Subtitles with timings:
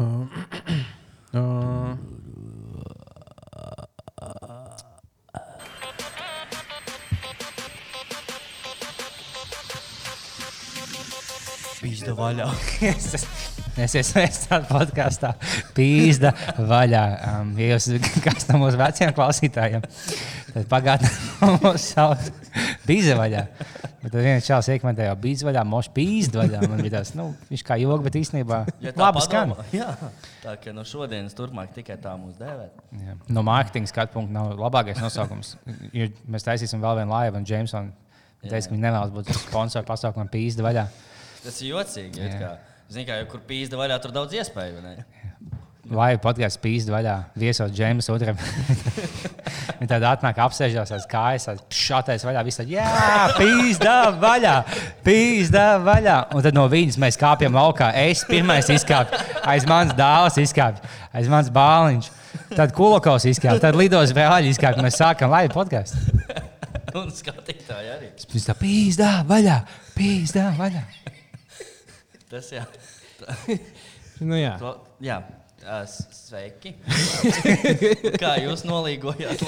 [0.00, 0.24] Uh,
[11.80, 12.48] Pīzda vaļā.
[13.80, 15.30] Es esmu tādā podkāstā,
[15.76, 16.32] pīzda
[16.68, 17.04] vaļā.
[17.28, 19.84] Um, ja jūs esat no mūsu veciem klausītājiem,
[20.50, 21.12] tad pagātnē
[21.62, 22.26] mūs sauc
[22.88, 23.44] pīzda vaļā.
[24.10, 26.60] Bet tad viens čels iekomentēja, jau pīzda vaļā, mošs pīzda vaļā.
[26.66, 29.52] Man bija tas, nu, viņš kā joks, bet īstenībā Ja labi skan.
[29.76, 29.92] Jā,
[30.42, 32.80] tā kā no šodienas turpmāk tikai tā mūs dēvēt.
[33.04, 33.14] Jā.
[33.30, 35.52] No mārketinga skatu punkta nav labākais nosaukums.
[35.94, 37.94] Jo mēs taisīsim vēl vienu laivu, un Jamesons
[38.42, 40.88] teica, ka viņi nevēlas būt sponsori pasaukumam pīzda vaļā.
[41.44, 42.26] Tas ir jocīgi.
[42.26, 42.56] It kā.
[42.90, 44.82] Zini, kā jau kur pīzda vaļā, tur daudz iespēju.
[45.90, 48.38] Vai podkāsts pīzda vaļā, viesot Džeimas otram.
[49.80, 52.44] Viņa tāda atnāk, apsēžās aiz kājas, šātais vaļā.
[52.46, 52.86] Visi tādi, jā,
[53.38, 54.54] pīzda vaļā,
[55.06, 56.16] pīzda vaļā.
[56.36, 57.90] Un tad no viņas mēs kāpjam laukā.
[58.02, 60.84] Es pirmais izkāpu, aiz manas dāvas izkāpu,
[61.16, 62.10] aiz manas bāliņš.
[62.54, 64.84] Tad kulokaus izkāpu, tad lidos brāļi izkāpu.
[64.84, 65.98] Mēs sākam laivu podkāstu.
[67.00, 68.12] Un skatītāji arī.
[68.30, 69.60] Viņš tā pīzda vaļā,
[69.94, 70.84] pīzda vaļā.
[72.30, 72.64] Tas jā.
[74.20, 74.54] nu, jā.
[74.60, 75.22] To, jā.
[75.60, 76.74] Sveiki.
[78.20, 79.42] Kā jūs nolīgojāt?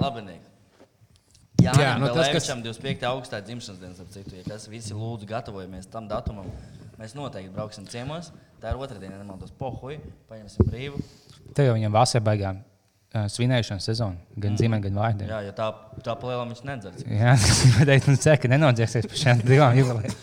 [0.00, 0.38] Labi.
[1.60, 3.04] Jā, Jā, nu tas, tas, kas- kas 25.
[3.10, 4.32] augustā dzimšanas dienas ap citu.
[4.38, 6.46] Ja kas visi lūdzu gatavojamies tam datumam,
[6.96, 8.30] mēs noteikti brauksim ciemos.
[8.62, 9.98] Tā ir otrdiena, nemaldos, pohuj,
[10.30, 11.02] paņemsim brīvu.
[11.56, 15.28] Tev jau viņam vasarā beigām uh, svinēšanas sezona, gan zīmē, gan vārdā.
[15.28, 15.68] Jā, jo tā,
[16.08, 17.04] tā palielam viņš nedzers.
[17.04, 20.16] Jā, tas ir pateikt, nu, ceru, ka nenodzēsies par šiem divām jubilejām.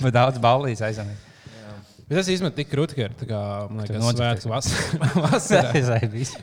[0.00, 1.12] Bet daudz ballīs aizvien.
[2.04, 2.68] Bet tas īstenībā tik
[3.30, 4.44] tā Tu liekas, nodzerties.
[4.44, 5.70] svētku vasarā.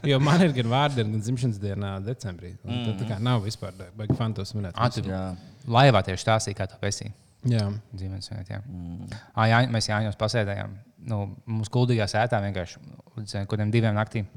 [0.10, 2.56] Jo man ir gan vārdiena, gan dzimšanas diena decembrī.
[2.66, 4.74] Un Tad tā kā nav vispār baigi fantos minēt.
[4.74, 5.24] Atu, Jā.
[5.70, 7.14] laivā tieši stāstīja, kā to pesīja.
[7.50, 7.68] Jā.
[7.94, 8.62] Dzīves svētā.
[8.70, 9.14] Mm.
[9.50, 10.74] Jā, mēs Jāņos pasēdējām.
[11.10, 12.82] Nu, mums kuldīgā sētā vienkārši
[13.18, 14.28] līdz eh, kaut kādiem diviem naktīm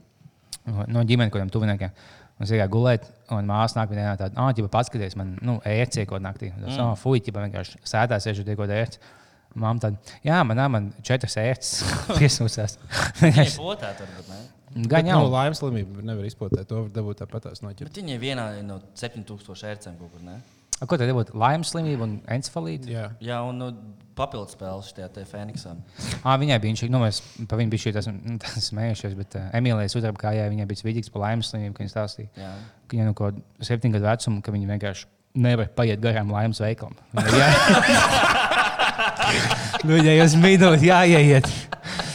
[0.64, 1.96] no ģimenes, kaut kādiem tuviniekiem.
[2.38, 6.24] Mums ir gulēt, un māsa nāk vienā tādā, ah, ģipa, paskaties, man, nu, ērts iekot
[6.24, 6.48] naktī.
[6.56, 6.80] Tas, mm.
[6.82, 8.98] oh, fuj, ģipa, vienkārši sētā sēžot iekot ērts.
[9.54, 11.76] Māma tad, jā, man, ā, man četras ērts
[12.18, 12.78] piesūsās.
[13.20, 14.42] Viņa ir potēta, varbūt ne?
[14.90, 15.20] Gan jau.
[15.22, 16.66] Nu, laimes slimība nevar izpotēt.
[16.66, 17.92] To var dabūt tāpat tās noķert.
[17.92, 20.40] Bet viņa ir vienā no 7000 ērcēm kaut kur, ne?
[20.80, 22.90] A, Ko tad būtu laimes slimība un encefalīte?
[22.90, 23.04] Jā.
[23.22, 23.68] Jā, un nu,
[24.18, 25.76] papildus spēles šajā te Fēniksā.
[26.24, 29.38] À, viņai bija šī, nu, mēs par viņu bija šī tas, nu, tas smējušies, bet
[29.38, 32.32] uh, Emīlijas uzdevuma kājā viņai bija vidīgs par laimes slimību, ka viņa stāstīja.
[32.42, 32.50] Jā.
[32.88, 35.08] Ka viņa no kaut kāda septiņu gadu vecuma, ka viņa vienkārši
[35.46, 36.98] nevar paiet garām laimes veikalam.
[39.84, 41.48] Nu, ja jūs mīnāt, jāiet.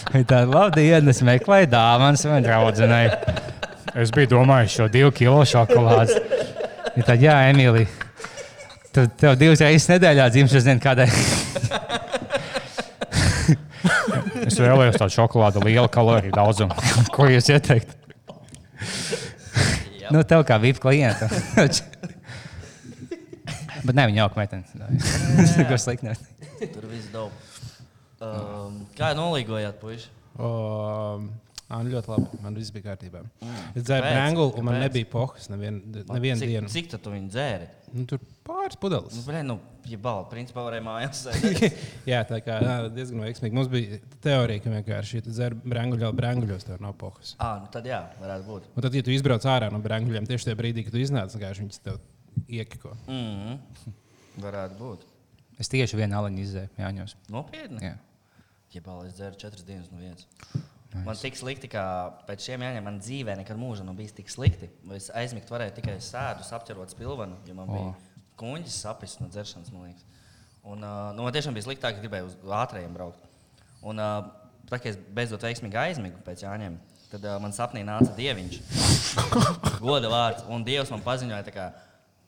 [0.09, 3.09] Viņa tāda labi diena, es meklēju dāvanas man draudzenei.
[3.99, 6.15] Es biju domājis šo divu kilo šokolādes.
[6.95, 7.89] Viņa tāda, jā, Emīlija.
[8.89, 11.07] Tu tev divas reizes nedēļā dzimšanas diena kādai.
[14.47, 16.73] es vēlējos tādu šokolādu, lielu kaloriju daudzumu.
[17.13, 17.93] Ko jūs ieteiktu?
[19.99, 20.09] Jā.
[20.15, 21.29] Nu, tev kā VIP klienta.
[23.85, 24.87] Bet ne, viņa jauka meitene.
[25.39, 26.09] Tas neko slikti.
[26.09, 26.69] ne.
[26.73, 27.59] Tur viss daudz.
[28.19, 30.09] Um, kā nolīgojāt, puiši?
[30.39, 30.49] O,
[31.69, 32.39] ā, nu, ļoti labi.
[32.43, 33.21] Man viss bija kārtībā.
[33.71, 34.15] Es dzēru Kāpēc?
[34.17, 36.71] brāngulu, un man nebija pohas nevienu nevien cik, dienu.
[36.73, 37.69] Cik tu tu viņu dzēri?
[37.95, 39.15] Nu, tur pāris pudeles.
[39.15, 39.55] Nu, blē, nu,
[39.87, 41.23] ja balva, principā varēja mājās.
[42.11, 43.55] Jā, tā kā jā, diezgan veiksmīgi.
[43.55, 47.33] Mums bija teorija, ka vienkārši, ja tu dzer brānguļu, brānguļos, tev nav pohas.
[47.39, 48.69] Ā, nu tad jā, varētu būt.
[48.75, 51.65] Un tad, ja tu izbrauc ārā no brānguļiem, tieši tajā brīdī, kad tu iznāc, vienkārši
[51.65, 51.97] viņas tev
[52.47, 52.95] iekiko.
[53.07, 53.93] Mm -hmm.
[54.43, 55.05] Varētu būt.
[55.59, 57.15] Es tieši vienu aliņu izdzēru Jāņos.
[57.29, 57.83] Nopietni.
[57.83, 57.95] Jā.
[58.73, 60.27] Ja balva, es dzēru četras dienas no vietas.
[60.89, 61.81] Man tik slikti, ka
[62.25, 64.71] pēc šiem jāņem, man dzīvē nekad mūžā nav bijis tik slikti.
[64.95, 67.95] Es aizmigt varēju tikai sēdus, apķerot spilvenu, jo man bija O.
[68.41, 70.05] kuņģis sapnis no dzeršanas, man liekas.
[70.63, 73.21] Un, uh, nu, man tiešām bija sliktāk, ka gribēju uz ātrējiem braukt.
[73.85, 74.31] Un, uh,
[74.69, 76.79] tā kā es beidzot veiksmīgi aizmigu pēc jāņem,
[77.13, 78.57] tad uh, man sapnī nāca dieviņš.
[79.85, 80.47] Goda vārds.
[80.49, 81.69] Un dievs man paziņoja, kā,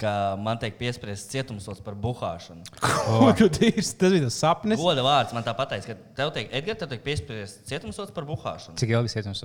[0.02, 2.66] ka man tiek piespriests cietumsots par buhāšanu.
[3.12, 3.32] Oh.
[3.34, 4.80] tas bija tas sapnis.
[4.80, 8.78] Goda vārds man tā pateica, ka tev tiek, Edgars, tev tiek piespriests cietumsots par buhāšanu.
[8.80, 9.42] Cik ilgi jums?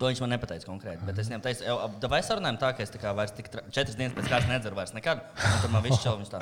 [0.00, 1.04] To viņš man nepateica konkrēti.
[1.06, 3.64] Bet es viņam teicu, jau vai sarunājam tā, ka es tā kā vairs tik tra-
[3.74, 5.22] četras dienas pēc kārtas nedzeru vairs nekad.
[5.36, 6.40] Tad man viss čels tā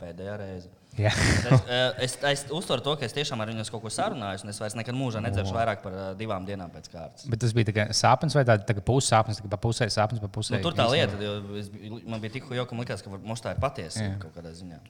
[0.00, 0.70] pēdējā reize.
[0.98, 1.12] Jā.
[1.14, 4.50] Es, eh, es, es uztveru to, ka es tiešām ar viņu kaut ko sarunājis, un
[4.52, 7.26] es vairs nekad mūžā nedzeršu vairāk par eh, divām dienām pēc kārtas.
[7.30, 10.56] Bet tas bija tikai sapnis vai tāds tā pussapnis, tā kā pusē sapnis, pa pusē.
[10.56, 11.70] Nu, tur tā lieta, jo es,
[12.08, 14.18] man bija tik jau, ka man likās, ka mums tā ir patiesa Jā.
[14.24, 14.80] kaut kādā ziņā.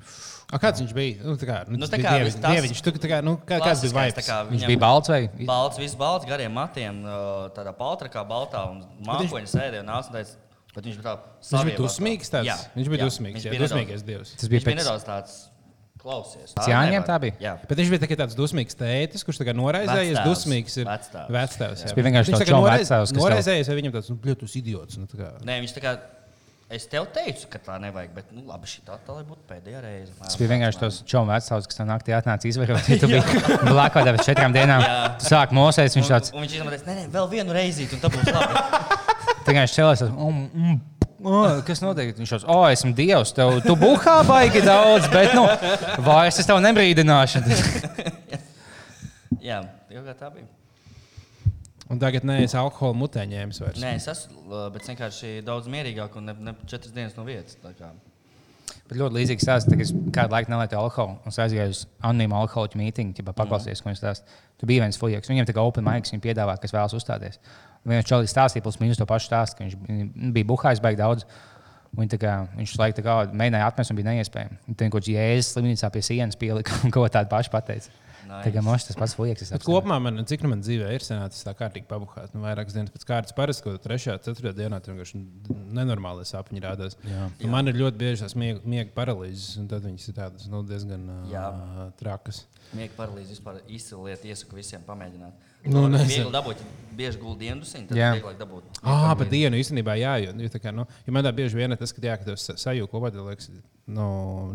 [0.49, 1.21] A, kāds viņš bija?
[1.27, 2.81] Nu, tā kā, nu, Nu, tas tā kā viss tas- dieviņš.
[2.87, 4.25] Tu, tā kā, nu, kā, kāds bija vibes?
[4.25, 5.23] kā Viņš viņam- bija balts vai?
[5.45, 7.03] Balts, viss balts, gariem matiem,
[7.53, 10.37] tādā paltrakā, baltā un mākoņa sēdēja un nāca un teica,
[10.75, 11.19] bet viņš bija tā
[11.53, 12.33] Viņš bija dusmīgs.
[12.33, 12.65] Tāds.
[12.75, 13.45] Viņš bija dusmīgs.
[13.45, 14.33] viņš bija dievs.
[14.33, 15.37] Tas Viņš bija bija pēc, nedaudz tāds
[15.99, 16.53] Klausies.
[16.55, 17.35] Pēc Jāņiem tā bija?
[17.43, 17.55] Jā.
[17.69, 20.15] Bet viņš bija tikai tāds dusmīgs tētis, kurš tagad noraizējies.
[20.15, 20.29] Vecstāvs.
[20.31, 21.33] Dusmīgs ir Vecstāvs.
[21.35, 21.83] vecstāvs.
[21.85, 21.95] jā.
[21.97, 24.97] Biju vienkārši Viņš tāds tā tev- Noraizējies, vai viņam tāds, nu, bļūt, tas idiots.
[25.03, 25.33] Nu, tā kā.
[25.45, 25.97] Nē, viņš tā kā.
[26.69, 29.79] Es tev teicu, ka tā nevajag, bet nu, labi, šī tā, tā lai būtu pēdējā
[29.81, 30.13] reize.
[30.21, 32.85] Tas bija vienkārši tas čomu vecāks, kas tam naktī atnāca izvarot.
[32.93, 33.23] Ja tu biji
[33.65, 34.85] blakā pēc četrām dienām,
[35.17, 38.03] tu sāk mosēs, viņš tāds Un, un viņš izmantoja, nē, nē, vēl vienu reizi, un
[38.05, 38.61] tā būs labi.
[39.49, 40.03] vienkārši cēlās.
[40.13, 40.77] Um, um,
[41.19, 42.13] Oh, kas notiek?
[42.15, 45.47] Viņš jau oh, esmu dievs, tev tu buhā baigi daudz, bet, nu,
[46.07, 47.43] vairs es tev nebrīdināšu.
[49.49, 50.47] Jā, jau kā tā bija.
[51.89, 53.81] Un tagad neesi alkohola mutē ņēmis vairs.
[53.81, 54.45] Nē, es esmu,
[54.75, 57.57] bet vienkārši daudz mierīgāk un ne, ne četras dienas no vietas.
[57.63, 57.95] tā kā.
[58.89, 62.37] Bet ļoti līdzīgs stāsts, kad es kādu laiku nelietu alkoholu un es aizgāju uz anonīmu
[62.43, 64.37] alkoholiķu mītīņu, ja paklausījos, ko viņš stāsta.
[64.61, 67.41] Tu biji viens fujaks, viņam tikai open mics, viņi piedāvā, kas vēlas uzstāties.
[67.85, 71.01] Un Viens čalis stāstīja, plus mīnus to pašu stāstu, ka viņš bija- bija buhājis baigi
[71.01, 71.25] daudz.
[71.97, 74.59] Un Viņa, tā kā, viņš laiku kā mēģināja atmest, un bija neiespējami.
[74.77, 77.89] Tur kaut kādā jēzus slimnīcā pie sienas pielika un ko tādu pašu pateica.
[78.29, 78.45] Nice.
[78.45, 79.65] Tā kā mošs tas pats apsveicu.
[79.65, 82.35] kopumā man, cik nu man dzīvē ir sanācis tā kārtīgi pabuhāt.
[82.37, 85.21] Nu, vairākas dienas pēc kārtas parasti, ko trešajā, ceturtajā dienā tur vienkārši
[85.73, 86.99] nenormāli sapņi rādās.
[87.09, 90.61] Un Man ir ļoti bieži tās miega, miega paralīzes, un tad viņas ir tādas nu,
[90.69, 91.47] diezgan Jā.
[91.49, 92.43] uh, trakas.
[92.77, 94.29] Miega paralīze vispār izcila lieta.
[94.29, 95.48] Iesaku visiem pamēģināt.
[95.69, 96.25] Nu, Nu, nezinu.
[96.25, 96.61] viegli dabūt,
[96.99, 98.11] bieži gulēt dienas, tad Jā.
[98.17, 98.79] vieglāk dabūt.
[98.83, 101.75] Ah, pa dienu īstenībā jā, jo, jo, tā kā, nu, jo man tā bieži vien
[101.75, 103.51] ir tas, ka, jā, ka tev sa- sajūta kopā, tad liekas,
[103.87, 104.07] nu,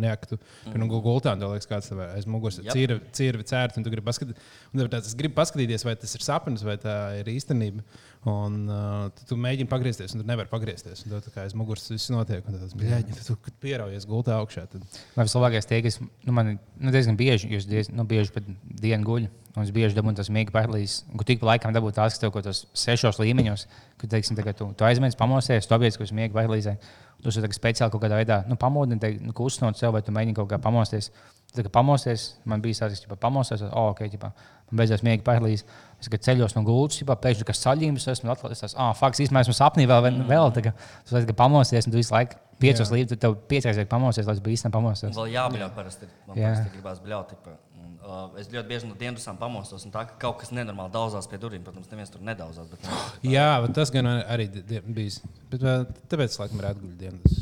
[0.04, 1.04] jā, ka pirms mm.
[1.06, 4.84] gultā, tad liekas, kāds tev aiz muguras ir cirvi cērt, un tu gribi paskatīties, un
[4.90, 7.86] tāds, es gribu paskatīties, vai tas ir sapnis, vai tā ir īstenība.
[8.24, 11.02] Un uh, tu, tu mēģini pagriezties, un tu nevari pagriezties.
[11.04, 14.64] Un tev kā aiz muguras viss notiek, un tas bļaļ, tu, kad pieraujies gultā augšā.
[14.72, 14.86] Tad...
[15.18, 19.10] Man vislabākais tie, kas nu, man nu, diezgan bieži, jūs diez, nu, bieži pat dienu
[19.10, 19.28] guļ.
[19.54, 21.04] Un es bieži dabūju tos mīklu paralīzes.
[21.12, 23.68] Un tik pa laikam dabūju tās, kas tev kaut kādos sešos līmeņos,
[24.02, 26.78] kad teiksim, tagad tu, tu aizmirsti pamosties, tu apgādājies, ka uz mīklu paralīzē.
[27.24, 30.40] Tu esi speciāli kaut kādā veidā nu, pamodini, te, nu, kustinot sev, vai tu mēģini
[30.40, 31.12] kaut kā pamosties.
[31.54, 34.32] Tad, kad pamosties, man bija tāds, ka pamosties, oh, ok, ģipā,
[34.72, 35.68] man beidzās mīklu paralīze.
[36.02, 38.74] Es tikai ceļos no gultas, jau pēkšņi kā saļņības, esmu atklājis.
[38.74, 40.74] Ah, fakts, īstenībā esmu sapnī vēl, vēl, vēl tā kā,
[41.06, 44.36] tu esi pamosties, un tu visu laiku piecos līdzi, tad tev piecreiz vajag pamosties, lai
[44.38, 45.14] tu biji īstenībā pamosties.
[45.18, 46.10] Vēl jābļauj parasti.
[46.28, 46.50] Man Jā.
[46.50, 47.36] parasti gribās bļaut.
[47.36, 47.56] tipa.
[47.84, 51.24] Un, Uh, es ļoti bieži no dienas pamostos, un tā ka kaut kas nenormāli daudzās
[51.32, 51.62] pie durvīm.
[51.64, 52.68] Protams, neviens tur nedaudzās.
[52.68, 52.98] Bet, nu,
[53.36, 54.50] Jā, bet tas gan arī
[54.84, 55.22] bijis.
[55.52, 55.64] Bet,
[56.12, 57.38] tāpēc, laikam, ir atguļ dienas.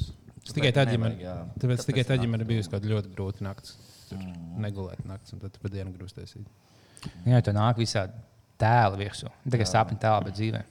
[0.45, 3.09] Tas tikai tad, ja man, tāpēc, Tāpēc tikai tad, ja man ir bijusi kāda ļoti
[3.15, 3.73] grūta naktis.
[4.11, 4.27] Tur
[4.61, 6.45] negulēt naktis, un tad pa dienu grūst taisīt.
[7.25, 8.13] Jā, tur nāk visādi
[8.61, 9.31] tēli virsū.
[9.49, 10.61] Tā kā sapņu tēli, bet dzīvē.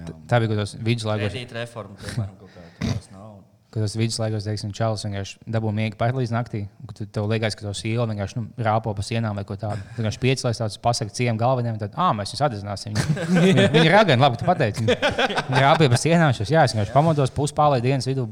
[0.00, 0.06] jā.
[0.30, 3.32] Tā bija kaut kādos viduslaikos, Kredīt reforma, piemēram, kaut kāda.
[3.72, 6.66] Kad tas viduslaikos, teiksim, čalis vienkārši dabūja mīklu pāri līdz naktī.
[6.90, 9.80] kad Tev liekas, ka tos iela vienkārši nu, rāpo pa sienām vai ko tādu.
[9.96, 12.98] Tad viņš piecēlās tāds pasakot ciem galveniem, tad, ah, mēs jūs atdedzināsim.
[13.32, 14.84] Viņi, viņi ir ragani, labi, tu pateici.
[14.84, 18.28] Viņi rāpīja pa sienām, šos, jā, es vienkārši pamodos puspālē dienas vidū,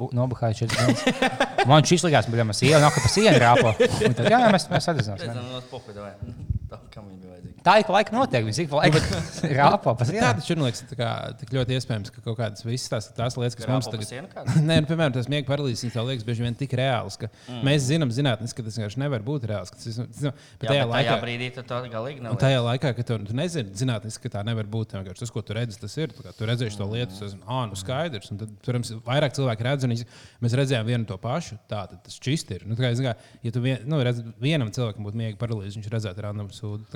[0.61, 1.65] četras dienas.
[1.69, 3.73] Man šis likās, ka mēs iela nāk pa sienu rāpo.
[3.81, 5.31] Un Tad, jā, jā, mēs, mēs atdedzināsim.
[5.31, 6.13] Reizēm no pohuļa vai
[6.71, 7.57] tā, kam viņi vajadzīgi.
[7.65, 9.05] Tā ik pa laikam notiek, viņi ik pa laikam
[9.61, 10.39] rāpo pa Jā, sienām.
[10.39, 11.09] tas ir liekas, tā kā,
[11.43, 14.55] tik ļoti iespējams, ka kaut kādas visas tās, tās lietas, kas mums tagad sienu kādu?
[14.69, 17.61] Nē, nu, piemēram, tas miega paralīzes, viņas tev liekas bieži vien tik reāls, ka mm.
[17.69, 19.73] mēs zinām, zinātnē, ka tas vienkārši nevar būt reāls.
[19.75, 22.39] ka Tas, nu, bet Jā, tajā bet tajā laikā, brīdī tu tā galīgi un nav.
[22.41, 24.97] tajā laikā, kad tu, tu nezini, zinātnē, ka tā nevar būt.
[24.97, 26.15] vienkārši Tas, ko tu redzi, tas ir.
[26.17, 28.33] Tu, kā tu redzēji to lietu, tas ir ah, nu skaidrs.
[28.33, 30.09] Un tad, protams, vairāk cilvēki redz, un viņi-
[30.45, 31.59] mēs redzējām vienu to pašu.
[31.71, 32.65] Tā tad tas čist ir.
[32.69, 33.15] Nu, tā kā, kā,
[33.45, 36.89] ja tu vien, nu, redz, vienam cilvēkam būtu miega paralīze, viņš redzētu random sūdu.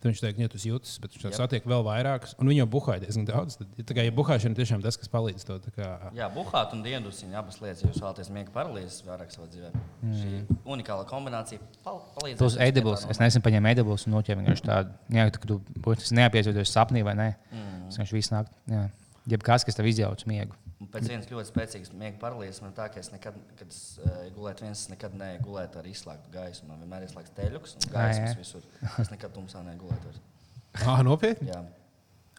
[0.00, 2.30] Tad viņš teica, ka tu jūtas, bet viņš satiek vēl vairākus.
[2.40, 3.58] Un viņi jau buhāja diezgan daudz.
[3.60, 5.58] Tad, tā kā ja buhāšana tiešām tas, kas palīdz to.
[5.60, 9.50] tā Kā, Jā, buhāt un diendusiņa abas lietas, ja jūs vēlaties miega paralīzes vairāk savā
[9.52, 9.72] dzīvē.
[10.00, 10.14] Mm.
[10.16, 12.40] Šī unikāla kombinācija pal palīdz.
[12.40, 13.04] Tos edibles.
[13.12, 17.04] Es nesen paņēmu edibles un noķēru vienkārši tādu, jā, tā, ka tu būtu neapiezīties sapnī
[17.04, 17.28] vai nē.
[17.52, 17.78] Mm.
[17.90, 18.48] Tas vienkārši viss nāk.
[18.72, 18.86] Jā.
[19.28, 20.56] Jebkas, kas tev izjauc miegu.
[20.80, 24.22] Un Pēc vienas ļoti spēcīgas miega paralīzes man tā, ka es nekad, kad es uh,
[24.32, 26.64] gulēju viens, es nekad negulēju ar izslēgtu gaisu.
[26.70, 28.38] Man vienmēr ir slēgts teļuks un gaismas jā.
[28.38, 28.64] visur.
[29.02, 30.14] Es nekad tumsā negulēju.
[30.86, 31.50] ah, nopietni!
[31.52, 31.60] Jā.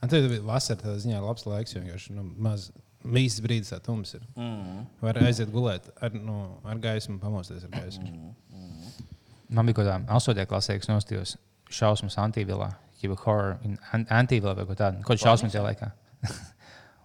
[0.02, 2.72] Tad bija vasara, tā ziņā labs laiks, jo vienkārši nu, maz
[3.06, 4.26] mīzes brīdis, tā tums ir.
[4.34, 4.88] Mm.
[5.06, 8.34] Var aiziet gulēt ar, nu, ar gaismu, pamosties ar gaismu.
[9.52, 10.46] Man bija kaut kāda 8.
[10.50, 11.36] klasē, kas nostājos
[11.70, 12.72] šausmas antīvilā,
[13.04, 13.60] jau horror,
[13.94, 15.04] an- antīvilā vai ko tādu.
[15.06, 15.92] Kaut kā šausmas tajā laikā.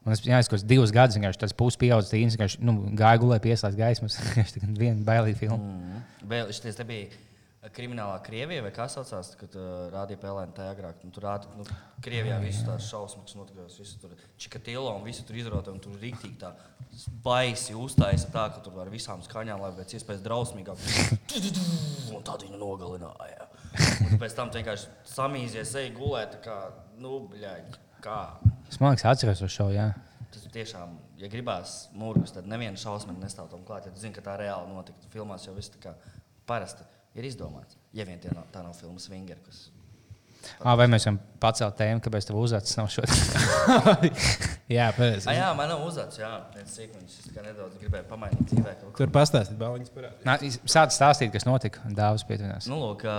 [0.06, 4.18] Un es kādus divus gadus vienkārši tāds puspieaudzis tīns, vienkārši nu, gāju gulēt, pieslēdz gaismas.
[4.54, 5.58] Tā viena bailīga filma.
[5.58, 6.04] Mm.
[6.30, 11.02] Vēl šis te bija eh, kriminālā Krievija, vai kā saucās, kad uh, rādīja PLNT agrāk.
[11.02, 11.66] Nu, tur rāda, nu,
[12.06, 16.38] Krievijā visu tās šausmas, notikās, visu tur čikatilo un visu tur izrota, un tur rīktīgi
[16.44, 16.52] tā
[17.26, 20.86] baisi uztaisa tā, ka tur ar visām skaņām, lai pēc iespējas drausmīgāk.
[22.14, 23.50] Un tad viņu nogalināja.
[24.06, 26.60] Un pēc tam vienkārši samīzies, ej gulēt, tā kā,
[27.02, 27.75] nu, bļaļ,
[28.06, 28.20] kā.
[28.75, 29.76] Liekas, atceros to šovu.
[29.76, 29.92] jā.
[30.35, 33.87] Tas tiešām, ja gribās mūrgus, tad neviena šausma nestāv tam klāt.
[33.87, 35.94] Ja tu zini, ka tā reāli notika, filmās jau viss tā kā
[36.46, 36.85] parasti.
[37.16, 37.78] ir izdomāts.
[37.96, 39.70] Ja vien tā nav filma Swinger, kas
[40.62, 44.13] Ah, vai mēs varam pacelt tēmu, kāpēc tev uzacis nav šodien?
[44.72, 45.25] Jā, pareizi.
[45.29, 47.15] Ah, jā, man nav uzzināts, jā, viens sīkums.
[47.17, 48.74] Es tikai nedaudz gribēju pamainīt dzīvē.
[48.79, 48.93] kaut ko.
[49.00, 50.25] Tur pastāstīt, baliņas parādīt.
[50.27, 50.36] Nā,
[50.70, 51.81] Sāc stāstīt, kas notika.
[51.98, 52.67] Dāvis pietuvinās.
[52.70, 53.15] Nu, lūk, ā,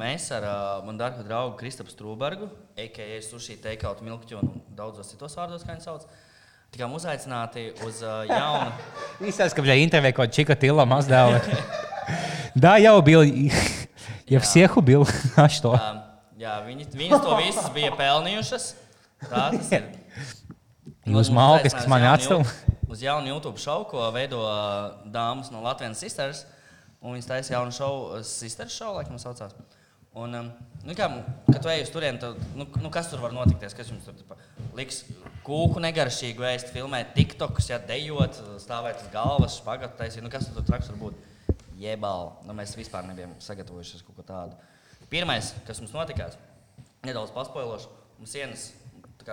[0.00, 3.20] mēs ar ā, manu dārgo draugu Kristapu Strūbergu, a.k.a.
[3.24, 6.04] Sushi Takeout Milkķu un daudzos citos vārdos, kā viņi sauc,
[6.76, 8.76] tikām uzaicināti uz ā, jaunu.
[9.32, 11.40] Īstais, ka bija intervija kaut kāda čika tila mazdēva.
[12.56, 13.24] Da, jau bija.
[14.30, 15.74] Ja всех убил, а что?
[15.74, 16.03] ā,
[16.39, 18.69] Jā, viņi, viņas to visas bija pelnījušas.
[19.29, 19.85] Tā tas ir.
[21.15, 22.43] Jūs malkas, kas atstāv?
[22.43, 24.39] Jū- Uz jaunu YouTube šovu, ko veido
[25.11, 26.43] dāmas no Latvijas Sisters.
[27.01, 29.55] Un viņas taisa jaunu šovu, Sisters šovu, laikam saucās.
[30.15, 30.31] Un,
[30.85, 31.09] nu, kā,
[31.49, 33.73] kad tu ej uz turieni, tad nu, nu, kas tur var notikties?
[33.75, 34.37] Kas jums tur tipa,
[34.77, 35.01] liks
[35.43, 40.23] kūku negaršīgu ēst, filmēt TikTokus, ja dejot, stāvēt uz galvas, spagatu taisīt?
[40.23, 41.57] Nu, kas tur traks var būt?
[41.81, 42.31] Jebāli.
[42.47, 44.55] Nu, mēs vispār nebijām sagatavojušies kaut ko tādu.
[45.15, 46.33] Pirmais, kas mums notikās,
[47.07, 47.87] nedaudz paspoilošu,
[48.19, 48.65] mums sienas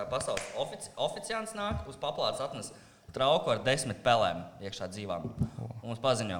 [0.09, 2.69] pasaules ofici oficiāls nāk uz paplātes atnes
[3.13, 5.25] trauku ar desmit pelēm iekšā dzīvām.
[5.83, 6.39] Un mums paziņo,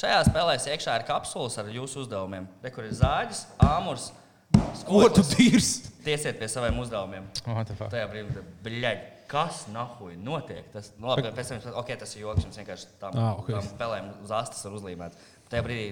[0.00, 2.48] šajā spēlē iekšā ir kapsulas ar jūsu uzdevumiem.
[2.64, 4.08] Re, kur ir zāģis, āmurs,
[5.34, 5.70] tīrs?
[6.06, 7.28] Tiesiet pie saviem uzdevumiem.
[7.92, 10.72] Tajā brīdī, bļaļ, kas nahuj notiek?
[10.72, 13.52] Tas, nu, labi, pēc tam, jūs- ok, tas ir joks, jums vienkārši tam, Ah, ok.
[13.52, 15.20] tam spēlēm uz astes var uzlīmēt.
[15.52, 15.90] Tajā brīdī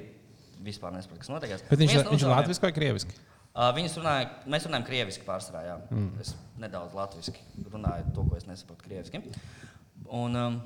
[0.64, 1.56] vispār nesapratu, kas notiek.
[1.70, 3.18] Bet viņš, viņš ir latviešu vai krieviski?
[3.58, 5.64] Uh, viņas runāja, mēs runājam krieviski pārsvarā.
[5.66, 5.78] Jā.
[5.90, 6.10] Mm.
[6.22, 7.32] Es nedaudz latviešu
[7.72, 9.22] runāju to, ko es nesaprotu krieviski.
[10.14, 10.58] Un, um,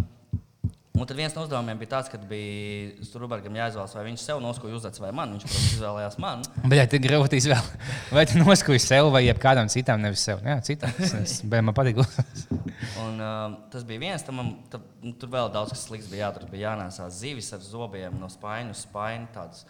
[0.92, 4.76] un tad viens no uzdevumiem bija tāds, ka bija Strunbergam jāizvēlas, vai viņš sev noskoja
[4.76, 5.32] uzdevums vai man.
[5.38, 6.44] Viņš, protams, izvēlējās man.
[6.68, 7.96] Bet tā ir grūti izvēlēties.
[8.18, 10.42] Vai tu noskuji sev vai kādam citam, nevis sev?
[10.44, 10.92] Jā, citam.
[11.00, 12.02] Es- Bet man patīk.
[13.02, 16.26] Un, um, tas bija viens, tam, man- tam, nu, tur vēl daudz kas slikts bija
[16.26, 16.50] jādara.
[16.50, 19.30] Bija jānēsā zivis ar zobiem no spaiņu uz spaiņu.
[19.32, 19.64] Tāds,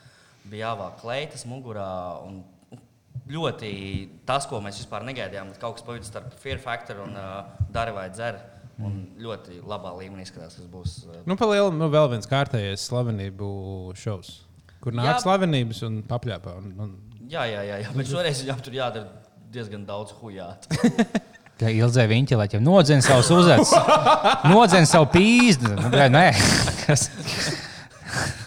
[0.50, 1.90] bija jāvāk kleitas mugurā.
[2.26, 2.42] Un,
[3.32, 3.68] Ļoti
[4.26, 8.08] tas, ko mēs vispār negaidījām, kaut kas pavadīts starp Fear Factor un uh, Dari vai
[8.10, 8.40] Dzer.
[8.82, 10.94] Un ļoti labā līmenī izskatās, kas būs.
[11.06, 13.46] Uh, Nu, pa lielu, nu, vēl viens kārtējais slavenību
[14.00, 14.32] šovs,
[14.82, 15.18] kur nāk Jā.
[15.22, 16.56] slavenības un papļāpā.
[16.58, 16.94] Un, un...
[17.30, 19.22] jā, jā, jā, jā, bet šoreiz viņam tur jādara
[19.54, 20.66] diezgan daudz hujāt.
[21.62, 23.74] Tā ilgzē viņa, lai jau nodzēna savus uzacis.
[24.50, 25.76] Nodzēna savu pīzdu.
[25.78, 26.30] Nu, Nē,
[26.86, 27.06] kas.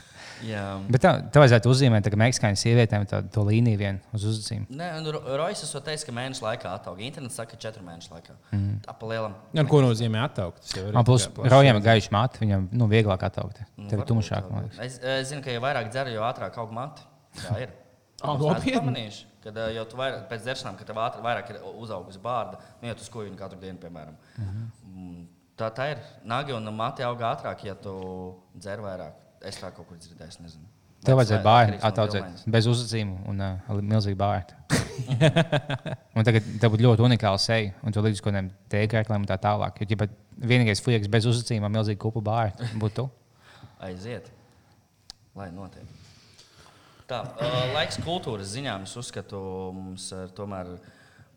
[0.45, 0.63] jā.
[0.91, 4.63] Bet tev, tev vajadzētu uzzīmēt, tā, ka meksikāņu sievietēm to, to līniju vienu uz uzacīm.
[4.69, 7.03] Nē, nu, Rojas jau teica, ka mēnešu laikā atauga.
[7.05, 8.35] Internets saka, ka četru mēnešu laikā.
[8.51, 8.79] Mm.
[8.85, 9.37] Tā pa lielam.
[9.51, 10.73] Ja, un ko nozīmē attaukt?
[10.95, 11.83] Man plus tā jēdziens.
[11.85, 13.61] gaiši mati, viņam nu, vieglāk attaukt.
[13.75, 14.51] Nu, Tev ir tumšāk.
[14.79, 17.05] Es, es zinu, ka jo vairāk dzeru, jo ātrāk aug mati.
[17.43, 17.73] Tā ir.
[18.25, 18.79] Nopietni?
[18.79, 22.57] pamanījuši, Kad eh, jau tu vairāk, pēc dzeršanām, kad tev ātri, vairāk ir uzaugusi bārda,
[22.79, 24.15] nu, ja tu skoji viņu katru dienu, piemēram.
[24.39, 25.25] Mm,
[25.55, 26.01] Tā, tā ir.
[26.27, 27.93] Nagi un mati aug ātrāk, ja tu
[28.59, 29.21] dzer vairāk.
[29.45, 30.67] Es tā kaut kur dzirdēju, es nezinu.
[31.05, 34.55] Tev vajadzēja bāri attaudzēt bez uzacīm un uh, ar milzīgu bāri.
[36.17, 39.37] un tagad tev būtu ļoti unikāla seja, un tu līdz kaut kādiem tēkrēkliem un tā
[39.41, 39.83] tālāk.
[39.83, 40.07] Jo, ja
[40.49, 43.05] vienīgais flieks bez uzacīm ar milzīgu kupu bāri būtu tu.
[43.85, 44.31] Aiziet,
[45.37, 45.85] lai notiek.
[47.05, 48.87] Tā, uh, laiks kultūras ziņām.
[48.87, 49.37] Es uzskatu,
[49.75, 50.71] mums ir tomēr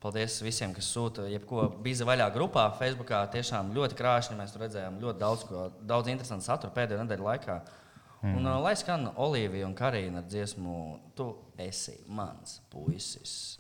[0.00, 2.70] paldies visiem, kas sūta jebko bija vaļā grupā.
[2.78, 7.28] Facebookā tiešām ļoti krāšņi mēs tur redzējām ļoti daudz, ko, daudz interesantu saturu pēdējo nedēļu
[7.28, 7.58] laikā.
[8.22, 8.36] Mm.
[8.36, 13.58] Un, uh, lai skan Olivija un Karina ar dziesmu, tu esi mans puisis.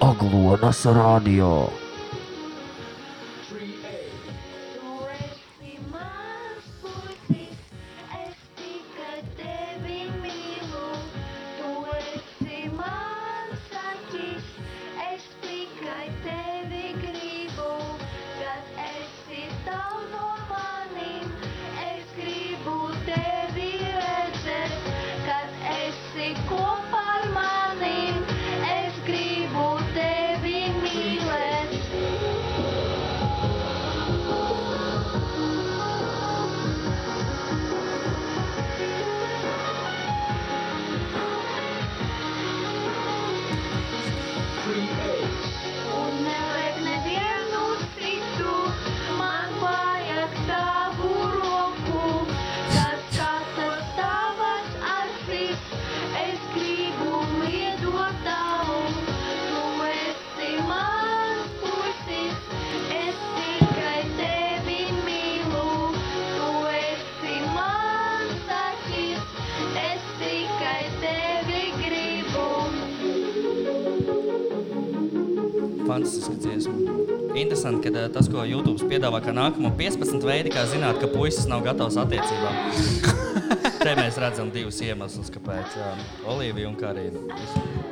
[0.00, 1.83] Aglonas radio.
[75.94, 76.74] Fantastiska dziesma.
[77.38, 81.46] Interesanti, ka eh, tas, ko YouTube piedāvā kā nākamo 15 veidi, kā zināt, ka puisis
[81.50, 82.54] nav gatavs attiecībām.
[83.84, 85.88] Te mēs redzam divus iemeslus, kāpēc jā,
[86.30, 87.20] Olivija un Karina.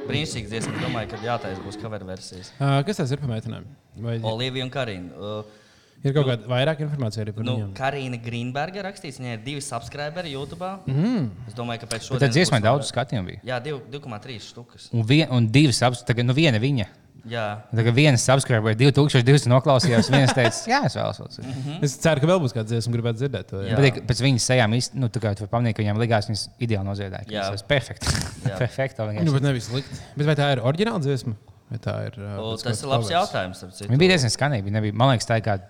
[0.09, 0.79] Brīnišķīgs dziesmas.
[0.83, 2.51] Domāju, ka jātaisa būs cover versijas.
[2.59, 3.67] Uh, kas tas ir par meitenēm?
[4.03, 5.13] Vai Olivija un Karina.
[5.15, 5.61] Uh,
[6.03, 7.75] ir kaut kāda vairāk informācija arī par Nu, viņiem?
[7.79, 10.73] Karina Grīnberga rakstīts, viņai ir divi subscriberi YouTube.
[10.91, 11.29] Mm.
[11.51, 12.25] Es domāju, ka pēc šodienas.
[12.25, 13.45] tad dziesmai daudz skatījumu bija.
[13.53, 14.89] Jā, div- 2,3 štukas.
[14.97, 16.89] Un, vien, un divas apziņas, tagad nu viena viņa.
[17.31, 20.09] Jā, Tagad viena subscribe vai 2200 noklausījās.
[20.11, 21.37] Viens teica, jā, es vēlos.
[21.38, 21.76] Mm.
[21.87, 23.61] Es ceru, ka vēl būs kāds dziesma, gribētu dzirdēt to.
[23.62, 23.76] Jā.
[23.76, 23.79] Jā.
[23.79, 26.88] Bet pēc viņas sejām īsti, nu, tā kā tu pamanīt, ka viņām likās, viņas ideāli
[26.88, 27.29] noziedēja.
[27.31, 27.45] Jā.
[27.55, 28.11] Tas ir perfekti.
[28.50, 28.57] Jā.
[28.59, 30.00] Perfekto Nu, bet nevis slikti.
[30.17, 31.37] Bet vai tā ir oriģināla dziesma?
[31.71, 32.19] Vai tā ir?
[32.19, 33.62] Uh, tas ir labs jautājums.
[33.62, 33.93] starp citu.
[33.93, 34.75] Viņa bija diezgan skanīga.
[34.75, 35.61] Nebija, man liekas, tā ir kā.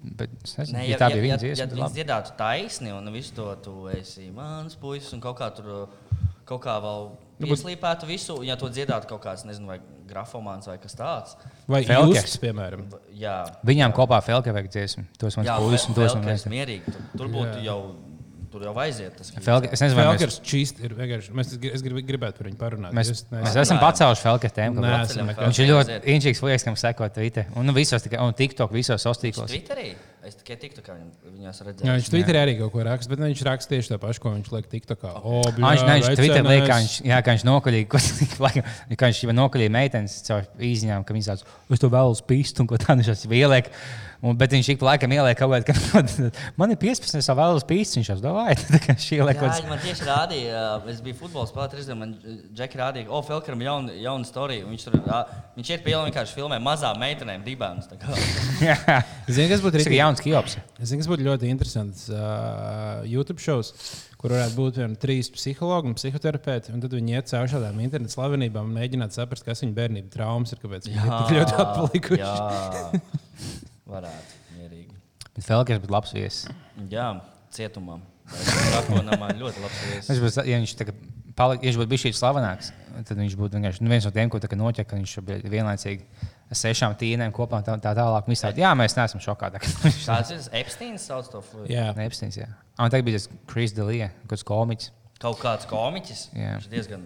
[0.00, 1.60] Bet, es nezinu, Nē, ja, ja, tā ja, bija ja, viņa ja, dziesma.
[1.60, 1.96] ja viņš labi.
[1.98, 5.90] dziedātu taisni un visu to tu esi mans puisis un kaut kā tur
[6.48, 7.10] kaut kā vēl
[7.48, 9.78] ieslīpētu visu, ja to dziedātu kaut kāds, nezinu, vai
[10.10, 11.36] grafomāns vai kas tāds.
[11.70, 12.84] Vai jūs, piemēram?
[13.16, 15.04] Jā, Viņām kopā Felka vajag dziesmu.
[15.20, 16.52] Tos mans jā puisis un tos man meita.
[16.52, 16.94] mierīgi.
[16.96, 17.78] Tur, tur būtu jau,
[18.50, 19.30] tur jau aiziet tas.
[19.38, 21.32] Felka, es nezinu, čīst ir vienkārši.
[21.38, 22.96] Mēs, es gribu, gribētu par viņu parunāt.
[22.96, 24.82] mēs, Es mēs esam pacēluši Felka tēmu.
[24.82, 24.94] Nē.
[25.38, 27.46] Viņš ir ļoti inčīgs liekas, kam seko Twitter.
[27.54, 29.48] Un nu, visos tikai, un TikTok, visos sos tīklos.
[29.54, 29.92] Twitterī?
[30.20, 31.92] Es tikai tiktu, kā viņam- viņās Jā, redzēju.
[31.96, 34.68] viņš Twitterī arī kaut ko raksta, bet viņš raksta tieši to pašu, ko viņš liek
[34.68, 35.12] TikTokā.
[35.24, 37.98] O, Ah, Viņš ne, viņš Twitter liek, ka viņš, jā, ka viņš nokaļīja, ko,
[39.00, 42.68] ka viņš jau nokaļīja meitenes caur īziņām, ka viņas tāds, es to vēlos pīst un
[42.68, 43.72] ko tādu viņš ieliek.
[44.20, 47.34] Un, bet viņš ik pa laikam ieliek kaut kādu, ka man ir 15, es jau
[47.38, 49.06] vēlos pīst, viņš jau domāja, ka viņš
[49.70, 52.12] man tieši rādīja, es biju futbola spēlētājs, redzēju, man
[52.52, 54.66] Džeki rādīja, o, Felkaram jauna jaun storija.
[54.68, 54.98] Viņš tur
[55.56, 59.00] viņš iet pie iela un vienkārši filmē mazām meitenēm kā.
[59.30, 59.96] Zini, kas būtu ir rītīgi?
[60.10, 60.56] Jauns kiops.
[60.80, 63.72] Es zinu, kas būtu ļoti interesants uh, YouTube šovs,
[64.20, 66.74] kur varētu būt piemēram trīs psihologi un psihoterapeiti.
[66.74, 70.54] Un tad viņi iet cauri šādām internetu slavenībām un mēģināt saprast, kas viņu bērnību traumas
[70.54, 72.20] ir, kāpēc viņi ir tik ļoti atpalikuši.
[72.20, 73.30] Jā,
[73.94, 74.40] varētu.
[74.58, 74.98] Mierīgi.
[75.30, 76.50] Bet Felkers būtu labs viesis.
[76.90, 77.12] Jā,
[77.54, 78.04] cietumam.
[78.30, 80.12] Drakonam ļoti labs viesis.
[80.12, 81.00] Viņš ja viņš tagad
[81.38, 82.74] palik, ja viņš būtu bijis šī slavenāks,
[83.08, 86.96] tad viņš būtu vienkārši nu, viens no tiem, ko noķer, ka viņš bija vienlaicīgi sešām
[86.98, 88.28] tīnēm kopā un tā, tā tālāk.
[88.42, 89.52] Tād, Jā, mēs neesam šokā.
[90.08, 91.70] Tāds ir Epsteins sauc to fluidu.
[91.72, 92.48] Jā, Epsteins, jā.
[92.80, 94.92] Un tagad bija tas Kris Delija, kas komiķis.
[95.20, 96.28] Kaut kāds komiķis.
[96.36, 96.56] Jā.
[96.72, 97.04] Diezgan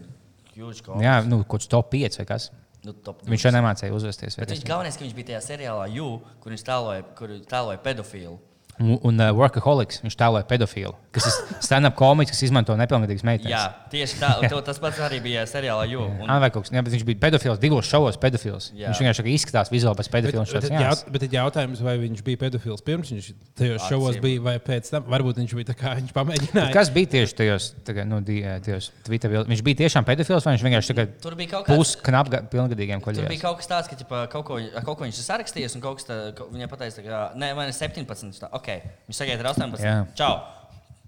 [0.55, 1.05] huge komiķis.
[1.05, 2.51] Jā, nu, kaut kāds top 5 vai kas.
[2.85, 4.37] Nu, top Viņš jau nemācīja uzvesties.
[4.37, 8.37] Bet viņš galvenais, ka viņš bija tajā seriālā You, kur viņš tēloja, kur tēloja pedofilu.
[8.77, 13.53] Un, un uh, Workaholics, viņš tēloja pedofilu, kas ir stand-up komiķis, kas izmanto nepilngadīgas meitenes.
[13.55, 14.33] Jā, tieši tā.
[14.51, 16.01] to- Tas pats arī bija seriālā You.
[16.25, 18.17] Un, vai kaut kas, jā, bet viņš bija pedofils divos šovos.
[18.21, 18.71] Pedofils.
[18.75, 18.89] Jā.
[18.91, 20.45] Viņš vienkārši tā kā izskatās vizuāli pēc Bet, pedofila.
[20.45, 23.29] bet, šāds, bet, jā, jaut, bet jautājums, vai viņš bija pedofils pirms viņš
[23.61, 25.05] tajos šovos bija vai pēc tam?
[25.05, 26.73] Varbūt viņš bija tā kā viņš pamēģināja.
[26.73, 29.31] Kas bija tieši tajos, tagad, nu, tajos Twitter?
[29.45, 31.77] Viņš bija tiešām pedofils vai viņš vienkārši tagad Tur bija kaut kāds.
[31.77, 35.21] pusknap pilngadīgiem Tur bija kaut kas tāds, ka ķipa, kaut, ko, ar kaut ko viņš
[35.21, 38.41] ir sarakstījis, un kaut kas tāds- viņai pateica, ka, nē, man ir 17.
[38.41, 38.81] Tā, okay.
[39.09, 39.85] Viņš sagaida ar 18.
[39.85, 40.07] Jā.
[40.17, 40.64] Čau!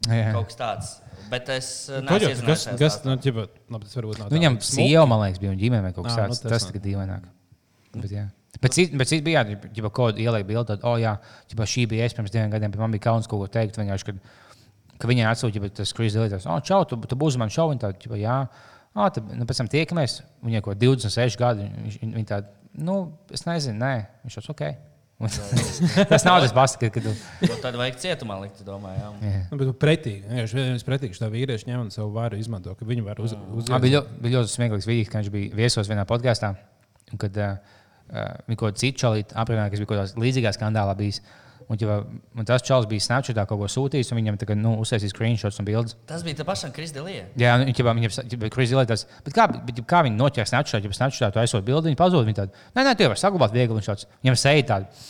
[0.07, 0.33] Jā.
[0.35, 0.93] Kaut kas tāds.
[1.31, 2.79] Bet es eh, Ko neesmu jau- Kas, iezinājis.
[2.79, 5.93] kas, nu, labi, tas varbūt nav tā Viņam sieva, man liekas, bija un ģimene vai
[5.93, 6.43] kaut kas nu, tāds.
[6.45, 7.25] tas Tas tikai dīvaināk.
[7.97, 8.27] Bet, jā.
[8.61, 11.17] Bet cits, bet bija, ja kaut kāda ielika bilde, tad, oh, jā,
[11.51, 13.77] ģipa, šī bija es pirms diviem gadiem, bet man bija kauns kaut ko teikt.
[13.77, 14.21] Vienkārši, kad,
[15.03, 17.93] ka viņai atsūtīja tas Kris Dilītājs, oh, čau, tu, tu būsi man šovu, un tā,
[17.93, 18.39] ģipa, jā.
[18.97, 21.67] Ah, tad, nu, pēc tam tiekamies, viņai kaut 26 gadi.
[21.85, 22.95] Viņš, viņa tāda, nu,
[23.35, 23.93] es nezinu, nē,
[24.25, 24.65] viņš tāds, ok.
[26.11, 27.13] Tas nav tas pats, kad, tu.
[27.41, 28.99] To tad vajag cietumā likt, domāju.
[29.01, 29.31] Jā.
[29.31, 29.39] Jā.
[29.49, 30.43] Nu, bet pretīgi.
[30.53, 33.71] Viens pretīgi, ka tā vīrieši ņem un savu varu izmanto, ka viņi var uz, uz,
[33.73, 36.53] Ah, bija, ļoti, bija ļoti smieklīgs video, kad viņš bija viesos vienā podkāstā.
[37.15, 37.57] un Kad uh,
[38.13, 41.23] uh, viņš kaut kādā citā čalī aprunāja, kas bija kaut kādā līdzīgā skandālā bijis.
[41.67, 41.97] Un, ja,
[42.39, 45.67] un tas čalis bija Snapchatā kaut ko sūtījis, un viņam tagad nu, uztaisīja screenshots un
[45.67, 45.97] bildes.
[46.07, 47.25] Tas bija tas pašam Kristelija.
[47.41, 49.07] Jā, nu, viņam bija krīze lietas.
[49.27, 52.29] Bet kā, bet, kā viņi noķēra Snapchatā, ja Snapchatā tu aizsūti bildi, viņi pazūd.
[52.29, 53.81] Viņi tādi, nē, nē, jau vari saglabāt viegli.
[53.81, 55.03] Viņš tāds, viņam seja tāda.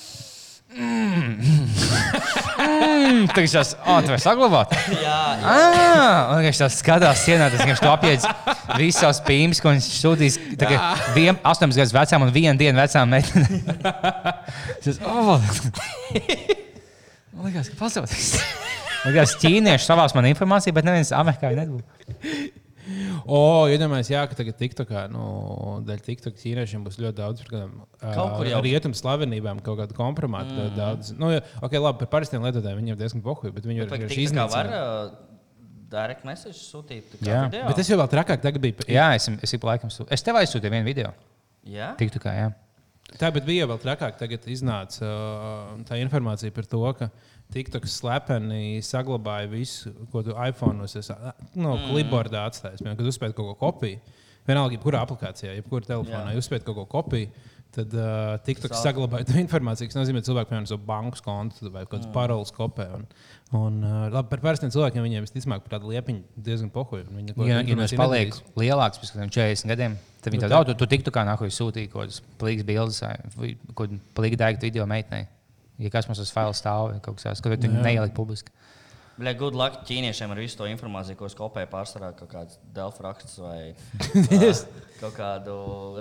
[2.56, 4.72] Mm, Tagad tāds, oh, tu vari saglabāt.
[4.90, 5.50] Jā, jā.
[5.52, 8.26] Ah, un viņš tāds skatās, sienā, tas viņš to apiedz
[8.80, 10.38] visas savas pīmes, ko viņš sūtīs.
[10.58, 13.52] Tagad vien, 18 gadus vecām un vienu dienu vecām meitenēm.
[15.06, 15.42] Oh.
[17.36, 18.36] Man liekas, ka pasaules.
[19.02, 21.84] Man liekas, ķīnieši savās man informāciju, bet neviens Amerikā nebūs.
[23.26, 25.22] O, iedomājieties, jā, ka tagad TikTokā, nu,
[25.86, 27.72] dēļ TikTok ķīniešiem būs ļoti daudz par kādām
[28.14, 30.54] Kaut kur jau- rietumu slavenībām, kaut kādu kompromātu.
[30.54, 30.74] Mm.
[30.76, 31.12] Daudz.
[31.18, 34.76] Nu, ok, labi, par parastiem lietotājiem viņiem diezgan pohuļi, bet viņi Bet var iznīcināt.
[34.76, 35.36] uh,
[35.90, 37.16] direct message sūtīt?
[37.22, 37.46] Jā.
[37.50, 37.64] video?
[37.66, 38.86] Bet tas jau vēl trakāk tagad bija.
[38.88, 39.56] Jā, es, es
[39.94, 40.08] sūtu.
[40.14, 41.12] Es tev aizsūtīju vienu video.
[41.66, 41.94] Jā?
[41.98, 42.52] Tiktu kā, jā.
[43.20, 44.16] Tā, bet bija vēl trakāk.
[44.18, 47.10] Tagad iznāca uh, tā informācija par to, ka
[47.54, 51.02] TikToks slepeni saglabāja visu, ko tu iPhone esi
[51.54, 51.90] no mm.
[51.90, 52.82] klibordā atstājis.
[52.82, 54.00] Piemēram, Kad uzspēj kaut ko kopiju,
[54.48, 57.30] vienalga, jebkurā aplikācijā, jebkurā telefonā, jūs spējat kaut ko kopiju.
[57.76, 58.86] Tad uh, TikTok Sāk.
[58.86, 62.52] saglabāja to informāciju, kas nozīmē, ka cilvēki piemēram savu bankas kontu vai kaut kādas paroles
[62.56, 62.86] kopē.
[62.96, 63.04] Un,
[63.58, 67.10] un, uh, labi, par parastiem cilvēkiem viņiem visticamāk par tādu liepiņu diezgan pohuļu.
[67.10, 70.56] Viņi neko Ja, ja mēs paliek lielāks pēc kādiem 40 gadiem, tad viņi Nu, tādu
[70.56, 73.02] tā- auto, tu tiktu kā nākamais sūtīja kaut kādas plīgas bildes
[73.36, 75.26] vai kaut kādu plīgu dēļu video meitnei.
[75.82, 78.52] Ja kas mums uz faila stāv, vai kaut kas tāds, tad viņi neieliek publiski.
[79.16, 83.06] Bļa, good luck ķīniešiem ar visu to informāciju, ko es kopēju pārsvarā kaut kāds Delfa
[83.06, 83.70] raksts vai
[84.12, 84.50] ā,
[85.00, 85.54] kaut kādu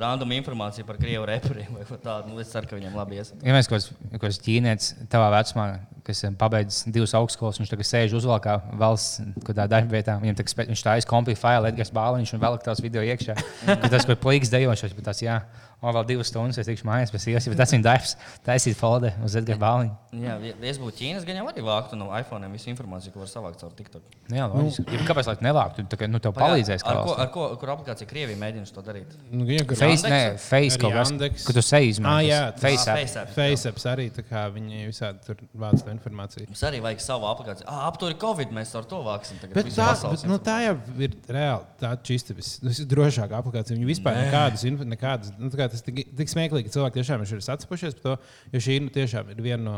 [0.03, 2.33] random informāciju par krievu reperiem vai ko tādu.
[2.33, 3.31] Nu, es ceru, ka viņiem labi ies.
[3.39, 3.87] Ja mēs kaut
[4.19, 5.67] kāds ķīnietis tavā vecumā,
[6.03, 10.67] kas ir pabeidzis divas augstskolas, viņš tagad sēž uzvalkā valsts kādā darbvietā, viņam tagad spē-
[10.73, 13.37] viņš taisa kompiju failu, Edgars Bāliņš un vēl tās video iekšā.
[13.95, 15.39] Tas, ko plīks dejošais, bet tas, jā,
[15.81, 19.13] o, vēl divas stundas, es tikšu mājās pēc ies, bet tas viņa darbs, taisīt folder
[19.25, 19.95] uz Edgars Bāliņu.
[20.15, 23.27] Jā, ja es būtu Ķīnas, gan jau arī vāktu no iPhone visu informāciju, ko var
[23.31, 24.01] savākt caur TikTok.
[24.29, 24.85] Nu, Jā, loģiski.
[24.95, 25.83] Ja, kāpēc lai tu nevāktu?
[25.85, 29.11] Tu, tā nu, tev palīdzēs Ar ko, ar ko, kur aplikācija Krievija mēģina to darīt?
[29.29, 31.11] Nu, kur- Face, nē, face kaut kas,
[31.45, 32.15] ka tu seji izmanto.
[32.15, 33.03] Ah, jā, face Ah, app.
[33.05, 33.33] FaceApp.
[33.35, 36.47] FaceApp arī tā kā viņi visādi tur vāc to informāciju.
[36.49, 37.67] Mums arī vajag savu aplikāciju.
[37.67, 39.39] Ah, apturi Covid, mēs ar to vāksim.
[39.43, 41.65] tagad Bet tā, bet, nu, tā jau ir reāli.
[41.81, 43.75] Tā čista vis- nu, visdrošākā aplikācija.
[43.77, 44.63] Viņa vispār nekādas,
[44.95, 48.15] nekādas nu, tā kā tas tik, tik smieklīgi, ka cilvēki tiešām ir atsepušies par to,
[48.53, 49.75] jo šī nu, tiešām ir viena no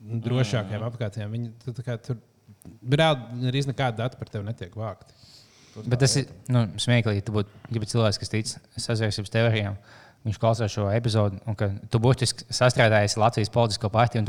[0.00, 0.88] nu, drošākajām mm.
[0.88, 1.36] aplikācijām.
[1.36, 2.18] Viņi tu, kā, tur
[2.82, 5.14] reāli arī nekāda data par tevi netiek vākta.
[5.84, 7.24] Bet tas ir nu, smieklīgi.
[7.26, 9.78] Tu būtu ja cilvēks, kas tic sazvērstības teorijām.
[10.26, 14.24] Viņš klausās šo epizodi, un ka tu būtiski sastrādājies Latvijas politisko partiju.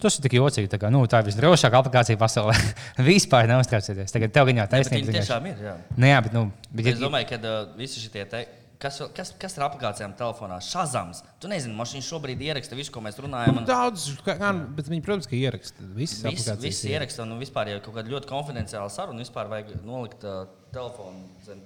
[0.00, 0.68] Tas ir tik jocīgi.
[0.70, 2.54] Tā, kā, nu, tā ir visdrošākā aplikācija pasaulē.
[3.08, 4.12] Vispār neuztraucieties.
[4.14, 5.08] Tagad tev viņa taisnība.
[5.08, 5.26] vienkārši.
[5.26, 5.64] tiešām ir.
[5.66, 5.74] Jā.
[5.96, 8.44] Nu, jā, bet, nu, bet, Es ja, domāju, ka uh, visi šie te.
[8.80, 10.56] Kas, kas, kas ir aplikācijām telefonā?
[10.64, 11.18] Šazams.
[11.42, 13.58] Tu nezini, man viņš šobrīd ieraksta visu, ko mēs runājam.
[13.58, 13.66] Nu, Un...
[13.68, 16.62] daudz, kā, kā, bet viņi, protams, ka ieraksta visas Visi, aplikācijas.
[16.64, 21.26] visi ieraksta, un vispār, ja kaut kāda ļoti konfidenciāla saruna, vispār vajag nolikt uh, telefonu
[21.44, 21.60] zem,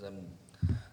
[0.00, 0.16] zem,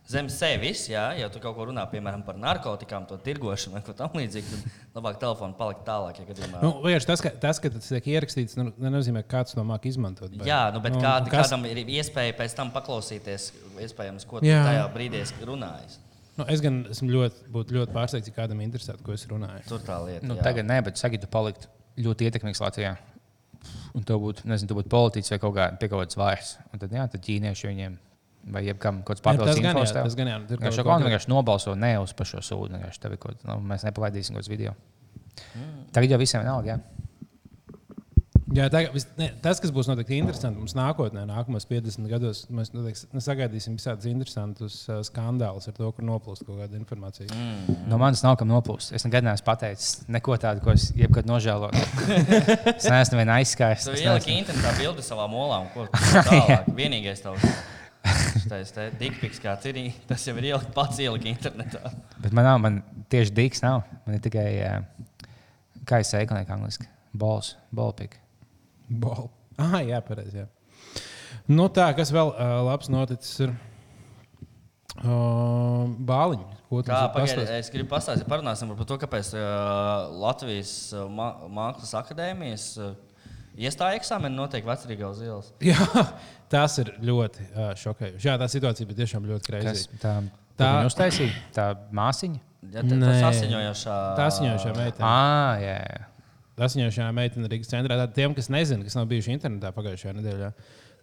[0.10, 0.86] zem sevis.
[0.92, 5.00] Jā, ja tu kaut ko runā, piemēram, par narkotikām, to tirgošanu vai ko tamlīdzīgu, tad
[5.00, 6.20] labāk telefonu palikt tālāk.
[6.22, 6.62] Ja gadījumā...
[6.64, 9.88] Nu, vienkārši tas, ka, tas, ka tas tiek ierakstīts, nu, nenozīmē, ka kāds to māk
[9.90, 10.34] izmantot.
[10.36, 13.52] bet- Jā, nu, bet nu, kād, kas- kādam ir iespēja pēc tam paklausīties,
[13.88, 14.64] iespējams, ko tu Jā.
[14.68, 16.00] tajā brīdī esi runājis.
[16.34, 19.68] Nu, es gan esmu ļoti, būtu ļoti pārsteigts, ja kādam interesē, ko es runāju.
[19.70, 20.26] Tur tā lieta.
[20.26, 20.46] nu, jā.
[20.48, 21.68] tagad nē, bet saki, tu palikt
[22.02, 22.96] ļoti ietekmīgs Latvijā.
[23.94, 26.56] Un tev būtu, nezinu, tu būtu politiķis vai kaut kā kaut kāds vairs.
[26.74, 28.00] Un tad, jā, tad ķīnieši viņiem
[28.52, 31.30] vai jebkam kaut kāds papildus tas gan jā, tas gan jā, šo ko- kontu vienkārši
[31.32, 32.80] nobalso ne uz pašu sūdu.
[33.00, 34.76] tevi kaut- Nu, mēs nepalaidīsim kaut kādus video.
[35.94, 36.76] Tagad jau visiem vienalga.
[36.76, 36.80] Jā.
[38.54, 42.70] Jā, tā, vis, ne, tas, kas būs noteikti interesanti mums nākotnē, nākamos 50 gados, mēs
[42.76, 47.32] noteikti nu, sagaidīsim visādus interesantus uh, skandālus ar to, kur noplūst kaut kāda informācija.
[47.34, 47.88] Mm.
[47.90, 48.94] No manis nav kam noplūst.
[48.94, 51.82] Es nekad neesmu pateicis neko tādu, ko es jebkad nožēlotu.
[52.78, 53.34] es neesmu nevienu
[53.96, 55.88] es ieliki neesmu- internetā bildi savā molā, un ko
[56.30, 56.70] tālāk?
[56.78, 57.42] Vienīgais tavs.
[58.04, 59.80] Tas ir dikpiks, kāds ir.
[60.10, 61.94] Tas jau ir ielikt pats ielikt internetā.
[62.20, 63.84] Bet man nav, man tieši dīks nav.
[64.06, 64.48] Man ir tikai,
[65.88, 66.90] kā es teiktu, angliski.
[67.14, 68.18] Bols, bolpik.
[68.90, 69.30] Bol.
[69.62, 70.48] Ah, jā, pareizi.
[71.50, 73.54] Nu, tā, kas vēl uh, labs noticis ir
[75.04, 76.48] uh, bāliņi.
[76.70, 79.44] Ko tu Kā, pagaidi, es gribu pastāstīt parunāsim par to, kāpēc uh,
[80.24, 82.96] Latvijas uh, Mākslas akadēmijas uh,
[83.58, 85.52] iestāja eksāmeni notiek vecrīgā uz ielas.
[85.72, 86.06] Jā,
[86.50, 88.28] tas ir ļoti uh, šokējoši.
[88.28, 90.00] Jā, tā situācija bija tiešām ļoti Kas kreisa.
[90.02, 90.16] tā,
[90.54, 91.34] Tā- tā uztaisīja?
[91.56, 92.40] Tā māsiņa.
[92.72, 93.96] Ja, tā ir asiņojošā.
[94.18, 95.04] Tā asiņojošā meitene.
[95.08, 96.06] Ah, jā, jā.
[96.56, 97.98] Tas viņa šajā meitene Rīgas centrā.
[97.98, 100.50] Tad tiem, kas nezina, kas nav bijuši internetā pagājušajā nedēļā,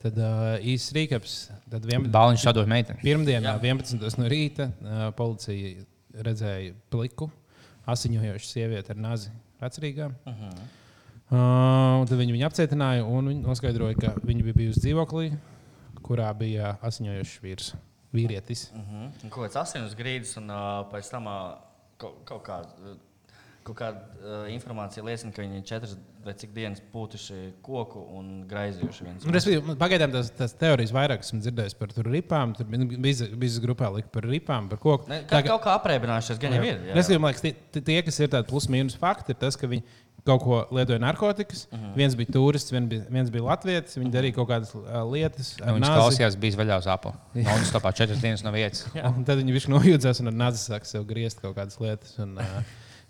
[0.05, 1.35] tad uh, īsts rīkaps.
[1.73, 2.13] Tad 11.
[2.15, 3.01] Bāliņš sadod meiteni.
[3.03, 3.07] Jā.
[3.09, 3.99] Pirmdienā, 11.
[4.23, 5.83] no rīta, uh, policija
[6.27, 7.29] redzēja pliku,
[7.91, 10.13] asiņojošu sievieti ar nazi vecrīgā.
[10.25, 10.63] Uh -huh.
[11.31, 15.31] Uh, tad viņi viņu apcietināja un viņi noskaidroja, ka viņa bija bijusi dzīvoklī,
[16.07, 17.75] kurā bija asiņojošs vīrs,
[18.15, 18.69] vīrietis.
[18.75, 19.29] Uh -huh.
[19.29, 21.55] Kaut kāds asiņas grīdas, un uh, pēc tam uh,
[21.99, 22.75] kaut, kaut kāda.
[22.83, 22.99] uh,
[23.61, 25.91] Kaut kāda uh, informācija liecina, ka viņi četras
[26.25, 29.75] vai cik dienas pūtuši koku un graizījuši viens otru.
[29.77, 32.55] Pagaidām tās, tās teorijas vairāk esmu dzirdējis par tur ripām.
[32.57, 35.11] Tur bija grupā lika par ripām, par koku.
[35.13, 36.81] Ne, kā, kaut kā aprēķinājušies, gan jau ir.
[36.89, 36.97] jā.
[37.03, 39.85] Es domāju, ka tie, tie, kas ir tādi plus-mínus fakti, ir tas, ka viņi
[40.25, 41.67] kaut ko lietoja narkotikas.
[41.71, 41.95] Uh -huh.
[41.97, 43.97] Viens bija turists, viens bija, viens bija latvietis.
[43.97, 45.57] Viņi darīja kaut kādas uh, lietas.
[45.57, 45.97] Viņš nāzi.
[46.01, 47.13] klausījās, bija vaļā uz apli.
[47.35, 48.87] Un viņš topā četras dienas no vietas.
[49.17, 52.19] Un tad viņi vienkārši nojūdzās un ar nāzi sāk sev griezt kaut kādas lietas.
[52.19, 52.63] Un, uh,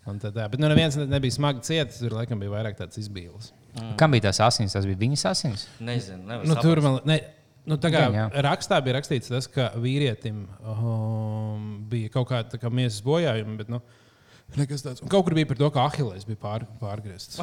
[0.07, 0.49] un tad, tā.
[0.51, 1.99] Bet nu, neviens ne- nebija smagi cietis.
[1.99, 3.53] Tur laikam bija vairāk tāds izbīlis.
[3.96, 4.73] Kam bija tās asins?
[4.73, 5.68] Tas bija viņas asins.
[5.81, 7.20] Nezinu, Nu, tur man ne,
[7.66, 8.31] nu, tā kā Gan, jā.
[8.42, 13.57] rakstā bija rakstīts, tas, ka vīrietim um, bija kaut kāda tā kā miesas bojājuma.
[13.57, 13.81] Bet, nu,
[14.59, 15.03] nekas tāds.
[15.05, 17.39] Un kaut kur bija par to, ka Ahilēs bija pār, pārgriezts.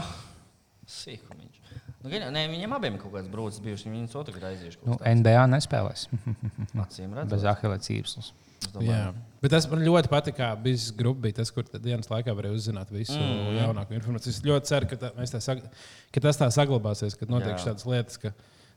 [0.87, 1.61] Sīkumiņš.
[2.03, 3.61] Nu, gan jau- ne, viņiem abiem ir kaut kāds brūcis.
[3.63, 4.83] Viņi viņus otru aizījuši.
[4.85, 6.07] Nu, NBA nespēlēs
[6.83, 7.81] Acīm bez redzot.
[7.87, 8.31] cīpslas.
[8.57, 9.13] Es domāju, Jā.
[9.41, 12.57] Bet tas man ļoti patīk, kā bija grupa, bija tas, kur tad dienas laikā varēja
[12.57, 13.57] uzzināt visu mm.
[13.59, 14.33] Jaunāko informāciju.
[14.33, 15.61] Es ļoti ceru, ka, tā, mēs tā sag,
[16.11, 17.59] ka tas tā saglabāsies, ka notiek Jā.
[17.67, 18.33] šādas lietas, ka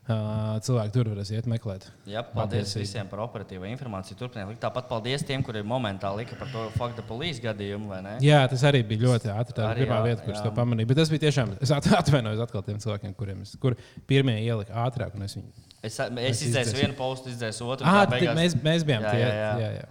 [0.09, 1.85] cilvēki tur varēs iet meklēt.
[2.09, 2.81] Jā, paldies Patiesība.
[2.83, 4.17] visiem par operatīvo informāciju.
[4.17, 4.59] Turpiniet likt.
[4.63, 7.87] Tāpat paldies tiem, kuri momentāli lika par to faktu polijas gadījumu.
[7.91, 8.15] vai ne?
[8.25, 9.53] Jā, tas arī bija ļoti ātri.
[9.59, 10.43] Tā bija pirmā jā, vieta, kurš jā.
[10.47, 10.87] to pamanīja.
[10.89, 11.53] Bet tas bija tiešām.
[11.61, 13.77] Es at- atvainojos atkal tiem cilvēkiem, kuriem es, kur
[14.09, 15.13] pirmie ielika ātrāk.
[15.23, 15.51] Es viņu...
[15.81, 17.85] Es, es Mēs izdzēsu vienu postu, izdzēsu otru.
[17.89, 19.21] ah, beigās- mēs, mēs bijām Jā, tie.
[19.21, 19.53] jā, jā.
[19.61, 19.85] jā, jā.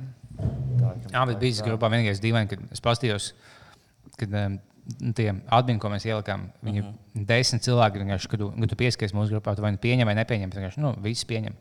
[0.81, 3.33] Tā, Jā, bet bija grupā vienīgais dīvaini, kad es paskatījos,
[4.19, 4.55] kad um,
[5.15, 6.89] tie atbildīgi, ko mēs ielikām, viņi Mhm.
[6.89, 7.27] uh -huh.
[7.27, 10.51] desmit cilvēki, kad tu, kad tu pieskaries mūsu grupā, tu vai nu pieņem vai nepieņem.
[10.51, 11.55] Vienkārši, nu, visi pieņem.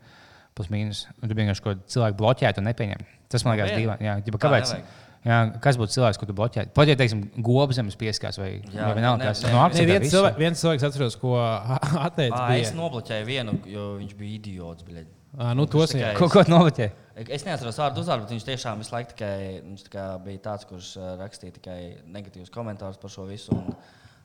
[0.55, 1.05] Plus mīnus.
[1.21, 3.05] Un tu vienkārši kaut kādu cilvēku bloķētu un nepieņem.
[3.29, 3.82] Tas man liekas Vienu?
[3.82, 4.23] dīvaini.
[4.39, 4.73] Kāpēc?
[4.73, 4.84] nevajag.
[5.25, 6.71] Jā, kas būtu cilvēks, ko tu bloķētu?
[6.73, 10.13] Pat ja, teiksim, gobzemes pieskās vai, Jā, vai vienalga, ne- kas ne- no akcentē viens,
[10.13, 11.34] cilvēks, viens cilvēks atceros, ko
[12.08, 12.39] atteicis.
[12.39, 14.86] Bija- Es nobloķēju vienu, jo viņš bija idiots.
[14.88, 15.05] Bļaļ.
[15.39, 16.15] Ā, nu, tos tikai-.
[16.17, 16.88] Ko, ko novoķē?
[17.27, 20.93] Es neatceros vārdu uzvārdu, bet viņš tiešām visu laiku tikai, tā kā bija tāds, kurš
[21.19, 23.51] rakstīja tikai negatīvus komentārus par šo visu.
[23.53, 23.75] un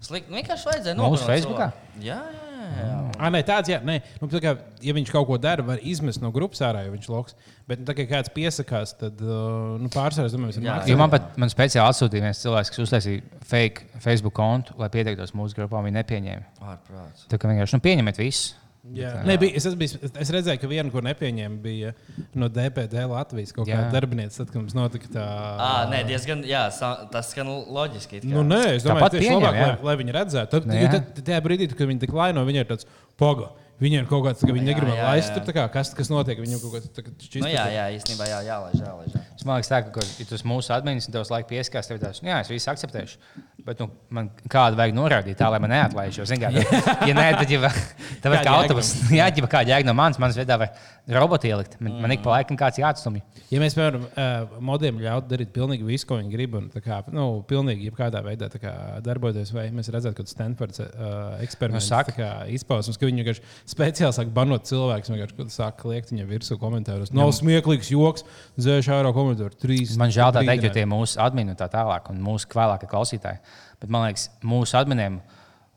[0.05, 0.31] Slikti.
[0.33, 1.69] Nu, vienkārši vajadzēja Mūsu nogalināt Facebookā?
[2.05, 2.73] Jā, jā, jā.
[2.81, 2.97] jā.
[3.15, 3.99] Ah, nē, tāds, jā, nē.
[4.21, 7.09] Nu, tā kā, ja viņš kaut ko dara, var izmest no grupas ārā, ja viņš
[7.13, 7.37] loks.
[7.69, 11.15] Bet, nu, tā kā kāds piesakās, tad nu, pārsvarā, es domāju, Jā, varam Jo man
[11.15, 15.85] pat man speciāli atsūtīja viens cilvēks, kas uztaisīja fake Facebook kontu, lai pieteiktos mūsu grupā.
[15.87, 16.69] Viņi nepieņēma.
[16.75, 17.25] Ārprāts.
[17.31, 18.64] Tā kā vienkārši nu, pieņemiet visu.
[18.93, 19.15] Jā.
[19.25, 21.95] Nē, bija, es, es, biju, es redzēju, ka viena, kur nepieņēma, bija
[22.37, 23.93] no DPD Latvijas kaut kāda Jā.
[23.95, 25.25] darbiniece, tad, kad mums notika tā.
[25.25, 26.67] À, nē, diezgan, jā,
[27.15, 28.21] tas skan loģiski.
[28.29, 29.71] Nu, nē, es domāju, ka tieši pieņem, labāk, jā.
[29.73, 30.53] lai, lai viņi redzētu.
[30.53, 30.91] Tad, Nu, jā.
[30.99, 33.55] tad, tajā brīdī, kad viņi tik laino, viņi ir tāds poga.
[33.83, 36.39] Viņiem ir kaut kāds, ka viņi negrib laist tur, kā, kas, kas notiek.
[36.39, 39.17] Viņam kaut kāds tāds Nu, jā, jā, īstenībā jā, jālaiž, jālaiž.
[39.17, 39.23] Jā.
[39.35, 42.53] Es domāju, ka, ja tas mūsu administrācijas tev laikam pieskās, tev tāds, nu, jā, es
[42.55, 43.19] visu akceptēšu.
[43.65, 46.21] Bet nu, man kādu vajag norādīt, tā lai man neatlaiž.
[46.21, 46.51] Jo, zini kā,
[47.09, 48.91] ja nē, tad jau tā kā jēga autobus.
[49.19, 50.75] Jā, jau kāda jēga no manas, manas vietā var
[51.17, 51.79] robotu ielikt.
[51.81, 53.23] Man, man ik pa laikam kāds jāatstumj.
[53.49, 54.27] Ja mēs, piemēram, ā,
[54.65, 58.51] modiem ļautu darīt pilnīgi visu, ko viņi grib, un tā kā, nu, pilnīgi jebkādā veidā
[58.53, 62.15] kā, darboties, vai mēs redzētu, ka Stanfords uh, eksperiments Nu, saka.
[62.17, 66.59] kā izpausmes, ka viņi vienkārši speciāli sāk banot cilvēkus, vienkārši kad sāk kliegt viņam virsū
[66.61, 67.13] komentāros.
[67.17, 68.27] Nav smieklīgs joks,
[68.61, 69.57] zēš ārā komentāru.
[69.61, 72.91] Trīs, Man žēl tā teikt, jo tie mūsu admini un tā tālāk, un mūsu vēlākie
[72.91, 73.41] klausītāji.
[73.81, 75.21] Bet man liekas, mūsu adminiem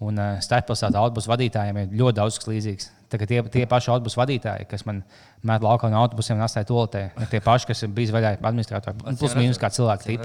[0.03, 2.89] un uh, starppilsētu autobusu vadītājiem ir ļoti daudz kas līdzīgs.
[3.07, 4.99] Kā tie, tie paši autobusu vadītāji, kas man
[5.47, 8.99] met laukā no autobusiem un atstāja toaletē, ir tie paši, kas ir bijis vaļā administratori.
[9.07, 10.17] Un Plus mīnus kā cilvēki.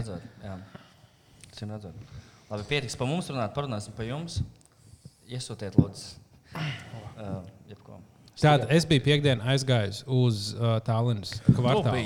[2.50, 4.40] Labi, pietiks par mums runāt, parunāsim par jums.
[5.30, 6.21] Iesūtiet, lūdzu,
[6.56, 7.40] uh.
[8.42, 12.00] Tātad es biju piekdienā aizgājis uz uh, Tallinas kvartālu.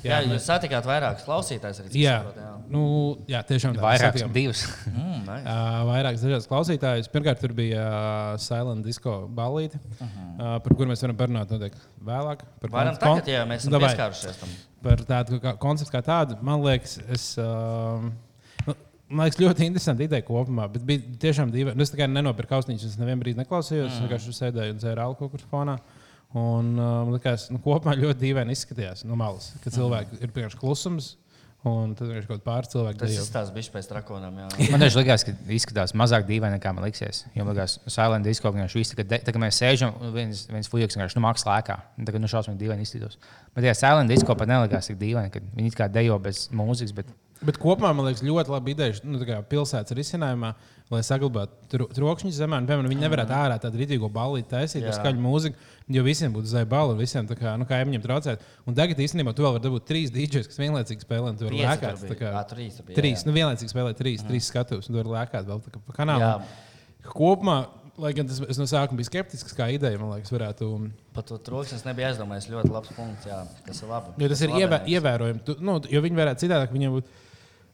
[0.00, 1.90] Jā, Jā, jūs satikāt vairākus klausītājus arī.
[2.00, 2.52] Jā, saprotu, jā.
[2.72, 2.84] nu,
[3.28, 3.82] jā tiešām tā.
[3.84, 4.62] Vairākas, divas.
[4.88, 5.42] Mm, nice.
[5.44, 7.10] Uh, vairākas dažādas klausītājas.
[7.12, 10.30] Pirmkārt, tur bija uh, Silent Disco balīti, uh -huh.
[10.38, 12.46] uh, par kuru mēs varam parunāt noteikti vēlāk.
[12.62, 13.92] Par Varam tagad, ja mēs esam Davai.
[13.92, 14.56] pieskārušies tam.
[14.82, 16.38] par tādu konceptu kā tādu.
[16.40, 18.08] Man liekas, es, uh,
[19.10, 21.78] man liekas, ļoti interesanti ideja kopumā, bet bija tiešām dīvaini.
[21.78, 23.90] Nu, es tikai nenopirku austiņas, es nevienu brīdi neklausījos.
[23.90, 23.96] Mm.
[23.96, 25.78] Es vienkārši sēdēju un dzēru alkoholu kaut kur fonā.
[26.30, 30.60] Un uh, man liekas, nu, kopumā ļoti dīvaini izskatījās no malas, ka cilvēki ir vienkārši
[30.60, 31.16] klusums.
[31.66, 34.36] Un tad vienkārši kaut kāda pāris cilvēku Tas izstāsta bišķi pēc drakonām.
[34.40, 34.46] Jā.
[34.72, 37.26] Man liekas, likās, ka izskatās mazāk dīvaini nekā man liksies.
[37.34, 40.46] Jo man liekas, Silent Disco vienkārši viss, kad, de, tā, kad mēs sēžam, un viens,
[40.48, 41.76] viens fujiks vienkārši nu, mākslā lēkā.
[42.00, 43.20] Un Tagad nu šausmīgi dīvaini izskatos.
[43.52, 46.96] Bet jā, Silent Disco pat nelikās tik dīvaini, kad viņi kā dejo bez mūzikas.
[46.96, 47.12] Bet...
[47.40, 49.16] Bet kopumā man liekas, ļoti labi ideja nu,
[49.48, 50.50] pilsētas risinājumā,
[50.92, 52.58] lai saglabātu tro, trokšņus zemē.
[52.60, 55.56] Un, piemēram, viņi nevarētu ārā tādu rītīgo balīti taisīt, ar skaļu mūziku,
[55.96, 58.44] jo visiem būtu zvaigžņu balva, visiem tā kā, nu, kaimiņiem traucēt.
[58.68, 61.30] Un tagad īstenībā tu vēl vari dabūt trīs dīdžus, kas vienlaicīgi spēlē.
[61.32, 61.96] un lēkāt.
[62.02, 62.20] tur bija.
[62.20, 65.48] kā- Ā, trīs bija, Trīs, nu vienlaicīgi spēlē trīs, trīs skatus, un tu vari lēkāt
[65.48, 66.20] vēl kā pa kanālu.
[66.20, 66.42] Jā.
[67.08, 67.56] Kopumā,
[68.00, 70.68] lai gan tas no sākuma biju skeptisks, kā ideja, man liekas, varētu.
[71.16, 72.50] Par to troksni es nebiju aizdomājies.
[72.52, 73.26] Ļoti labs punkts.
[73.28, 74.12] Jā, tas ir labi.
[74.20, 75.42] Jo tas ir labi, ievē, ievērojami.
[75.48, 77.08] Tu, nu, jo viņi varētu citādāk, viņiem būtu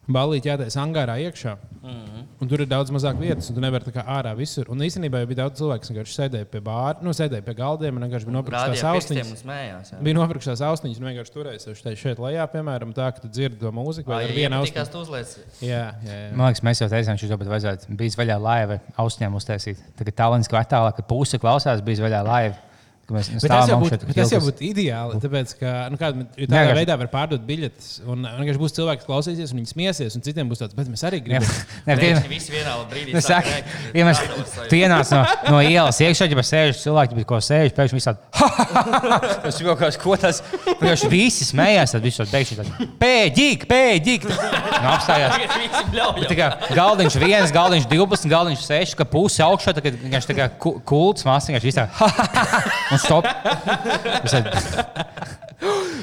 [0.07, 1.57] balīti jātaisa angārā iekšā.
[1.83, 2.05] Mm Mhm.
[2.05, 2.23] -hmm.
[2.41, 4.65] Un tur ir daudz mazāk vietas, un tu nevari tā kā ārā visur.
[4.69, 7.95] Un īstenībā jau bija daudz cilvēku, kas vienkārši sēdēja pie bāra, nu, sēdēja pie galdiem
[7.97, 9.43] un vienkārši bija nopirkuši tās Rādīja pirkstiem austiņas.
[9.91, 10.01] jā.
[10.03, 13.57] Bija nopirkuši tās austiņas, un vienkārši turējušies šeit, šeit lejā, piemēram, tā, ka tu dzirdi
[13.59, 14.07] to mūziku.
[14.13, 14.91] Vai ar ja vienu iepatikās, austiņu?
[14.91, 15.37] tu uzliec.
[15.61, 16.35] Jā, jā, jā.
[16.35, 19.77] Man liekas, mēs jau teicām, ka šis vajadzētu bijis vaļā laiva austiņām uztaisīt.
[19.97, 22.55] Tagad tālākas kvartālā, kad puse klausās, bija vaļā laiva.
[23.07, 23.97] Ka mēs nu, Bet tas, jau būtu,
[24.43, 25.19] būtu ideāli.
[25.23, 27.87] Tāpēc, ka nu, kāda, jo tādā Vienkārši- veidā var pārdot biļetes.
[28.05, 30.89] Un un vienkārši būs cilvēki, kas klausīsies, un viņi smiesies, un citiem būs tāds, bet
[30.91, 31.47] mēs arī gribam.
[31.87, 33.77] Nē, Pēkšņi visi vienā brīdī saku, rēkt.
[33.95, 34.67] ja mēs Tādos sajūta.
[34.67, 35.21] tu ienāc no,
[35.55, 38.19] no ielas iekšā, ja sēž cilvēki, bet ko sēž, pēkšņi viss tāds-
[39.47, 40.41] tas ir kaut kas, ko tas-
[40.83, 42.71] pēkšņi visi smējās, tad viss pēkšņi tāds-
[43.03, 44.27] pēdīgi, pēdīgi.
[44.27, 45.37] Nu, apstājās.
[46.27, 50.49] Tagad kā galdiņš viens, galdiņš 12, galdiņš 6, ka puse augšā, tad vienkārši tā kā
[50.59, 51.91] ku- kults vienkārši izsaka,
[52.97, 53.29] un stop.
[54.23, 54.51] Es tādu,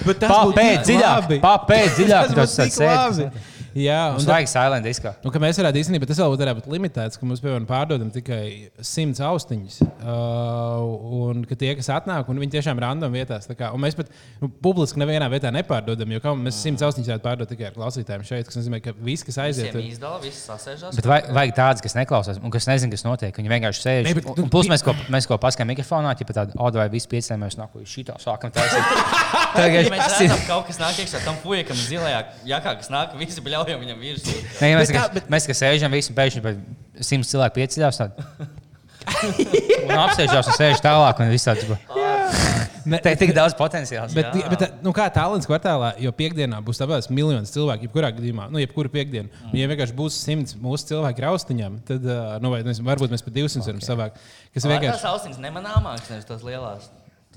[0.05, 2.33] Bet tas tik dziļāk, papēt dziļāk.
[2.37, 3.29] Tas tik labi.
[3.75, 5.13] Jā, un Mums vajag silent diskā.
[5.25, 8.71] Nu, ka mēs varētu īstenībā, tas vēl varētu būt limitēts, ka mums, piemēram, pārdodam tikai
[8.87, 9.81] simts austiņas.
[9.99, 13.49] Uh, un ka tie, kas atnāk, un viņi tiešām random vietās.
[13.51, 17.11] tā Kā, un mēs pat nu, publiski nevienā vietā nepārdodam, jo kā mēs simts austiņas
[17.11, 18.47] varētu pārdot tikai ar klausītājiem šeit.
[18.49, 20.95] Tas nozīmē, ka visi, kas aiziet, Visiem izdala, visi sasēžās.
[21.01, 23.35] Bet vajag, vajag tādas, kas neklausās un kas nezina, kas notiek.
[23.43, 24.09] Viņi vienkārši sēž.
[24.09, 26.89] Ne, bet Un- un Plus mēs ko, mēs ko paskatām mikrofonā, ja tāda audio vai
[26.93, 28.85] viss piecēlēmies, nāk, uz šī tā sākam taisīt.
[29.55, 33.13] Ja mēs Tagad, redzam, ka kaut kas nāk iekšā tam puikam zilajā jakā, kas nāk,
[33.21, 34.37] visi bļaujam viņam virsū.
[34.71, 36.55] ja mēs, Bet tā- bet, mēs, kas sēžam, visi pēkšņi
[37.05, 38.03] simts cilvēku pieceļās.
[38.05, 38.63] tad-
[39.85, 41.67] Un apsēžās un sēž tālāk, un viss tāds-
[42.85, 44.13] Ne- te ir tik daudz potenciāls.
[44.17, 44.49] Bet, Jā.
[44.53, 48.91] bet nu, kā tālens kvartālā, jo piekdienā būs tāpēc miljonus cilvēku, jebkurā gadījumā, nu, jebkura
[48.93, 49.29] piekdiena.
[49.49, 52.05] Un, ja vienkārši būs simts mūsu cilvēku raustiņām, tad,
[52.45, 54.21] nu, vai, nezinu, varbūt mēs pat 200 varam savākt.
[54.53, 55.01] Kas Vienkārši vienkārši.
[55.01, 56.91] tās austiņas nemanāmākas, nevis tās lielās.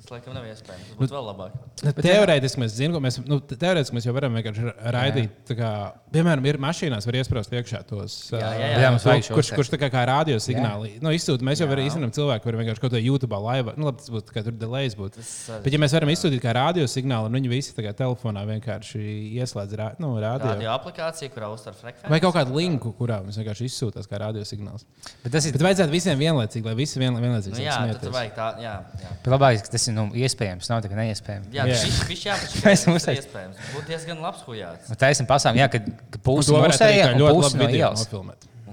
[0.08, 0.86] Tas laikam nav iespējams.
[0.88, 1.56] Tas būtu vēl labāk.
[1.84, 5.34] Nu, Teorētiski mēs zinām, ka mēs, nu, te- teorētiski mēs jau varam vienkārši ra- raidīt.
[5.50, 5.72] tā Kā,
[6.16, 8.16] piemēram, ir mašīnās, var iesprāst iekšā tos.
[8.32, 8.80] Jā, jā, jā.
[8.86, 9.58] Jā, to, kurš, te.
[9.60, 11.44] kurš tā kā, kā radio signāli nu, izsūta.
[11.44, 14.32] Mēs jau varam īstenībā cilvēku, kuriem vienkārši kaut kādā YouTube laivā, nu, labi, tas būtu
[14.38, 14.96] kā tur delays.
[14.96, 15.20] Būtu.
[15.20, 18.46] sarežģīti, Bet, ja mēs varam izsūtīt kā radio signālu, un viņi visi tā kā telefonā
[18.48, 19.04] vienkārši
[19.44, 20.54] ieslēdz ra, nu, radio.
[20.56, 22.10] Radio aplikācija, kurā uztver frekvenci.
[22.16, 24.86] Vai kaut kādu linku, kurā mums vienkārši izsūtās kā radio signāls.
[25.26, 28.14] Bet tas ir Bet vajadzētu visiem vienlaicīgi, lai visi vien, vienlaicīgi Nu, jā, smieties.
[28.14, 28.74] vajag tā, jā.
[29.02, 29.14] jā.
[29.34, 30.70] labāk, ka tas ir nu, iespējams.
[30.72, 31.52] Nav tā, ka neiespējams.
[31.54, 31.78] Jā, Jā.
[31.82, 32.66] tas viņš jāpašķir.
[32.68, 33.62] Mēs Tas ir iespējams.
[33.74, 34.92] Būtu diezgan labs hujāts.
[34.94, 37.62] Un taisam pasām, jā, ka, ka Un pusi to varētu arī mūsējā kā un labi
[37.62, 38.06] no video ielas.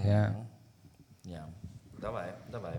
[0.04, 0.24] Jā.
[1.32, 1.46] Jā,
[2.02, 2.74] davai, davai.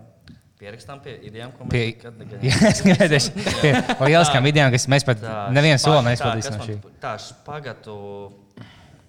[0.56, 3.18] Pierakstām pie idejām, ko mēs nekad jā, es gribēju
[3.60, 3.72] pie
[4.08, 5.20] lieliskām idejām, kas mēs pat
[5.52, 6.76] nevienu soli neizpildīsim no šī.
[7.02, 7.96] Tā, špagatu,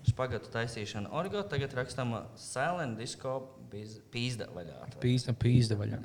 [0.09, 3.37] špagatu taisīšana orgo, tagad rakstam silent disco
[3.71, 4.91] pīzda vaļā.
[4.99, 6.01] Pīzda, pīzda vaļā.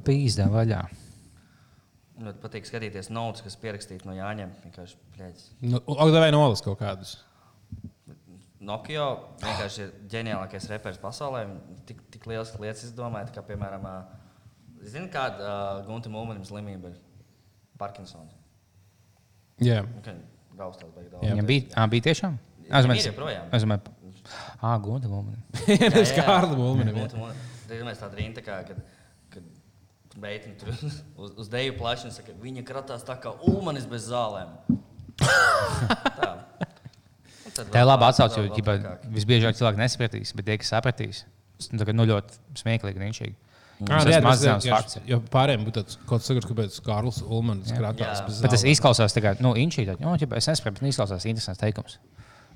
[0.00, 0.82] Pīzda vaļā.
[2.20, 4.50] Man patīk skatīties notis, kas pierakstīti no Jāņiem.
[4.66, 5.44] Vienkārši, pļēdz.
[5.64, 7.14] Nu, ak, vai nolas kaut kādus.
[8.60, 9.06] Nokia
[9.40, 11.46] vienkārši ir ģeniālākais reperis pasaulē.
[11.48, 13.86] Viņi Tik, tik liels lietas izdomāja, kā piemēram,
[14.84, 17.00] zini, kāda uh, Gunta Mulmanim slimība ir
[17.80, 18.36] Parkinsons.
[19.64, 19.80] Jā.
[20.02, 20.20] Okay,
[20.60, 21.24] Gaustās beig daudz.
[21.24, 22.36] Viņam bija, ā, bija tiešām?
[22.68, 23.48] Viņam ir joprojām.
[23.56, 23.96] Es domāju,
[24.60, 25.36] ah, gunda gumba.
[25.96, 27.16] Tas kā Kārlis Bulmanis.
[27.70, 28.80] Tad mēs tādu rindu, kā, kad,
[30.18, 30.72] meitene tur
[31.22, 34.56] uz, uz deju plaši un saka, viņa kratās tā kā ulmanis bez zālēm.
[35.20, 36.30] tā.
[37.50, 38.76] Tā ir laba tā- atsauce, jo ģipa,
[39.12, 41.24] visbiežāk cilvēki nesapratīs, bet tie, kas sapratīs,
[41.58, 43.34] tas nu, tagad, nu, ļoti smieklīgi.
[43.80, 44.96] Jā, Tas ir maz tas zināms ir- fakts.
[45.08, 47.70] Jo pārējiem būtu tāds kaut kas kāpēc Kārlis Ulmans
[48.26, 51.24] bez Bet tas izklausās tā kā, nu, inčī, tad, nu, ģipa, es nesaprotu, bet izklausās
[51.24, 51.96] interesants teikums.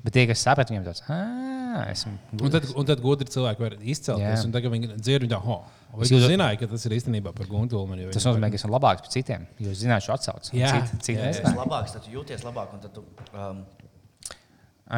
[0.05, 2.13] Bet tie, kas saprat, viņiem tāds, ah, esmu.
[2.37, 4.21] Un tad, un tad gudri cilvēki var izcelties.
[4.21, 4.45] Jā.
[4.45, 5.65] Un tagad viņi dzird, viņa oh,
[5.97, 8.03] vai Es jūs zināja, ka tas ir īstenībā par Guntu Ulmanu.
[8.07, 10.55] jo Tas nozīmē, ka esmu labāks par citiem, jo es zināšu atsauci.
[10.59, 10.73] Jā.
[10.75, 11.55] Citi, citi Jā, jā.
[11.57, 12.75] labāks, tad jūties labāk.
[12.75, 13.65] un Tad tu, um,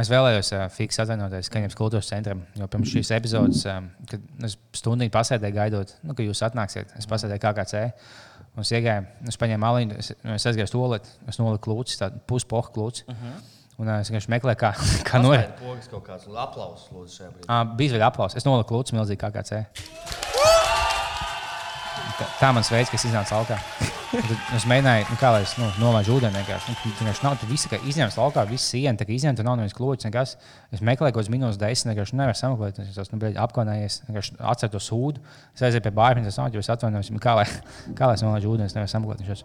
[0.00, 4.56] Es vēlējos uh, fiksēt, atvainoties Kaņepes kultūras centram, jo pirms šīs epizodes, um, kad es
[4.74, 7.82] stundu pasēdēju gaidot, nu, ka jūs atnāksiet, es pasēdēju KKC.
[8.56, 12.00] Un es iegāju, es paņēmu aliņu, es, nu, es aizgāju uz toaleti, es noliku klūcis,
[12.00, 13.04] tādu puspohu klūci.
[13.06, 13.38] Uh -huh.
[13.78, 14.72] Un es vienkārši meklēju, kā,
[15.04, 15.50] kā norit.
[15.52, 17.46] Paspēj pogas kaut kāds aplausus, lūdzu, šajā brīdī.
[17.46, 18.36] Uh, bija vēl aplausos.
[18.36, 20.55] Es noliku klūci milzīgi KKC.
[22.40, 23.60] Tā, mans veids, kas iznāca laukā.
[24.56, 26.40] Es mēģināju, nu, kā lai es nu, nolaidu ūdeni.
[26.40, 26.72] vienkārši.
[26.72, 30.08] Nu, vienkārši nav, tur viss izņemts laukā, viss siena, tā kā izņemta, nav neviens klūcis.
[30.08, 30.36] Nekas.
[30.74, 32.80] Es meklēju kaut kādas minūtes, desmit, vienkārši nevaru sameklēt.
[32.84, 34.00] Es esmu nu, apkaunējies,
[34.40, 35.22] atceru to sūdu.
[35.56, 37.46] Es aizēju pie bārpienas, es nāku, es atvainojos, nu, kā lai,
[37.98, 39.26] kā lai es nolaidu ūdeni, es nevaru sameklēt.
[39.26, 39.44] Viņš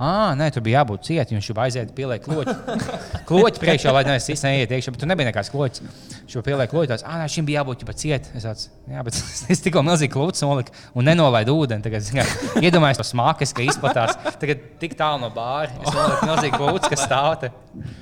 [0.00, 2.54] ah, nē, tur bija jābūt ciet, viņš jau aiziet, pieliek kloķi.
[3.28, 5.84] kloķi priekšā, lai neviens cits neiet iekšā, bet tur nebija nekāds kloķis.
[6.30, 8.30] Šo pieliek kloķi, ah, nē, šim bija jābūt jau ciet.
[8.36, 9.18] Es tāds, jā, bet
[9.52, 11.84] es tikko milzīgi klūcis noliku un nenolaidu ūdeni.
[11.84, 12.26] Tagad, zin kā,
[12.62, 13.99] iedomājos to smakas, ka izplatās.
[14.40, 15.70] Tagad tik tālu no bāra.
[15.80, 17.48] Es noliku milzīgi klūcis, kas stāv te.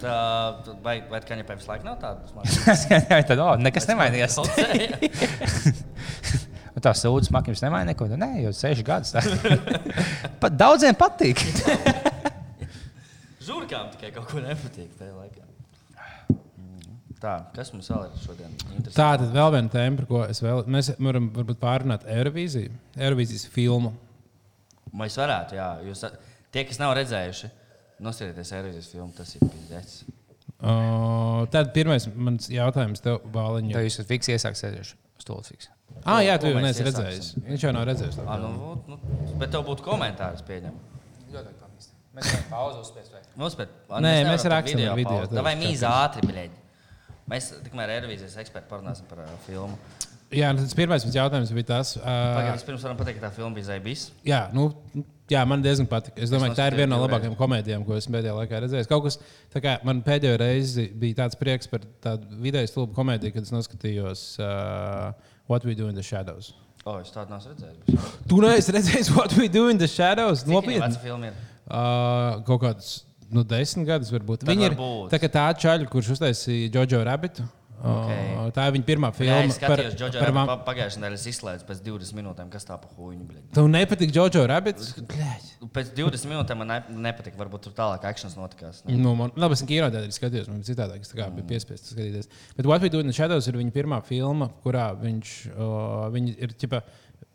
[0.02, 0.14] Tā,
[0.84, 2.20] vai vai kaņepē visu laiku nav tāda?
[3.30, 4.34] Tad, oh, nekas nemainījās.
[6.78, 8.04] Un tā sūdzes makam nemainīja neko.
[8.14, 9.10] Nē, jau seši gadus.
[10.42, 11.38] Pat daudziem patīk.
[13.42, 15.42] Žurkām tikai kaut ko nepatīk tajā laikā.
[17.18, 18.52] Tā, kas mums vēl ir šodien?
[18.52, 18.94] interesanti?
[18.94, 20.60] Tā tad vēl viena tēma, par ko es vēl.
[20.70, 23.90] Mēs varam varbūt pārrunāt Eirovīziju, Eirovīzijas filmu.
[24.96, 25.68] Mēs varētu, jā.
[25.88, 26.04] Jūs,
[26.54, 27.50] tie, kas nav redzējuši,
[28.04, 29.98] nosierieties Eiropas filmu, tas ir pīzdēts.
[30.58, 33.76] Uh, tad pirmais mans jautājums tev, Bāliņa.
[33.76, 34.94] Tad jūs esat fiks.
[35.18, 35.68] Stūlis fiks.
[36.06, 37.28] Ah, jā, tu jau mēs neesi redzējis.
[37.42, 38.18] Viņš jau nav redzējis.
[38.20, 38.98] to Ah, nu, vot, nu,
[39.40, 40.76] bet tev būtu komentārs pieņem.
[41.34, 41.94] Ļoti pamīst.
[42.14, 43.12] Mēs varam pauzu uzspiest.
[43.14, 43.22] vai?
[43.38, 43.72] Nospēt,
[44.04, 45.96] Nē, mēs rakstam ar video, tev Vai uz mīz čatiem.
[46.04, 46.62] ātri, biļeļi.
[47.28, 49.76] Mēs tikmēr Eirovīzijas eksperti parunāsim par uh, filmu.
[50.34, 51.94] Jā, nu, tas pirmais jautājums bija tas.
[51.96, 54.10] Uh, Pagaidām, pirms varam pateikt, ka tā filma bija Zaibis.
[54.28, 54.66] jā, nu,
[55.32, 56.18] jā, man diezgan patīk.
[56.20, 58.90] Es domāju, ka tā ir viena no labākajām komēdijām, ko esmu pēdējā laikā redzējis.
[58.90, 59.16] Kaut kas,
[59.56, 64.24] kā man pēdējo reizi bija tāds prieks par tādu vidēju stulbu komēdiju, kad es noskatījos
[64.44, 66.52] uh, What We Do in the Shadows.
[66.84, 68.14] O, es tādu neesmu redzējis.
[68.28, 70.44] Tu neesi redzējis What We Do in the Shadows?
[70.48, 71.32] Nopietni.
[71.68, 72.92] Uh, kaut kāds
[73.32, 74.44] nu, desmit gadus, varbūt.
[74.44, 75.12] Tad Viņa ir varbūt.
[75.12, 77.44] tā, kā tā čaļa, kurš uztaisīja Jojo Rabbitu.
[77.78, 78.50] Okay.
[78.56, 79.38] Tā ir viņa pirmā Jā, filma.
[79.46, 82.90] es skatījos, ka par Džordžs vam- pagājušajā nedēļā izslēdz pēc 20 minūtēm, kas tā pa
[82.96, 83.42] huīņu.
[83.54, 84.94] Tev nepatīk Jojo Rabbits?
[85.76, 87.38] Pēc 20 minūtēm man ne, nepatika.
[87.38, 88.82] Varbūt tur tālāk akcents notikās.
[88.84, 88.98] Ne?
[88.98, 90.98] Nu, man, labi, es kino tādā skatījos, man citādi.
[90.98, 92.30] Es kā biju piespiests skatīties.
[92.58, 96.56] Bet What We Do in the Shadows ir viņa pirmā filma, kurā viņš uh, ir.
[96.58, 96.82] Ķipa,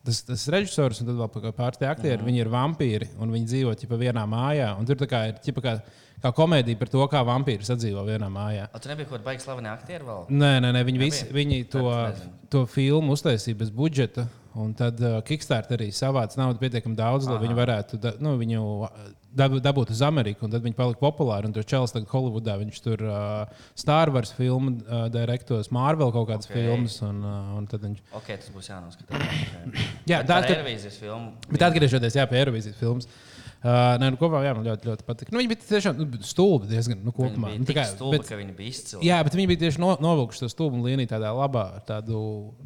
[0.04, 2.26] Tas, tas režisors un tie aktieri, mm.
[2.28, 4.74] viņi ir vampīri un viņi dzīvo ķipa, vienā mājā.
[4.76, 5.76] un Tur tā kā ir ķipa, kā,
[6.24, 8.70] kā komēdija par to, kā vampīri sadzīvo vienā mājā.
[8.72, 10.30] A, tu nebija kaut kāda baigta slavena aktiera vēl?
[10.32, 11.90] Nē, nē, nē viņi, visi, viņi to,
[12.54, 14.30] to filmu uztaisīja bez budžeta.
[14.54, 18.60] Un tad uh, Kickstarter arī savāca naudu pietiekami daudz, lai viņi varētu da, nu, viņu
[18.86, 18.92] uh,
[19.34, 20.46] dab, dabūt uz Ameriku.
[20.46, 21.50] Tad viņi palika populāri.
[21.50, 26.30] Un tur Čels tagad Holivudā viņš tur uh, Star Wars filmu uh, direktos, Marvel kaut
[26.30, 26.54] kādas Ok.
[26.54, 26.70] okay.
[26.70, 27.00] filmas.
[27.02, 28.06] Un, uh, un viņš...
[28.22, 29.44] Ok, tas būs jānoskatās.
[30.14, 30.54] Jā, tā ir.
[30.60, 31.34] Eirovīzijas filmu.
[31.50, 33.10] Bet atgriežoties jā, pie Eirovīzijas filmas.
[33.10, 33.33] Uh,
[33.64, 35.30] nē, nu, kopumā jā, man ļoti, ļoti patīk.
[35.32, 37.54] Nu, viņi bija tiešām nu, stulbi diezgan nu, kopumā.
[37.56, 39.08] bija Nu, stulba, bet- ka viņi bija izcili.
[39.08, 42.18] Jā, bet viņi bija tieši no, novilkuši to stulbu līniju tādā labā, tādu,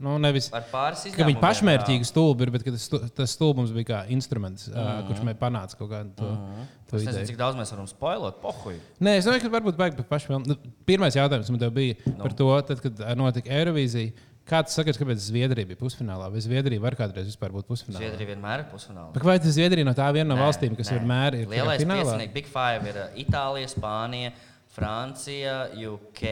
[0.01, 0.49] nu, nevis.
[0.71, 4.73] Pāris Ka viņi pašmērķīgi stulbi ir, bet tas, tas stulbums bija kā instruments, mm.
[4.73, 5.03] -hmm.
[5.03, 6.65] uh, kurš man panāca kaut kādu to, mm -hmm.
[6.87, 7.27] Es nezinu, ideju.
[7.27, 8.37] cik daudz mēs varam spoilot.
[8.39, 8.77] Pohuj.
[9.03, 10.39] Nē, es domāju, ka varbūt vajag pat pašu.
[10.39, 10.55] Nu,
[10.87, 12.21] pirmais jautājums man bija no.
[12.21, 14.13] par to, tad, kad notika Eirovīzija.
[14.47, 16.29] Kāds saka, kāpēc Zviedrija bija pusfinālā?
[16.31, 17.99] Vai Zviedrija var kādreiz vispār būt pusfinālā?
[17.99, 19.09] Zviedrija vienmēr ir pusfinālā.
[19.15, 20.99] Bet vai tas Zviedrija no tā viena no Nē, valstīm, kas nē.
[20.99, 22.15] vienmēr ir Lielais finālā?
[22.31, 24.31] Big Five ir uh, Itālija, Spānija,
[24.77, 25.57] Francija,
[25.89, 26.23] UK,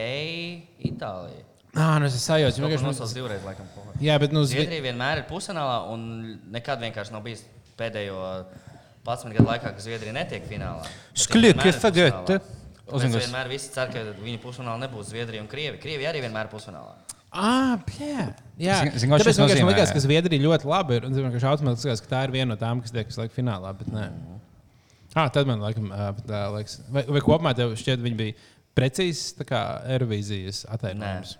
[0.88, 1.44] Itālija.
[1.76, 3.68] Nā, nu es sajūtu, ka viņš nosaucu divreiz, laikam.
[4.00, 4.62] Jā, bet nu, Zvi...
[4.62, 6.06] Zviedrija vienmēr ir pusfinālā, un
[6.54, 7.42] nekad vienkārši nav bijis
[7.76, 8.22] pēdējo
[9.04, 10.88] 11 gadu laikā, ka Zviedrija netiek finālā.
[12.86, 15.82] Bet viņi Skļuki, vienmēr visi cer, ka viņu pusfinālā nebūs Zviedrija un Krievija.
[15.82, 16.94] Krievija arī vienmēr ir pusfinālā.
[17.36, 18.26] Ah, jā,
[18.58, 18.76] jā.
[18.86, 19.72] Zin- zin, Tāpēc man vienkārši nozīmē?
[19.74, 21.06] likās, ka Zviedrija ļoti labi ir.
[21.08, 23.36] Un es vienkārši automātiski likās, ka tā ir viena no tām, kas tiek uz laiku
[23.36, 23.72] finālā.
[23.76, 24.06] Bet nē,
[25.14, 25.90] ah, tad man laikam,
[26.26, 26.80] tā liekas.
[26.92, 28.34] Vai, vai kopumā tev šķiet, viņi bija
[28.76, 29.60] precīzi tā kā
[29.96, 31.36] Eirovīzijas attēlojums?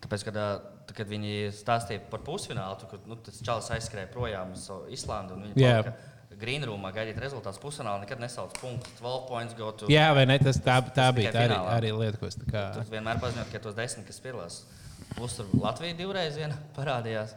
[0.00, 0.46] Tāpēc, kad, ā,
[0.88, 5.36] tad, kad viņi stāstīja par pusfinālu, tad nu, tas čalis aizskrēja projām uz savu Islandu.
[5.36, 5.82] un Viņi Jā.
[5.84, 8.94] palika Greenroomā gaidīt rezultātus pusfinālā, nekad nesauc punktus.
[9.02, 9.90] 12 points go to.
[9.92, 10.38] Jā, vai ne?
[10.40, 12.62] Tas, tā, tā bija tā arī, arī lieta, ko es tā kā.
[12.78, 14.62] Tur vienmēr paziņot, ka tos desmit, kas piedalās.
[15.16, 16.38] Plus tur Latvija divreiz
[16.78, 17.36] parādījās.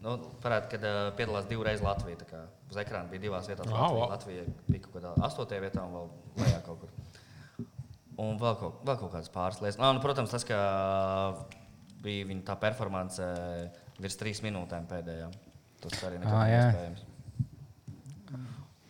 [0.00, 2.22] Nu, parāda, kad uh, piedalās divreiz Latvija.
[2.22, 3.66] tā kā Uz ekrāna bija divās vietās.
[3.66, 4.06] Ah, Latvija.
[4.12, 6.10] Latvija bija kaut kādā astotajā vietā un vēl
[6.44, 6.92] lejā kaut kur.
[8.20, 9.80] Un vēl kaut, vēl kaut kādas pāris lietas.
[9.80, 10.58] Nu, protams, tas, ka
[12.04, 13.26] bija viņa tā performance
[14.00, 15.30] virs trīs minūtēm pēdējā.
[15.82, 16.60] Tas arī jā.
[16.68, 17.09] iespējams.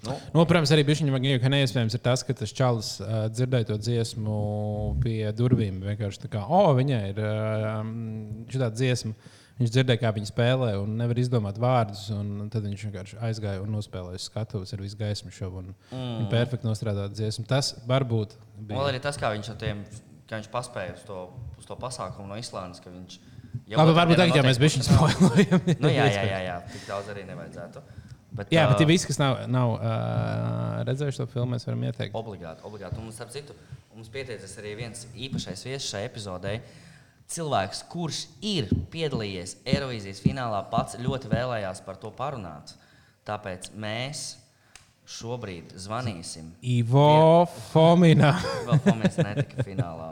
[0.06, 4.38] Nu, Nu, protams, arī bija viņa neiespējams tas, ka tas čalis uh, dzirdēja to dziesmu
[5.02, 5.82] pie durvīm.
[5.84, 7.82] Vienkārši tā kā, oh, viņai ir uh,
[8.50, 9.36] šī dziesma.
[9.60, 12.06] Viņš dzirdēja, kā viņa spēlē, un nevar izdomāt vārdus.
[12.16, 15.60] un Tad viņš vienkārši aizgāja un nospēlēja skatuves ar visu gaismu šovu.
[15.60, 16.30] Un, mm.
[16.32, 17.44] Perfekti nostrādāt dziesmu.
[17.50, 18.78] Tas varbūt Un bija.
[18.78, 19.84] vēl arī tas, kā viņš, tiem,
[20.30, 21.26] kā viņš paspēja uz to,
[21.60, 22.80] uz to pasākumu no Islandes.
[22.80, 23.18] viņš
[23.76, 25.76] Labi, varbūt tagad mēs bijām spoilējami.
[25.82, 27.82] Nu, jā, jā, jā, jā, tik daudz arī nevajadzētu.
[28.40, 31.82] Bet, jā, bet ā, tie visi, kas nav, nav uh, redzējuši to filmu, mēs varam
[31.84, 32.14] ieteikt.
[32.16, 33.00] Obligāti, obligāti.
[33.02, 33.56] Un, starp citu,
[33.92, 36.54] mums pieteicis arī viens īpašais viesis šai epizodē.
[37.30, 42.72] Cilvēks, kurš ir piedalījies Eirovīzijas finālā, pats ļoti vēlējās par to parunāt.
[43.28, 44.24] Tāpēc mēs
[45.10, 46.48] šobrīd zvanīsim.
[46.78, 48.32] Ivo Fomina.
[48.66, 50.08] Vēl Fomins netika finālā.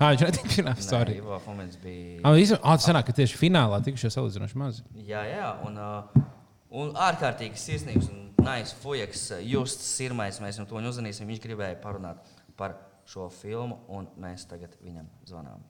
[0.00, 0.74] ah, viņš netika finālā.
[0.74, 1.16] Nē, Sorry.
[1.22, 2.20] Ivo Fomins bija.
[2.26, 4.82] Ah, tas sanāk, ka tieši finālā tikušies salīdzinoši maz.
[5.06, 6.28] Jā, jā, un, uh,
[6.70, 10.38] un ārkārtīgi sirsnīgs un nice fujaks, uh, Justs Sirmais.
[10.42, 11.28] Mēs viņam to uzzinājām.
[11.30, 12.22] Viņš gribēja parunāt
[12.58, 12.76] par
[13.10, 15.62] šo filmu, un mēs tagad viņam zvanām.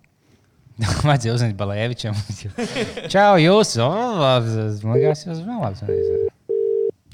[1.09, 2.17] Vajadzēja uzzināt Balēvičam.
[3.13, 3.77] Čau, jūs!
[3.83, 5.85] O, Man liekas, jūs vēl labs.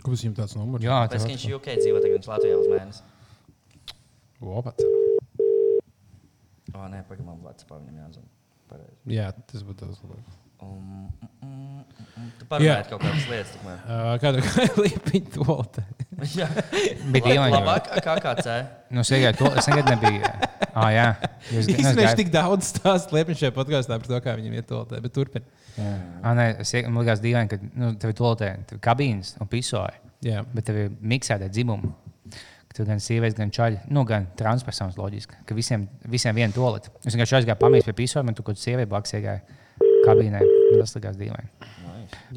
[0.06, 0.86] Kāpēc viņam tāds numurs?
[0.86, 3.02] Jā, tas viņš UK dzīvo, tagad viņš Latvijā uz mēnesi.
[4.46, 4.86] Opats.
[6.76, 8.32] O, nē, pagaidām, man Latvijā viņam jāzvan.
[9.10, 10.45] Jā, tas būtu tas labāk.
[10.62, 11.84] Um, mm, mm,
[12.16, 12.30] mm.
[12.40, 13.52] Tu parunāji kaut kādas lietas.
[13.56, 13.78] tikmēr.
[13.86, 15.82] Uh, Kāda ir līnija tolta?
[16.32, 16.46] Jā,
[17.12, 18.54] Bija dīvaini, labāk kā KC.
[18.96, 20.30] Nu, sieviete, to es nekad nebiju.
[20.76, 21.04] Ah, jā,
[21.48, 24.66] jūs Es nezinu, gāju- tik daudz stāstu liepni šajā podkāstā par to, kā viņam iet
[24.68, 25.46] toltē, bet turpini.
[25.80, 29.48] Ah, nē, es man liekas, dīvaini, ka nu, tev ir tolotē, tev ir kabīnes un
[29.48, 29.96] pisoji,
[30.28, 30.42] Jā.
[30.52, 31.94] bet tev ir miksēta dzimuma.
[32.76, 36.92] Tur gan sievietes, gan čaļi, nu, gan transpersonas loģiski, ka visiem, visiem viena tolete.
[37.08, 39.40] Es vienkārši aizgāju pamīst pie pisoja, man tur kaut kāda sieviete blakus iegāja
[40.04, 40.40] kabīnē.
[40.80, 41.50] Tas likās dīvaini.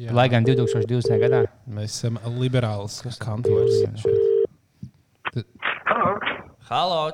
[0.00, 0.12] Jā.
[0.16, 1.16] Lai gan 2020.
[1.22, 1.44] gadā.
[1.70, 3.80] Mēs esam liberāls kantors.
[4.02, 5.46] šeit.
[6.70, 7.10] Halo!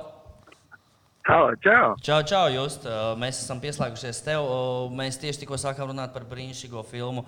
[1.27, 1.95] Halo, čau!
[2.01, 2.85] Čau, čau, Just.
[2.87, 4.45] Uh, Mēs esam pieslēgušies tev.
[4.47, 7.25] Uh, Mēs tieši tikko sākām runāt par brīnišķīgo filmu,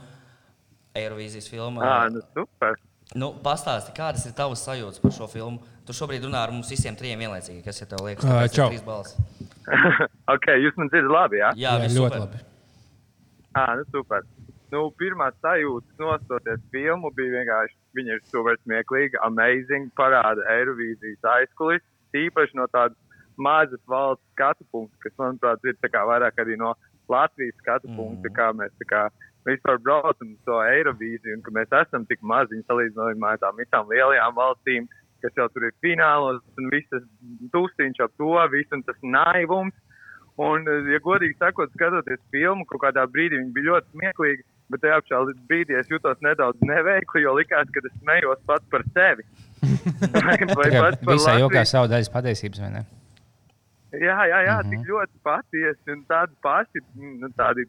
[0.95, 1.84] Eirovīzijas filmu.
[1.84, 2.78] Ā, nu super!
[3.17, 5.59] Nu, pastāsti, kādas ir tavas sajūtas par šo filmu?
[5.88, 8.67] Tu šobrīd runā ar mums visiem trijiem vienlaicīgi, kas ir tev liekas, čau.
[8.70, 9.17] trīs balss.
[10.36, 11.49] ok, jūs man dzirdat labi, jā?
[11.57, 12.22] Jā, Jā, viss ļoti super.
[12.28, 12.43] labi.
[13.58, 14.26] Ā, nu super.
[14.70, 21.82] Nu, pirmā sajūta nostoties filmu bija vienkārši, viņa ir super smieklīga, amazing, parāda Eirovīzijas aizkulis,
[22.14, 22.97] tīpaši no tādas
[23.41, 25.80] mazas valsts skatu punkta, kas, manuprāt, ir
[26.12, 26.76] vairāk arī no
[27.10, 29.08] Latvijas skatu punkta, kā mēs kā
[29.47, 33.89] vispār braucam uz to Eirovīziju, un ka mēs esam tik maziņi salīdzinājumā ar tām visām
[33.89, 34.89] lielajām valstīm,
[35.24, 37.06] kas jau tur ir finālos, un visas
[37.56, 39.74] tūstiņš ap to, viss tas naivums.
[40.40, 45.00] Un, ja godīgi sakot, skatoties filmu, kaut kādā brīdī viņa bija ļoti smieklīga, bet tajā
[45.04, 45.20] pašā
[45.50, 49.26] brīdī es jutos nedaudz neveikli, jo likās, ka es smējos pats par sevi.
[50.16, 52.86] vai, vai pats par Visā jokā savu daļu patiesības, vai ne?
[53.90, 54.72] Jā, jā, jā mm -hmm.
[54.72, 57.66] tik ļoti patiesi un tādi paši nu, tādi,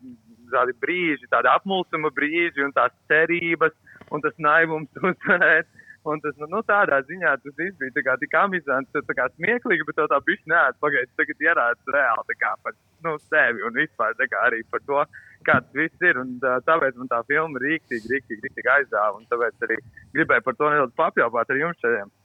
[0.52, 3.72] tādi brīži, tādi apmulsuma brīži un tās cerības
[4.10, 5.66] un tas naivums uzvarēt.
[6.08, 9.26] Un tas nu, nu, tādā ziņā tas viss bija tā kā, tik amizants, tā kā
[9.34, 13.66] smieklīgi, bet tev tā bišķi nē, pagaidi, tagad ierāds reāli tā kā par nu, sevi
[13.68, 15.02] un vispār tā kā arī par to,
[15.48, 16.22] kāds viss ir.
[16.22, 19.20] Un, tā, tāpēc man tā filma rīktīgi, rīktīgi, rīktīgi aizdāva.
[19.20, 19.76] Un tāpēc arī
[20.16, 22.16] gribēju par to nedaudz papļāpāt ar jums šodien.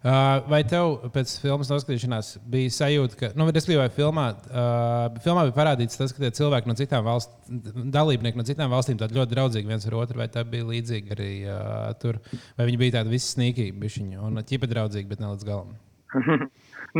[0.00, 5.56] Uh, Vai tev pēc filmas noskatīšanās bija sajūta, ka, nu, respektīvi, filmā, uh, filmā bija
[5.58, 7.60] parādīts tas, ka tie cilvēki no citām valstīm,
[7.92, 11.92] dalībnieki no citām valstīm ļoti draudzīgi viens ar otru, vai tā bija līdzīga arī uh,
[12.00, 12.16] tur,
[12.56, 15.76] vai viņi bija tādi visi snīkīgi, bišķiņi, un ķipa draudzīgi, bet ne līdz galam.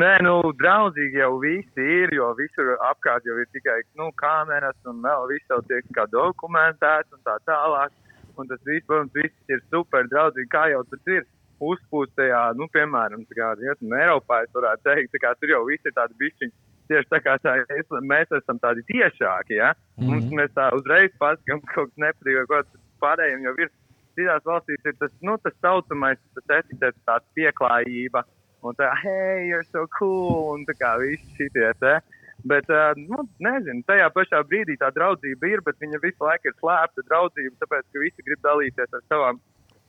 [0.01, 5.01] Nē, nu, draudzīgi jau visi ir, jo visur apkārt jau ir tikai nu, kameras un
[5.09, 7.97] vēl viss jau tiek kā dokumentēts un tā tālāk.
[8.39, 11.25] Un tas viss, protams, viss ir super draudzīgi, kā jau tas ir
[11.61, 16.17] uzpūstajā, nu, piemēram, kā Rietumē Eiropā, es varētu teikt, kā tur jau viss ir tādi
[16.21, 16.53] bišķiņi.
[16.91, 19.75] Tieši tā kā tā, es, mēs esam tādi tiešāki, ja?
[19.75, 20.09] Mm -hmm.
[20.11, 22.67] Mums mēs tā uzreiz pasakām, ka kaut kas nepatīk, kas
[23.05, 23.71] pārējiem jau ir.
[24.19, 28.25] Citās valstīs ir tas, nu, tas saucamais, tas etiķets, tāds pieklājība.
[28.63, 32.01] Un tā, hei, you're so cool, un tā kā visi šitie te.
[32.45, 36.57] Bet, uh, nu, nezinu, tajā pašā brīdī tā draudzība ir, bet viņa visu laiku ir
[36.59, 39.41] slēpta draudzība, tāpēc, ka visi grib dalīties ar savām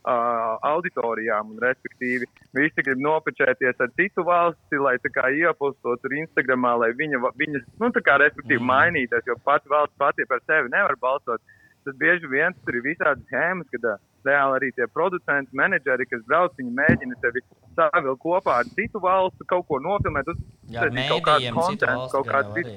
[0.03, 2.27] auditorijām, un respektīvi
[2.57, 7.65] visi grib nopečēties ar citu valsti, lai tā kā iepostot tur Instagramā, lai viņa, viņas,
[7.79, 8.71] nu, tā kā respektīvi mm.
[8.71, 11.41] mainīties, jo pati valsts pati par sevi nevar balsot.
[11.81, 13.85] Tad bieži vien tur ir visādi schēmas, kad
[14.25, 17.41] reāli arī tie producenti, menedžeri, kas brauc, viņi mēģina tevi
[17.77, 22.61] savilkt kopā ar citu valstu, kaut ko nofilmēt, uztaisīt kaut kādu citu valstu kaut kādu
[22.61, 22.75] arī.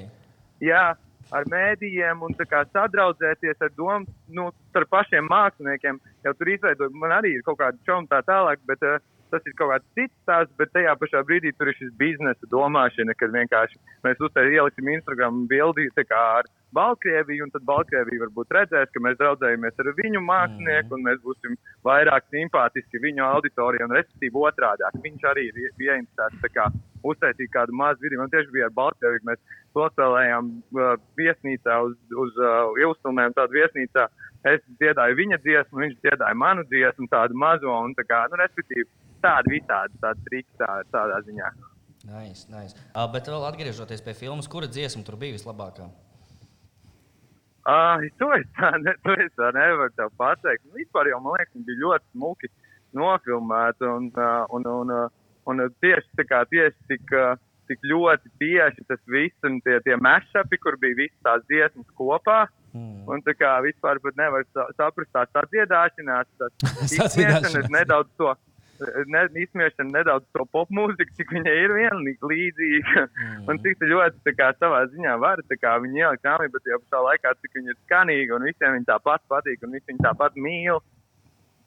[0.65, 0.87] jā,
[1.33, 5.99] ar mēdījiem un sadraudzēties ar domu, nu, ar pašiem māksliniekiem.
[6.25, 8.99] Jau tur izveidot, man arī ir kaut kāda čoma tā tālāk, bet uh,
[9.33, 13.15] tas ir kaut kāds cits stāsts, bet tajā pašā brīdī tur ir šis biznesa domāšana,
[13.19, 19.03] kad vienkārši mēs uztaisām ieliksim Instagram bildi ar Baltkrieviju, un tad Baltkrievija varbūt redzēs, ka
[19.05, 21.55] mēs draudzējamies ar viņu mākslinieku, un mēs būsim
[21.87, 24.97] vairāk simpātiski viņu auditorijai, un respektīvi otrādāk.
[25.05, 26.67] Viņš arī ir ie- ieinteresēts kā
[27.05, 28.21] uztaisīt kādu mazu video.
[28.23, 29.41] Man tieši bija ar Baltkrieviju, mēs
[29.75, 31.95] spēlējām uh, viesnīcā uz,
[32.25, 34.07] uz uh, ilgstumēm, tādu viesnīcā.
[34.45, 38.87] Es dziedāju viņa dziesmu, viņš dziedāja manu dziesmu, tādu mazo, un tā kā, nu, respektīvi,
[39.25, 41.49] tādi visādi, tādi triki tā, tādā ziņā.
[42.05, 42.77] Nice, nice.
[42.93, 45.89] Uh, bet vēl atgriežoties pie filmas, kura dziesma tur bija vislabākā?
[47.65, 50.65] Ah, to es tā, ne, to es tā nevaru tev pateikt.
[50.67, 52.51] Nu, vispār jau, man liekas, bija ļoti smuki
[52.95, 54.11] nofilmēti, un,
[54.53, 54.93] un, un,
[55.49, 57.15] un uh, tieši, tā kā, tieši tik,
[57.69, 62.45] tik ļoti tieši tas viss, un tie, tie mešapi, kur bija visas tās dziesmas kopā.
[62.75, 63.05] Mm.
[63.09, 68.33] Un tā kā vispār pat nevar sa- saprast tā sadziedāšanās, tas izsmiešana, nedaudz to,
[69.11, 73.03] ne, izsmiešana nedaudz to popmūziku, cik viņa ir vienlīdz līdzīga.
[73.05, 73.45] Mm.
[73.51, 77.59] Un cik ļoti kā savā ziņā var, viņa ielikt rāmī, bet jau pašā laikā, cik
[77.59, 80.81] viņa ir skanīga un visiem viņa tāpat patīk un visi viņa tāpat mīl.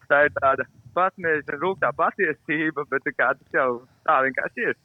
[0.09, 0.65] Tā ir tāda
[0.97, 3.71] pasmiešana, rūktā patiesība, bet kā tas jau
[4.09, 4.79] tā vienkārši ir.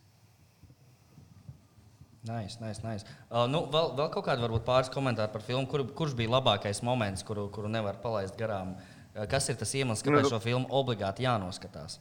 [2.24, 3.08] Nice, nice, nice.
[3.28, 6.80] Uh, nu, vēl, vēl kaut kāda varbūt pāris komentāru par filmu, kur, kurš bija labākais
[6.88, 8.78] moments, kuru, kuru nevar palaist garām.
[8.78, 8.94] Uh,
[9.30, 12.00] Kas ir tas iemesls, kāpēc Nu, šo filmu obligāti jānoskatās?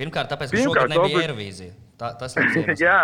[0.00, 1.72] Pirmkārt, tāpēc, ka Pirmkārt, šogad nebija obli- Eirovīzija.
[2.00, 2.80] Tā, tas ir iemesls.
[2.82, 2.96] jā,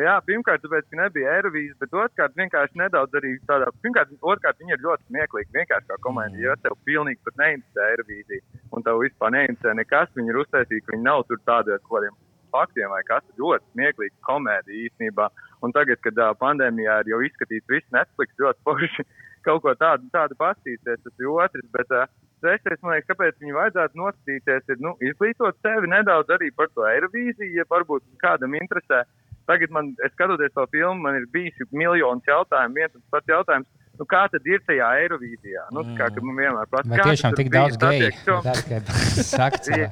[0.00, 3.68] jā, pirmkārt, tāpēc, ka nebija Eirovīzijas, bet otrkārt, vienkārši nedaudz arī tādā.
[3.84, 5.52] Pirmkārt, otrkārt, viņi ir ļoti smieklīgi.
[5.58, 8.46] Vienkārši kā komēdija, jo tev pilnīgi pat neinteresē Eirovīzija.
[8.72, 10.14] Un tev vispār neinteresē nekas.
[10.16, 12.16] Viņi ir uztaisīti, ka viņi nav tur tādiem kādiem
[12.54, 13.26] faktiem vai kas.
[13.36, 15.26] Ļoti smieklīgi komēdija īstenībā.
[15.66, 19.04] Un tagad, kad uh, pandēmijā ir jau izskatīts viss Netflix, ļoti forši
[19.46, 21.68] kaut ko tādu, tādu pastīties, tas ir otrs.
[21.76, 22.06] Bet, uh,
[22.42, 26.84] Trešais, man liekas, kāpēc viņi vajadzētu noskatīties, ir nu, izglītot sevi nedaudz arī par to
[26.86, 29.02] Eirovīziju, ja varbūt kādam interesē.
[29.48, 32.76] Tagad, man, es skatoties to filmu, man ir bijis miljonus jautājumu.
[32.76, 33.66] Viens pats jautājums,
[33.98, 35.62] nu, kā tad ir tajā Eirovīzijā?
[35.72, 38.10] Nu, tā kā, man vienmēr prasa, kā tiešām tik daudz geju?
[38.28, 38.40] šo-?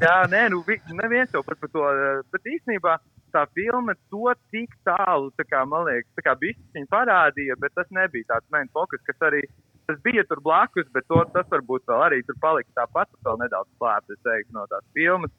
[0.05, 1.86] Jā, nē, nu, vi- neviens jau par, par to.
[1.88, 2.99] eh, Bet īstenībā
[3.37, 7.89] tā filma to tik tālu, tā kā, man liekas, tā kā bišķiņa parādīja, bet tas
[7.95, 9.45] nebija tāds main fokus, kas arī.
[9.87, 13.68] Tas bija tur blakus, bet to, tas varbūt vēl arī tur palika tāpat, vēl nedaudz
[13.76, 15.34] slēpts, es teiktu, no tās filmas.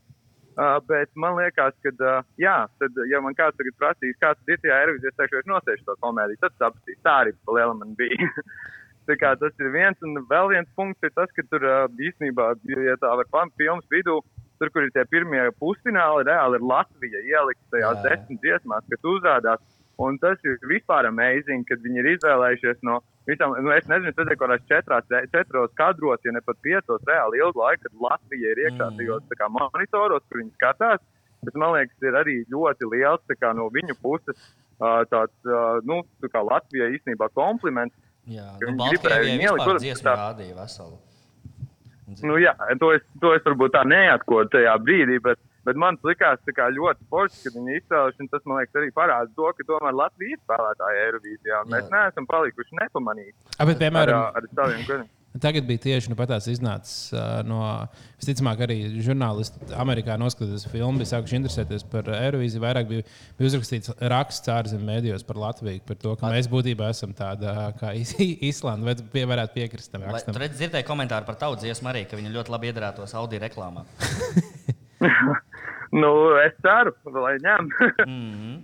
[0.58, 4.58] Uh, bet man liekas, ka, uh, jā, tad, ja man kāds tagad prasīs, kāds ir
[4.64, 7.92] tajā Eirovizijā, es teikšu, es nosēšu to komēdiju, tad sapratīšu, tā arī pa liela man
[8.00, 8.30] bija.
[9.08, 12.48] Tā kā tas ir viens, un vēl viens punkts ir tas, ka tur uh, īstenībā,
[12.88, 14.18] ja tā var pamanīt, filmas vidū,
[14.60, 18.06] tur, kur ir tie pirmie pusfināli, reāli ir Latvija ielikta tajās Jā.
[18.10, 19.66] desmit dziesmās, kas uzrādās.
[19.98, 24.20] Un tas ir vispār amazing, kad viņi ir izvēlējušies no visām, nu, es nezinu, es
[24.20, 28.54] redzēju, kaut kādās četrās, četros kadros, ja ne pat piecos, reāli ilgu laiku, kad Latvija
[28.54, 28.98] ir iekšā Mm.
[29.00, 31.02] tajos tā kā, monitoros, kur viņi skatās.
[31.46, 34.38] Bet man liekas, ir arī ļoti liels kā, no viņu puses
[35.10, 35.34] tāds,
[35.86, 37.96] nu, tā kā Latvijai īstenībā kompliments.
[38.28, 40.98] Jā, nu, Baltkrievijai vispār dziesmu rādīja veselu.
[42.08, 46.40] Nu, jā, to es, to es varbūt tā neatkodu tajā brīdī, bet, bet man likās
[46.56, 48.22] kā ļoti forši, ka viņi izcēluši.
[48.24, 51.62] un Tas man liekas arī parāda to, ka tomēr Latvija ir spēlētāja Eirovīzijā.
[51.74, 55.14] Mēs neesam palikuši nepamanīti A, bet, ar, piemēram, ā, ar saviem gadiem.
[55.38, 57.60] Tagad bija tieši nu, patās iznācis uh, no,
[58.18, 62.64] visticamāk, arī žurnālisti Amerikā noskatoties filmu, bija sākuši interesēties par Eirovīziju.
[62.64, 63.06] Vairāk bija,
[63.38, 67.94] bija uzrakstīts raksts ārzemju mēdījos par Latviju, par to, ka mēs būtībā esam tāda kā
[67.98, 68.88] Islanda.
[68.88, 70.34] Vai pie, varētu piekrist tam rakstam?
[70.34, 73.86] Tu redzi, dzirdēji komentāru par tavu dziesmu arī, ka viņa ļoti labi iedarētos Audi reklāmā.
[76.02, 76.12] nu,
[76.42, 77.70] es ceru, lai ņem.
[78.08, 78.58] Mm -hmm.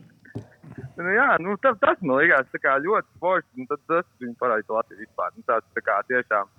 [0.98, 3.50] Nu, jā, nu, tas, tas man liekas tā kā ļoti forši.
[3.60, 5.32] un tad Tas viņa parādīja to Latviju vispār.
[5.38, 6.52] Nu, tāds tā kā tiešām.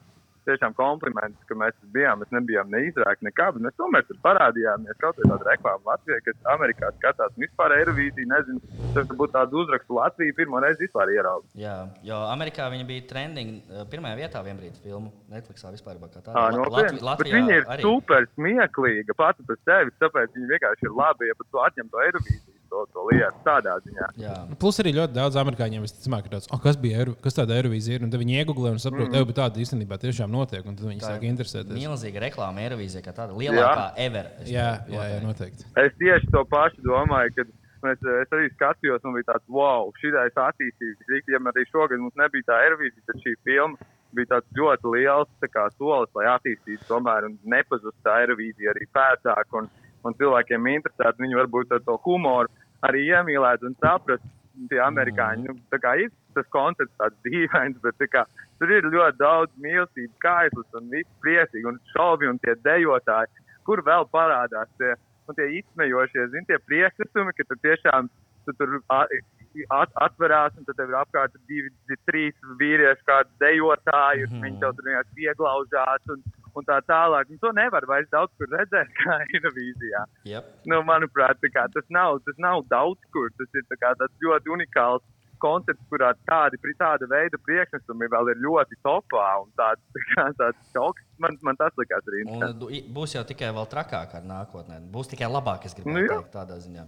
[0.45, 2.19] Tiešām kompliments, ka mēs bijām.
[2.21, 4.99] Mēs nebijām neizrākti nekā, bet mēs tomēr tur parādījāmies.
[5.01, 8.61] Kaut kādā reklāmā Latvijā, kas Amerikā skatās, vispār Eirovīzija, nezinu,
[8.93, 11.63] tas būtu tāds uzraksts Latvija pirmo reizi vispār ieraudzīja.
[11.65, 11.77] Jā,
[12.11, 15.97] jo Amerikā viņa bija trending eh, pirmajā vietā vienbrīd filmu Netflixā vispār.
[16.05, 16.37] Kā tāda.
[16.37, 17.01] Ah, La- nopietni.
[17.09, 17.81] Latvi- Bet viņa ir arī.
[17.89, 22.05] super smieklīga pati par sevi, tāpēc viņa vienkārši ir labi, ja pat tu atņem to
[22.05, 24.09] Eirovīziju, to, to lietu tādā ziņā.
[24.21, 24.35] Jā.
[24.61, 27.99] Plus arī ļoti daudz amerikāņiem visticamāk ir tāds, oh, kas bija Eiro, kas tāda Eirovīzija
[27.99, 28.07] ir.
[28.07, 29.35] Un tad viņi iegūlē un saprot, ka mm.
[29.39, 30.65] tāda īstenībā tiešām notiek.
[30.67, 31.75] Un tad viņi Tā sāk interesēties.
[31.79, 34.33] Milzīga reklāma Eirovīzijā, kā tāda lielākā ever.
[34.43, 35.69] es Jā, teiktu, jā, jā, noteikti.
[35.85, 37.53] Es tieši to pašu domāju, kad
[37.85, 41.21] mēs, es arī skatījos, un bija tāds, wow, šī ir attīstība.
[41.33, 45.51] Ja arī šogad mums nebija tā Eirovīzija, tad šī filma bija tāds ļoti liels tā
[45.51, 49.57] kā, solis, lai attīstītu tomēr un nepazustu tā Eirovīzija arī pēcāk.
[49.61, 49.71] Un,
[50.05, 52.51] un cilvēkiem interesētu, viņi varbūt ar to humoru
[52.89, 54.27] arī iemīlēt un saprast.
[54.71, 58.23] Tie amerikāņi, nu, tā kā ir tas koncepts tāds dīvains, bet kā,
[58.61, 63.83] tur ir ļoti daudz mīlestības, skaitlis un viss priecīgi un šaubi un tie dejotāji, kur
[63.83, 64.93] vēl parādās tie,
[65.27, 68.13] nu, tie izsmejošie, zin, tie priekšnesumi, ka tu tiešām
[68.47, 71.71] tu tur at, atverās un tad tev ir apkārt divi,
[72.09, 76.25] trīs vīrieši, kādi dejotāji, un viņi tev tur vienkārši pieglaužās un,
[76.61, 77.31] un tā tālāk.
[77.33, 80.53] Un to nevar vairs daudz kur redzēt, kā Eirovīzijā Yep.
[80.71, 83.31] nu, manuprāt, kā, tas, nav, tas nav daudz kur.
[83.39, 85.05] Tas ir tā kā, tāds ļoti unikāls
[85.45, 89.27] koncepts, kurā tādi, tāda veida priekšnesumi vēl ir ļoti topā.
[89.43, 91.05] un Tāds, tā kā, tāds šoks.
[91.21, 92.25] Man, man tas likās arī.
[92.27, 92.61] Un
[92.97, 94.81] būs jau tikai vēl trakāk ar nākotnē.
[94.95, 96.21] Būs tikai labāk, es Nu, gribēju jā.
[96.21, 96.87] teikt, tādā ziņā.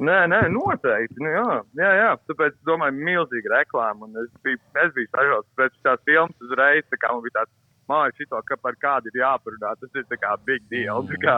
[0.00, 1.18] Nē, nē, noteikti.
[1.20, 4.08] Nu, jā, jā, jā, tāpēc es domāju, milzīga reklāma.
[4.22, 6.86] Es biju, es biju sažēlis pēc tās filmas uzreiz.
[6.88, 7.52] Tā kā man bija tāds,
[7.90, 9.74] mākslinieks, šito, ka par kādu ir jāparunā.
[9.82, 11.02] Tas ir kā big deal.
[11.10, 11.36] Tā, kā,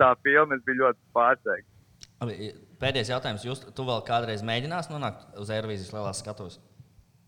[0.00, 1.00] tā filma es biju ļoti
[2.32, 3.44] i- Pēdējais jautājums.
[3.44, 6.56] Jūs tu vēl kādreiz mēģinās nonākt uz Eirovīzijas lielās skatuves?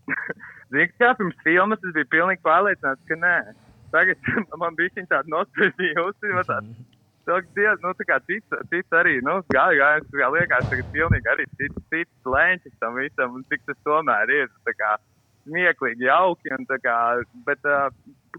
[0.73, 3.35] Zini, kā pirms filmas es biju pilnīgi pārliecināts, ka nē.
[3.93, 6.49] Tagad man bija viņa tāda nostājīga uzsver.
[7.27, 10.87] Tāds dievs, nu, tā kā cits, cits arī, nu, gāja, gāja, tā kā liekas, ka
[10.95, 14.95] pilnīgi arī cits, cits lēņķis tam visam, un cik tas tomēr ir, tā kā
[15.45, 16.97] smieklīgi, jauki, un tā kā,
[17.47, 17.87] bet uh,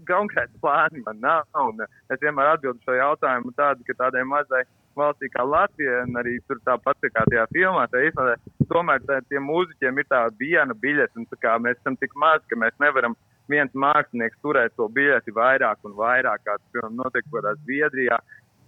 [0.03, 4.63] konkrēti plāni man nav, un es vienmēr atbildu šo jautājumu tādu, ka tādai mazai
[4.95, 9.19] valstī kā Latvija, un arī tur tāpat tā kā tajā filmā, tā īstenībā tomēr tā,
[9.29, 13.15] tiem mūziķiem ir tā viena biļete, un kā mēs esam tik maz, ka mēs nevaram
[13.51, 18.19] viens mākslinieks turēt to biļeti vairāk un vairāk, kā tas, piemēram, notiek kaut kādā Zviedrijā.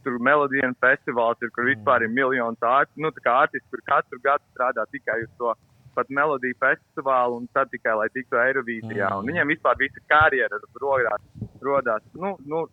[0.05, 4.19] Tur melodija festivāls ir, kur vispār ir miljons ārstu, nu, tā kā artisti, kur katru
[4.23, 5.55] gadu strādā tikai uz to
[5.97, 9.09] pat melodiju festivālu un tad tikai, lai tiktu Eirovīzijā.
[9.19, 11.25] Un viņiem vispār visa karjera rodās,
[11.65, 12.63] rodās nu, nu,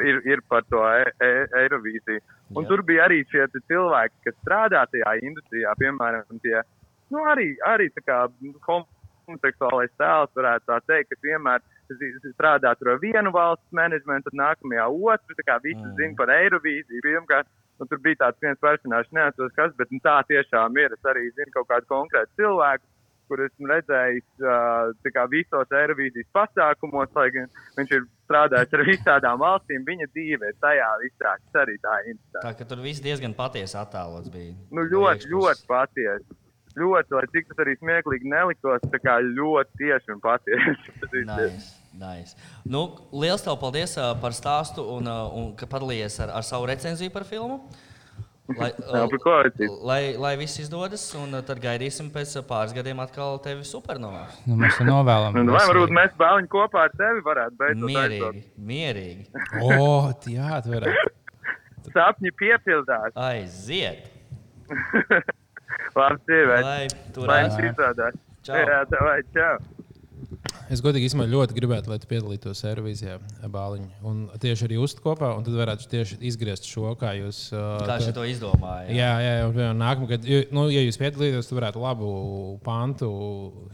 [0.00, 1.32] ir, ir par to e e
[1.64, 2.24] Eirovīziju.
[2.54, 2.70] Un Jā.
[2.70, 6.60] tur bija arī šie cilvēki, kas strādā tajā industrijā, piemēram, tie,
[7.12, 8.18] nu, arī, arī tā kā
[8.68, 11.64] homoseksuālais tēls varētu tā teikt, kas vienmēr
[12.32, 15.96] strādā tur vienu valsts menedžmentu, tad nākamajā otru, tā kā visi mm.
[15.98, 17.04] zina par Eirovīziju.
[17.04, 17.50] Pirmkārt,
[17.80, 20.94] nu, tur bija tāds viens personāžs, neatceros kas, bet nu, tā tiešām ir.
[20.96, 22.86] Es arī zinu kaut kādu konkrētu cilvēku,
[23.28, 29.84] kur esmu redzējis uh, visos Eirovīzijas pasākumos, lai gan viņš ir strādājis ar visādām valstīm,
[29.88, 32.44] viņa dzīve ir tajā visā, arī tā ir interesanti.
[32.44, 34.56] Tā ka tur viss diezgan patiesi attēlots bija.
[34.70, 35.30] Nu, ļoti, iekšpuses.
[35.32, 36.40] ļoti patiesi.
[36.74, 40.94] Ļoti, lai cik tas arī smieklīgi neliktos, tā kā ļoti tieši un patiesi.
[41.14, 42.36] Nice, nice.
[42.64, 46.68] Nu, liels tev paldies uh, par stāstu un, uh, un ka padalījies ar, ar savu
[46.70, 47.60] recenziju par filmu.
[48.58, 48.68] Lai,
[49.24, 49.70] vajadzīt?
[49.88, 54.26] lai, lai viss izdodas, un uh, tad gaidīsim pēc uh, pāris gadiem atkal tevi supernovā.
[54.44, 55.38] Nu, mēs to novēlam.
[55.38, 57.88] Nu, vai varbūt mēs bāliņu kopā ar tevi varētu aizbraukt?
[57.88, 59.28] Mierīgi, mierīgi.
[59.64, 61.14] O, jā, tu varētu.
[61.94, 63.16] Sapņi piepildās.
[63.20, 64.10] Aiziet!
[65.94, 66.64] Labi, sievietes.
[67.30, 68.20] Lai tur izdodas.
[68.44, 68.60] Čau.
[68.60, 69.56] Jā, tā vai čau.
[70.74, 73.18] Es godīgi īstenībā ļoti gribētu, lai tu piedalītos Eirovīzijā,
[73.54, 73.92] Bāliņš.
[74.10, 77.44] Un tieši arī uzt kopā, un tad varētu tieši izgriezt šo, kā jūs.
[77.54, 78.88] Uh, Kā to- to izdomāja?
[78.90, 82.08] Jā, jā, jau piemēram, nākamā gada, nu, ja jūs piedalītos, tad varētu labu
[82.64, 83.08] pantu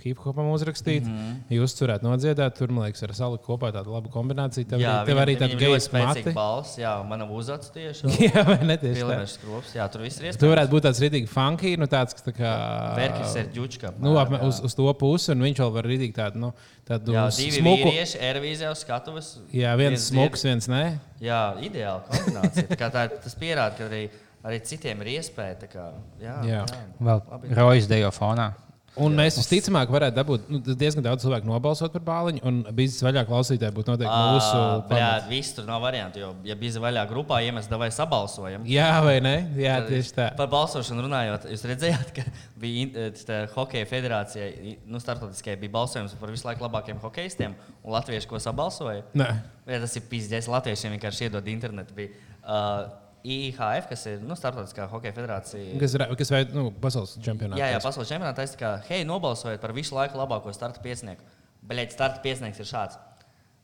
[0.04, 1.04] hip hopam uzrakstīt.
[1.06, 1.16] Mm.
[1.16, 1.56] -hmm.
[1.56, 4.68] Jūs tur varētu nodziedāt, tur, man liekas, ar salikt kopā tādu labu kombināciju.
[4.68, 6.34] Tev, jā arī- tev arī tāda ļoti gejas spēcīga mati.
[6.34, 6.76] balss.
[6.78, 8.04] Jā, mana uzats tieši.
[8.30, 9.06] Jā, vai ne tieši tā?
[9.06, 9.74] Pilnvērš skrops.
[9.74, 10.52] Jā, tur viss ir iespējams.
[10.54, 12.52] varētu būt tāds rītīgi funky, nu tāds, tā kā.
[12.96, 13.94] Verkis ir ģučka.
[13.98, 16.52] Nu, apmē, uz, uz to pusi, un viņš vēl var rītīgi tādu, nu,
[16.90, 17.86] tādu Jā, divi smuku.
[17.90, 19.28] vīrieši, Eirovīzijā uz skatuves.
[19.54, 20.82] Jā, viens smuks, viens nē.
[21.22, 22.66] Jā, ideāla kombinācija.
[22.72, 24.02] Tā kā tā, tas pierāda, ka arī,
[24.46, 25.58] arī citiem ir iespēja.
[25.62, 25.86] tā Kā,
[26.22, 26.64] jā, Jā.
[27.00, 27.54] Vēl Labi.
[27.60, 28.50] rojas dejo fonā.
[28.98, 33.22] Un mēs visticamāk varētu dabūt nu, diezgan daudz cilvēku nobalsot par bāliņu, un bija vaļā
[33.28, 34.56] klausītāji būtu noteikti mūsu.
[34.56, 35.28] Jā, pamats.
[35.30, 36.18] viss tur nav variantu.
[36.18, 39.34] Jo, ja bija vaļā grupā, ja mēs davai sabalsojam, Jā, vai ne?
[39.60, 40.26] Jā, tieši tā.
[40.38, 42.26] Par balsošanu runājot, jūs redzējāt, ka
[42.60, 47.94] bija eh, tā Hokeja federācijai, nu, starptautiskajai bija balsojums par visu laiku labākiem hokeistiem, un
[47.94, 49.06] latvieši ko sabalsoja.
[49.14, 49.30] Nē.
[49.70, 51.94] Vai tas ir pizdies, latviešiem vienkārši iedod internetu.
[51.94, 52.90] Bija, uh,
[53.24, 55.74] IHF, kas ir nu, starptautiskā hokeja federācija.
[55.82, 57.60] Kas, ra- kas veid nu, pasaules čempionātā?
[57.60, 61.22] Jā, jā, pasaules čempionātā es tā kā, hei, nobalsojiet par visu laiku labāko starta piecinieku.
[61.68, 62.96] Beļģis starta piecinieks ir šāds.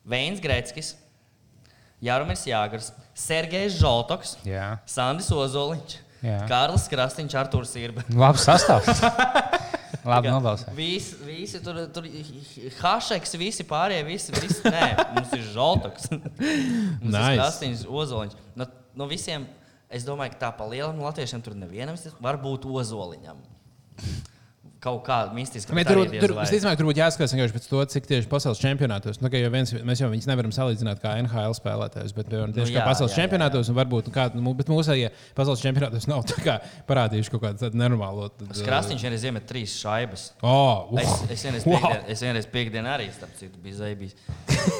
[0.06, 0.92] Veins Greckis,
[2.04, 4.74] Jārumis Jāgars, Sergejs Žoltoks, Jā.
[4.86, 5.96] Sandis Ozoliņš,
[6.26, 6.42] Jā.
[6.50, 8.04] Kārlis Krastīņš, Artūrs Irba.
[8.12, 9.00] Labs sastāvs.
[10.06, 10.68] Labi nobalsot.
[10.76, 12.04] Visi, visi tur, tur
[12.78, 14.84] hašeks, visi pārējie, visi, visi nē,
[15.16, 16.10] mums ir žoltoks.
[16.12, 17.32] mums Nice.
[17.32, 18.36] ir krastīņš, ozoliņš.
[18.60, 19.46] No, no visiem,
[19.92, 23.42] es domāju, ka tā pa lielam latviešiem tur nevienam var būt ozoliņam.
[24.86, 25.74] Kaut kā mistiski.
[25.74, 29.18] Nē, bet tur, tur, visticamāk, tur būtu jāskatās vienkārši pēc to, cik tieši pasaules čempionātos.
[29.18, 32.70] Nu, jau viens, mēs jau viņus nevaram salīdzināt kā NHL spēlētājus, bet piemēram, tieši Nu,
[32.70, 33.70] nu, kā jā, pasaules jā, jā, čempionātos.
[33.72, 36.56] un Varbūt, nu, kā, nu, bet mūsu ja pasaules čempionātos nav tā kā
[36.88, 38.28] parādījuši kaut kādu tādu nenormālu.
[38.38, 40.28] Tad, Krastīņš vienreiz iemet trīs šaibas.
[40.40, 41.02] Oh, wow.
[41.02, 41.82] Es, es vienreiz Wow.
[41.82, 44.14] piekdien, es vienreiz piekdien arī, starp citu, biju zaibījis.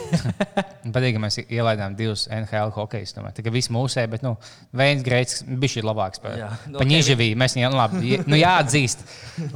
[0.94, 3.14] Patīk, ka mēs ielaidām divus NHL hokejus.
[3.16, 4.36] Tā kā viss mūsē, bet nu,
[4.76, 6.22] viens greits bija šī labāks.
[6.38, 9.02] Jā, nu, Paņģivī mēs viņam labi, nu, jāatzīst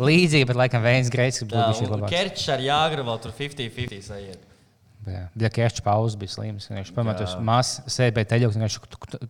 [0.00, 2.12] līdzīgi, bet laikam viens greits bija labāks.
[2.12, 4.46] Kerčs ar Jāgru vēl tur 50-50 sajiet.
[5.08, 6.66] Jā, bija kērčs pauzes, bija slims.
[6.68, 8.76] Viņš pamatos mazs teļa, un viņš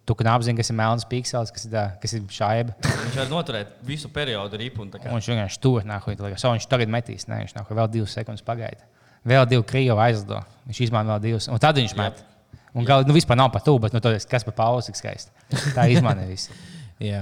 [0.08, 2.74] tu knāpzina, kas ir melns pīksels, kas ir, kas ir šaiba.
[2.82, 4.88] Viņš var noturēt visu periodu ripu.
[4.90, 7.28] viņš vienkārši tur nāk, viņš tagad metīs.
[7.30, 8.82] Nē, viņš nāk, vēl divas sekundes pagaida.
[9.22, 10.42] Vēl divi krievi aizlido.
[10.66, 12.26] Viņš izmanto vēl divas, un tad viņš met.
[12.74, 15.32] Un gal, nu, vispār nav par to, bet nu, tad, kas par pauzi ir skaisti.
[15.74, 16.54] Tā izmanto visu.
[17.00, 17.20] Jā,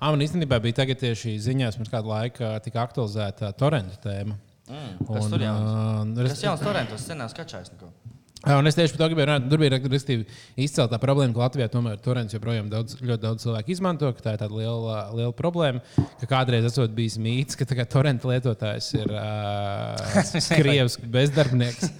[0.00, 4.38] ah, man īstenībā bija tagad tieši ziņās, pirms kāda laika tika aktualizēta torrentu tēma.
[4.68, 6.14] Mm, kas tur jauns?
[6.16, 7.72] uh, Tas jauns torrentos senās kačājs.
[7.74, 7.90] neko.
[8.38, 9.46] Jā, Un es tieši par to gribēju runāt.
[9.50, 10.26] Tur bija respektīvi,
[10.62, 14.12] izcelta problēma, ka Latvijā tomēr torrents joprojām daudz, ļoti daudz cilvēku izmanto.
[14.14, 15.82] ka Tā ir tāda liela, liela problēma.
[16.20, 20.22] Ka kādreiz esot bijis mīts, ka torrenta lietotājs ir uh,
[20.60, 21.90] krievs bezdarbnieks.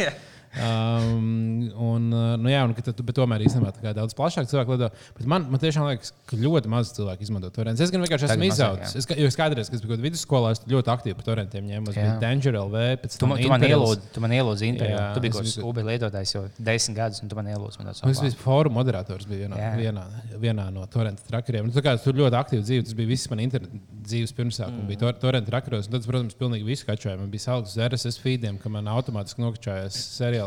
[0.58, 4.48] Um, un, uh, nu, jā, un, ka tu, bet tomēr īstenībā tā kā daudz plašāk
[4.50, 4.78] cilvēku.
[5.18, 7.84] Bet man, man tiešām liekas, ka ļoti maz cilvēku izmanto torrentus.
[7.86, 8.96] Es gan vienkārši esmu izaudzis.
[9.02, 11.92] Es, es kādreiz, kad biju vidusskolā, es ļoti aktīvi par torrentiem ņēmu.
[11.92, 12.84] Es biju Danger LV,
[13.18, 14.98] Tu, man- tu man ielūdzi, tu man ielūdzi interviju.
[14.98, 17.78] Jā, Tu biji kaut kāds biju- Uber lietotājs jau desmit gadus, un tu man ielūdzi.
[17.82, 20.04] Man Es biju fórumu moderators bija vienā, vienā,
[20.38, 21.66] vienā no torrenta trakeriem.
[21.66, 23.78] Nu, tā kā tur ļoti aktīvi dzīvo, tas bija viss man interneta
[24.08, 24.82] dzīves pirmsākums.
[24.82, 24.88] Mm.
[24.88, 27.18] Bija tor torrenta trakeros, un tad, protams, pilnīgi visu kačoju.
[27.20, 29.98] Man bija salds uz RSS feediem, ka man automātiski nokačājas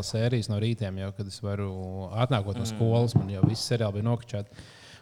[0.02, 4.00] seriāla sērijas no rītiem, jau kad es varu atnākot no skolas, man jau viss seriāli
[4.00, 4.50] bija nokačāti.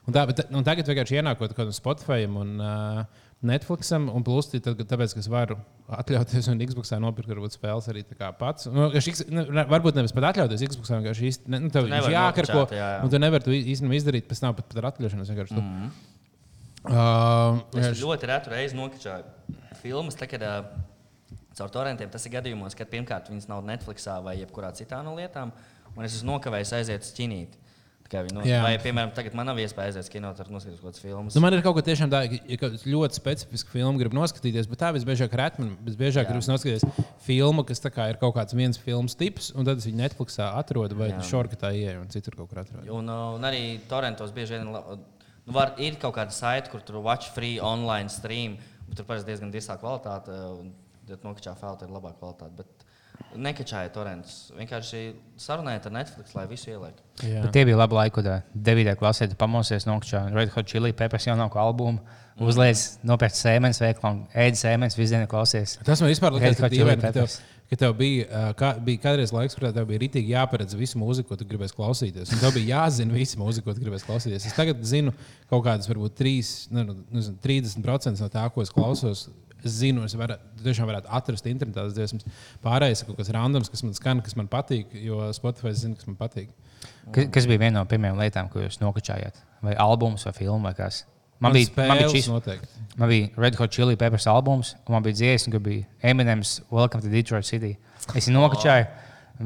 [0.07, 3.03] Un, tā, bet, un tagad vienkārši ienākot kaut kādam Spotify un uh,
[3.45, 5.55] Netflixam, un plus tad, tāpēc, ka es varu
[5.89, 8.03] atļauties un Xboxā nopirkt varbūt spēles arī
[8.39, 8.65] pats.
[8.67, 12.13] Nu, šis- nu, ne- varbūt nevis pat atļauties Xboxā, vienkārši īsti, ne, nu, tev nevari
[12.15, 13.03] jākarko, jā, jā.
[13.05, 15.29] un tu nevari to īstenībā izdarīt pēc tam pat par atļaušanos.
[15.31, 15.91] vienkārši tu- Mhm.
[16.79, 19.23] Uh, Es vienkārši- ļoti retu reizi nokačāju
[19.81, 20.15] filmas.
[20.15, 20.63] Tā, kad, uh,
[21.59, 25.53] caur torrentiem tas ir gadījumos, kad pirmkārt viņas nav Netflixā vai jebkurā citā no lietām,
[25.95, 27.65] un es esmu nokavējis aiziet uz ķinīti.
[28.09, 31.35] No, vai, piemēram, tagad man nav iespēja aiziet uz kino, tad noskatīties kaut kādas filmas.
[31.37, 34.81] Nu, man ir kaut kas tiešām tāds, ja kāds ļoti specifisks filmu grib noskatīties, bet
[34.81, 39.13] tā visbiežāk rēt man visbiežāk grib noskatīties filmu, kas kā ir kaut kāds viens filmas
[39.19, 42.89] tips, un tad es viņu Netflixā atrodu vai šorkatā ieeju un citur kaut kur atrodu.
[42.97, 44.81] Un, uh, un arī torrentos bieži vien nu,
[45.53, 48.57] var, ir kaut kāda saite, kur tur watch free online stream.
[48.87, 50.33] bet Tur parasti diezgan diezgan kvalitāte.
[50.33, 50.73] uh, un
[51.09, 52.61] Tad nokačā filtra ir labāka kvalitāte.
[52.61, 52.87] Bet
[53.37, 54.37] nekačāja torrentus.
[54.57, 55.01] Vienkārši
[55.39, 56.97] sarunājiet ar Netflix, lai visu ieliek.
[57.21, 57.43] Jā.
[57.43, 58.95] Bet tie bija labi laiki, kad 9.
[58.99, 59.99] klasē tu pamosies no
[60.33, 62.01] Red Hot Chili Peppers jaunāko albumu.
[62.39, 65.75] Uzliec, nopērc sēnes veiklā un ēd sēnes visu dienu klausies.
[65.83, 67.33] Tas man vispār liekas, ka dīvaini, ka tev,
[67.67, 71.33] ka tev bija, uh, kā, bija kādreiz laiks, kurā tev bija rītīgi jāparedz visu mūziku,
[71.33, 72.31] ko tu gribēsi klausīties.
[72.31, 74.47] Un tev bija jāzina visi mūzika, ko tu gribēsi klausīties.
[74.47, 75.11] Es tagad zinu
[75.51, 79.27] kaut kādas, varbūt 3, ne, nu, nezinu, 30% no tā, ko es klausos.
[79.63, 82.25] Es zinu, es varu, tiešām varētu atrast internetā tas dziesmas.
[82.63, 86.07] Pārējais ir kaut kas randoms, kas man skan, kas man patīk, jo Spotify zina, kas
[86.07, 86.51] man patīk.
[87.11, 89.41] Kas, kas bija viena no pirmajām lietām, ko jūs nokačājāt?
[89.65, 91.01] Vai albums vai filma vai kas?
[91.39, 92.81] Man Man bija, man bija spēles šis, noteikti.
[92.99, 97.01] man bija Red Hot Chili Peppers albums, un man bija dziesma, ka bija Eminem's Welcome
[97.03, 97.77] to Detroit City.
[98.15, 98.87] Es viņu nokačāju.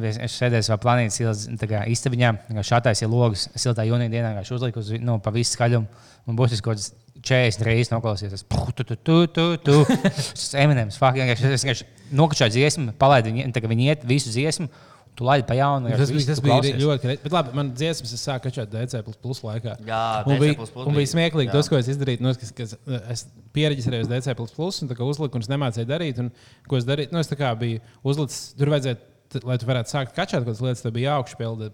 [0.01, 2.32] Es, es sēdēju savā planētas tā kā istabiņā,
[2.66, 5.86] šātais ir logs, siltā jūnija dienā, kā uzliku uz nu, pa visu skaļumu.
[6.26, 6.88] Un būs kaut kāds
[7.24, 8.41] 40 reizes noklausīties.
[8.41, 9.78] Tas puh, tu, tu, tu, tu, tu.
[10.03, 14.67] Tas Eminems, vienkārši es vienkārši nokačāju dziesmu, palaidu viņu, kā viņi iet visu dziesmu,
[15.15, 15.93] tu laidi pa jaunu.
[15.93, 16.82] Tas visu tas bija klausies.
[16.82, 17.24] ļoti grūti.
[17.24, 19.78] Bet labi, man dziesmas, es sāku kačāt DC plus laikā.
[19.88, 21.55] Jā, un bija, un bija smieklīgi jā.
[21.55, 22.24] tas, ko es izdarīju.
[22.26, 22.76] Nu, es, kas,
[23.13, 26.21] es pieregistrēju uz DC plus un tā kā uzliku, un es nemācīju darīt.
[26.24, 26.32] Un,
[26.69, 27.13] ko es darīju?
[27.13, 28.99] Nu, es tā kā biju uzlicis, tur vajadzēja,
[29.34, 31.70] t- lai tu varētu sākt kačāt kaut kādas lietas, tad bija jāaugšpilda.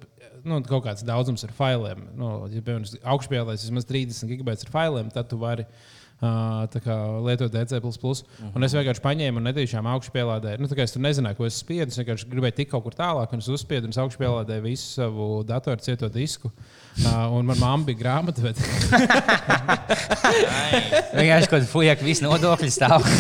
[0.47, 2.05] Nu, kaut kāds daudzums ar failiem.
[2.18, 5.66] Nu, ja, piemēram, augšpildēs vismaz 30 gigabaits ar failiem, tad tu vari
[6.20, 7.80] kā lietot DC.
[8.53, 10.59] Un es vienkārši paņēmu un netīšām augšupielādēju.
[10.59, 11.93] Nu, es tur nezināju, ko es spiedu.
[11.93, 15.80] Es vienkārši gribēju tikt kaut kur tālāk, un es uzspiedu un augšupielādēju visu savu datoru
[15.86, 16.51] cieto disku.
[16.99, 18.43] Uh, un manā mamā bija grāmata.
[18.43, 18.59] Bet...
[21.20, 23.05] Vienkārši kaut kāda fujaka, viss nodokļi stāv.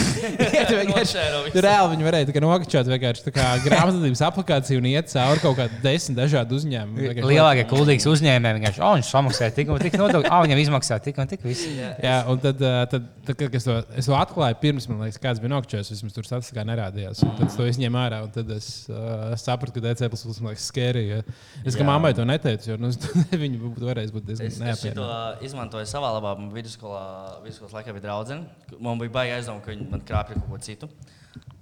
[0.89, 1.61] Visu.
[1.63, 6.99] Reāli viņi varēja nokačāt grāmatvedības aplikāciju un iet cauri kaut kādiem desmit dažādu uzņēmumu.
[7.05, 11.03] Vienkārši- Lielākie kuldīgas uzņēmēji vienkārši, oh, viņš samaksāja tik un tik nodokļu, ah, viņam izmaksāja
[11.07, 11.65] tik un tik viss.
[12.03, 15.19] Jā, un tad, uh, tad, tad kad es to, es to atklāju, pirms man liekas,
[15.21, 17.21] kāds bija nokačājis, vismaz tur statistikā nerādījās.
[17.25, 20.53] Un Tad es to izņēmu ārā, un tad es uh, sapratu, ka DC plus man
[20.53, 21.03] liekas skērī.
[21.09, 21.19] Ja.
[21.63, 22.91] Es kā mammai to neteicu, jo nu,
[23.43, 25.49] viņi būtu varējis būt diezgan Es, es to neapmierināti.
[25.49, 26.35] izmantoju savā labā.
[26.39, 27.05] Man Vidusskolā,
[27.45, 28.75] vidusskolas laikā bija draudzene.
[28.79, 30.91] Man bija baigi aizdomā, ka viņi man krāpja kaut ko citu.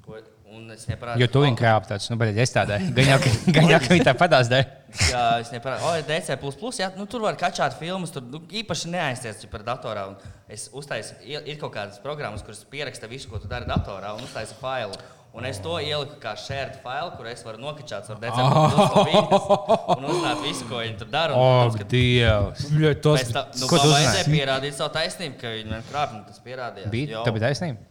[0.07, 0.19] Ko,
[0.57, 1.23] un es neparādīju.
[1.23, 2.79] Jo tu viņu krāp tāds, nu, bet es tādai.
[2.97, 4.65] Gan jau, ka- viņi tā padās dēļ.
[5.11, 5.87] Jā, es neparādīju.
[5.87, 10.07] O, DC, jā, nu, tur var kačāt filmas, tur nu, īpaši neaizties par datorā.
[10.13, 10.17] Un
[10.51, 14.55] es uztaisu, ir kaut kādas programmas, kuras pieraksta visu, ko tu dari datorā, un uztaisu
[14.61, 14.95] failu.
[15.37, 18.39] Un es to ieliku kā shared failu, kur es varu nokačāt ar DC
[18.97, 21.35] un uzzināt visu, ko viņi tur dara.
[21.35, 22.63] un, protams, ka Dievs!
[23.03, 24.07] Pēc tam, nu, Ko tu uzzināji?
[24.07, 26.89] vajadzēja pierādīt savu taisnību, ka viņi man krāpja, un tas pierādījās.
[26.95, 27.23] Bija, Jo.
[27.27, 27.85] tā bija taisnība.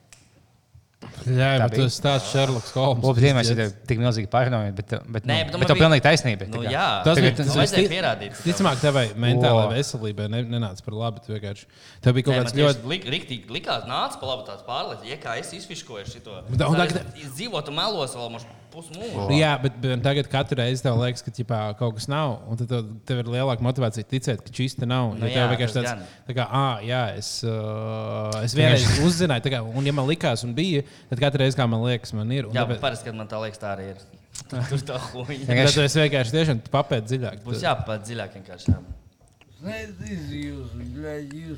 [1.27, 1.85] Jā, Tā bet bija.
[1.87, 3.05] tas stāsts Sherlock Holmes.
[3.05, 5.83] Labi, vienmēr ir tik milzīgi paranoja, bet, bet, Nē, nu, bet nu bet tev bija-
[5.85, 6.47] pilnīgi taisnība.
[6.49, 8.33] Nu, jā, Tas bija- bija tas bija kas sti- pierādīt.
[8.47, 11.21] Ticamāk, tevai mentālajai veselībai ne, nenāca par labu.
[11.27, 11.67] tu vienkārši-
[12.01, 12.85] Tev bija kaut kāds ļoti.
[12.87, 16.43] lik, riktīgi likās, nāca pa labu tāds pārlieku, ja kā es izfiškoju šo.
[16.49, 19.27] Un tagad- dzīvotu melos vēl mums pusmūžu.
[19.35, 22.37] Jā, bet, bet tagad katru reizi tev liekas, ka ķipā, kaut kas nav.
[22.51, 25.15] Un tad tev, tev ir lielāka motivācija ticēt, ka šis te nav.
[25.17, 29.63] Nu tev jā, vienkārši tāds, tā kā, ah, jā, es, uh, es vienreiz uzzināju, kā,
[29.65, 32.51] un ja man likās, un bija, tad katru reizi, kā man liekas, man ir.
[32.53, 34.05] Jā, tāpēc- parasti, kad man tā liekas, tā arī ir.
[34.53, 35.49] Tur tā huīņa.
[35.49, 37.43] Tad es vienkārši tiešām papētu dziļāk.
[37.47, 38.75] Būs jāpapēt dziļāk vienkārši.
[38.75, 38.85] Jā.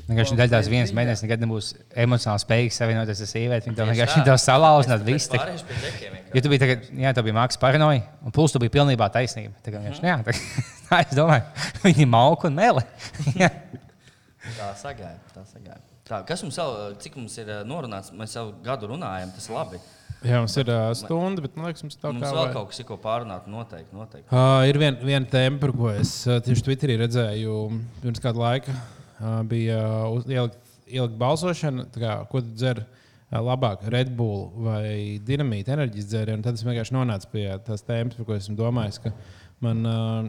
[0.06, 3.66] Vienkārši daļai tās vienas meitenes nekad nebūs emocionāli spējīgas savienoties ar sievieti.
[3.66, 4.22] Viņa to vienkārši tā.
[5.34, 5.48] tā.
[5.98, 6.22] Vienkārši.
[6.36, 9.54] Jo tu biji tagad, jā, tu biji mākslinieks paranoja, un plus tu biji pilnībā taisnība.
[9.66, 10.36] Tā kā vienkārši, nu jā, tā,
[10.92, 12.86] tā es domāju, viņi mauka un meli.
[14.56, 15.18] Tā sagāja.
[15.34, 15.80] Tā sagāja.
[16.08, 18.14] Tā, kas mums vēl, cik mums ir eh, norunāts?
[18.16, 19.80] Mēs jau gadu runājam, tas ir labi.
[20.26, 22.54] Jā, mums ir uh, stunda, bet man liekas, mums tā Mums kā vēl vajag.
[22.56, 23.44] kaut kas ir ko pārunāt.
[23.50, 23.94] Noteikti.
[23.94, 24.26] noteikti.
[24.34, 27.58] Uh, ir viena vien tēma, par ko es uh, tieši Twitterī redzēju
[28.02, 28.74] pirms kāda laika.
[29.18, 30.58] Uh, bija uh, ielikt,
[30.90, 36.42] ielikt balsošana, tā kā, ko tu dzer uh, labāk, Red Bull vai Dienamīta enerģijas dzērienu.
[36.46, 38.98] Tad es vienkārši nonācu pie tās tēmas, par ko esmu domājis.
[39.62, 40.20] Man, uh,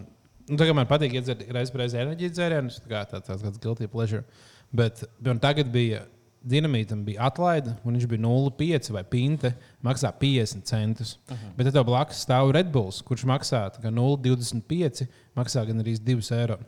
[0.46, 3.90] nu, tagad man patīk iedzert reizes reizē enerģijas dzērienus, tā kā tāds, tāds, tāds guilty
[3.90, 4.22] pleasure.
[4.70, 5.02] Bet
[5.42, 6.06] tagad bija.
[6.40, 9.52] Dinamītam bija atlaide, un viņš bija 0,5 vai pinte,
[9.84, 11.18] maksā 50 centus.
[11.28, 11.56] Uh -huh.
[11.58, 16.32] Bet tev blakus stāv Red Bulls, kurš maksā tā kā 0,25, maksā gan arī 2
[16.40, 16.60] eiro.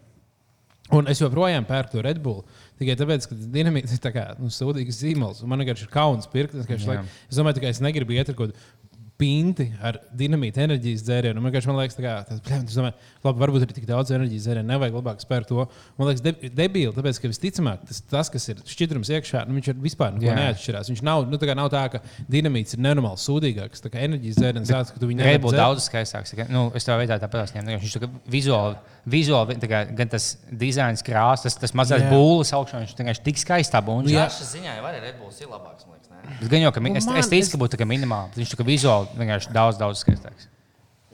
[0.91, 2.43] Un es joprojām pērku to Red Bull
[2.79, 5.43] tikai tāpēc, ka dinamīts ir tā kā, nu, sūdīgs zīmols.
[5.47, 6.55] Man vienkārši ir kauns pirkt.
[6.55, 8.80] Es, like, es domāju, ka es negribu iet ar kaut kādu
[9.21, 11.41] pinti ar dinamīta enerģijas dzērienu.
[11.43, 14.47] Man man liekas, tā kā, tas, bļem, es domāju, labi, varbūt ir tik daudz enerģijas
[14.47, 15.65] dzērienu, nevajag labāk spērt to.
[15.99, 19.71] Man liekas, de, debīli, tāpēc, ka visticamāk tas, tas kas ir šķidrums iekšā, nu, viņš
[19.73, 20.37] ir vispār neko Jā.
[20.39, 20.91] neatšķirās.
[20.91, 22.01] Viņš nav, nu, tā kā nav tā, ka
[22.31, 23.85] dinamīts ir nenormāli sūdīgāks.
[23.85, 25.59] Tā kā enerģijas dzēriens tāds, ka tu viņu nevari dzert.
[25.61, 26.35] daudz skaistāks.
[26.49, 27.77] Nu, es tev veidā tāpat ņēmu.
[27.85, 28.79] Viņš kā vizuāli,
[29.17, 33.83] vizuāli kā, gan tas dizains, krāsa, tas, tas mazais būlis augšā, viņš vienkārši tik skaistā
[33.85, 34.07] būna.
[34.07, 34.27] Nu, jā.
[34.33, 34.85] Šis ziņā jau
[35.21, 35.87] Bulls ir labāks.
[35.87, 36.00] man
[36.41, 38.33] Bet gan jau, ka mi- Nu, es, man- es ticu, es- ka būtu minimāli.
[38.39, 40.47] Viņš kā vizuāli vienkārši daudz, daudz skaistāks.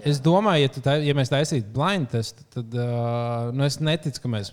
[0.05, 4.21] Es domāju, ja, tu tā, ja mēs taisītu blind testu, tad uh, nu, es neticu,
[4.21, 4.51] ka mēs.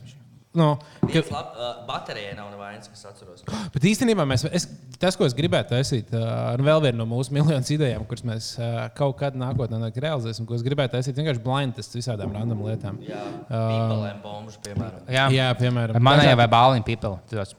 [0.54, 3.42] Nu, ka, lab, uh, baterijai nav nevainas, kas atceros.
[3.74, 4.68] bet īstenībā mēs, es,
[5.02, 8.52] tas, ko es gribētu taisīt, uh, un vēl viena no mūsu miljonus idejām, kuras mēs
[8.56, 13.02] uh, kaut kad nākotnē realizēsim, ko es gribētu taisīt, vienkārši blind tests visādām random lietām.
[13.04, 15.04] Jā, pīpelēm bombušu, piemēram.
[15.12, 17.54] Jā, Jā, piemēram, manā jau vai bāliņa pipeli.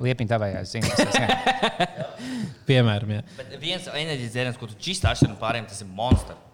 [0.00, 0.90] Liepiņa tavējās, zini.
[0.96, 1.86] tas ne.
[2.68, 3.22] piemēram jā.
[3.38, 6.46] Bet viens enerģijas dzēriens, ko tu čistā atšķiri no pārējiem, tas ir monstrs.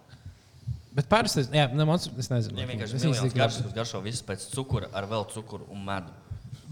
[0.97, 2.57] Bet parasti, es- jā, ne, mums, es nezinu.
[2.57, 6.15] Viņam vienkārši Es ir garšas, kas garšo visus pēc cukura, ar vēl cukuru un medu.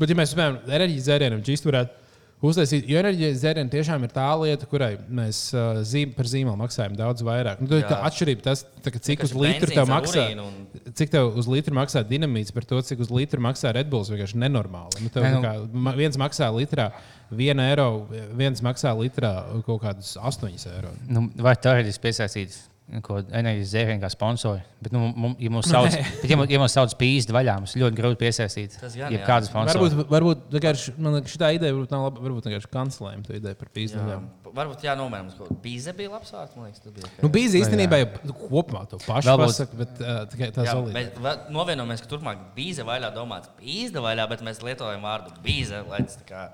[0.01, 2.04] Bet, ja mēs piemēram enerģijas dzērienam čīstu varētu
[2.43, 6.97] uztaisīt, jo enerģijas dzērieni tiešām ir tā lieta, kurai mēs uh, zīm, par zīmolu maksājam
[6.99, 7.63] daudz vairāk.
[7.65, 10.27] Nu, ir tā atšķirība, tas, tā, cik uz litru tev maksā.
[10.43, 14.11] un- Cik tev uz litru maksā dinamīts par to, cik uz litru maksā Red Bulls,
[14.13, 15.01] vienkārši nenormāli.
[15.07, 15.55] Nu, tev, nu, kā,
[15.97, 16.91] viens maksā litrā
[17.33, 18.07] 1 eiro,
[18.37, 19.33] viens maksā litrā
[19.65, 20.93] kaut kādus 8 eiro.
[21.09, 22.59] Nu, vai teorētiski piesaistīt
[23.05, 24.61] ko enerģijas dzērienu kā sponsori?
[24.85, 27.73] Bet, nu, mums, ja mūs sauc, bet, ja, mūs- ja mūs sauc pīsti vaļā, mums
[27.81, 28.77] ļoti grūti piesaistīt.
[28.81, 29.23] Tas gan, jā.
[29.25, 29.87] kādu sponsoru.
[29.89, 32.25] Varbūt, varbūt vienkārši, man liekas, šī ideja varbūt nav laba.
[32.27, 34.27] Varbūt vienkārši kancelējam to ideju par Jā, pīzdēļiem.
[34.59, 37.13] varbūt jānomēr mums kaut kāda bīze bija labs vārds, man liekas, tas bija.
[37.25, 40.67] Nu, bija īstenībā jau nu, kopumā to pašu Vēl būs- pasaka, bet uh, tikai tā
[40.69, 40.95] Jā, solīta.
[41.01, 45.81] bet va- novienojamies, ka turpmāk bīze vaļā domāts bīze vaļā, bet mēs lietojam vārdu bīze,
[45.89, 46.45] lai tas tā kā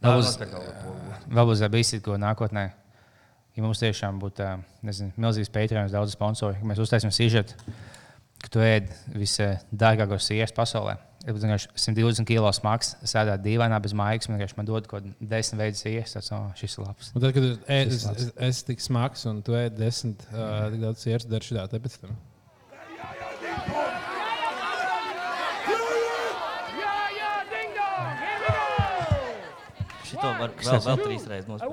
[0.00, 0.96] Vēl nav uz- nospēr kaut ko.
[1.36, 2.66] Vēl būs ko nākotnē.
[3.56, 4.46] Ja mums tiešām būtu
[4.84, 7.56] nezinu, milzīgs pētījums, daudz sponsoru, ka mēs uztaisām sižetu,
[8.42, 10.98] ka tu ēd visdārgākos sieras pasaulē.
[11.26, 14.28] Es vienkārši 120 kg smags, sēdēt dīvainā bez mājas.
[14.28, 16.14] Man vienkārši man dod kaut kādu desmit veidu sieras.
[16.14, 17.10] Tas oh, šis ir labs.
[17.16, 20.84] Un tad, kad es, es, es, es tik smags un tu ēd desmit, uh, tik
[20.84, 22.14] daudz sirds dar šitā te pēc tam.
[30.16, 31.72] Šito var vēl, vēl trīs reizes nospēlēt.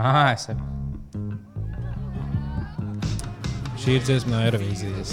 [0.00, 0.72] Ah, es saprotu.
[3.76, 5.10] Šī ir dziesma no Eirovīzijas.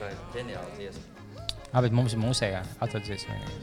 [0.00, 1.04] Tā ir ģeniāla dziesma.
[1.72, 2.60] Ah, bet mums ir mūsējā.
[2.84, 3.58] Atvadzies vienīgi.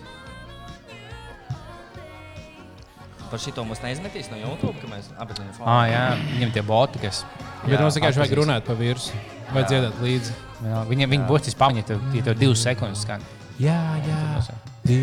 [3.27, 6.03] Par šito mums neizmetīs no YouTube, ka mēs esam Ah, jā,
[6.37, 7.25] viņam tie boti, kas.
[7.65, 9.19] Bet Jā, mums vienkārši vajag runāt pa virsmu.
[9.51, 10.31] Vai dziedāt līdzi?
[10.63, 13.21] Jā, Viņam viņa būtiski pamanīja, ja tev- ja tev divas sekundes skan.
[13.61, 14.17] Jā, jā.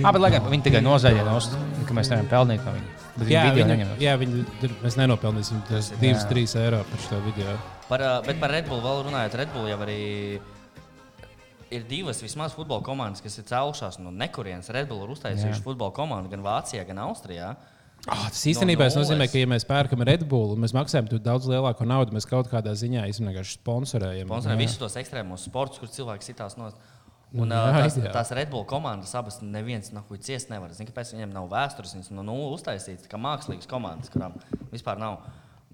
[0.05, 2.92] Ah, bet lai gan viņi tikai nozaļoja no stūra, ka mēs nevaram pelnīt no viņa.
[3.14, 3.90] Bet Jā, viņi, neņem.
[4.02, 7.57] jā, viņi, tur mēs nenopelnīsim tos 2-3 eiro par šo video.
[7.90, 9.98] Par, bet par Red Bull vēl runājot, Red Bull jau arī
[11.74, 14.70] ir divas vismaz futbola komandas, kas ir cēlušās no nekurienes.
[14.74, 17.52] Red Bull ir uztaisījuši futbola komandu gan Vācijā, gan Austrijā.
[18.05, 19.32] Oh, tas īstenībā No no nozīmē, nulles.
[19.32, 22.50] ka, ja mēs pērkam Red Bull un mēs maksājam tur daudz lielāku naudu, mēs kaut
[22.52, 23.07] kādā ziņā
[23.48, 24.28] sponsorējam.
[24.28, 26.68] Sponsorē visus tos ekstrēmos sportus, kur cilvēki sitās no.
[27.35, 30.70] Un, Nu, uh, tās, tās Red Bull komandas abas neviens nahuj ciest nevar.
[30.76, 34.37] Zini, kāpēc viņiem nav vēstures, viņas no nulles uztaisītas, kā mākslīgas komandas, kurām
[34.70, 35.16] vispār nav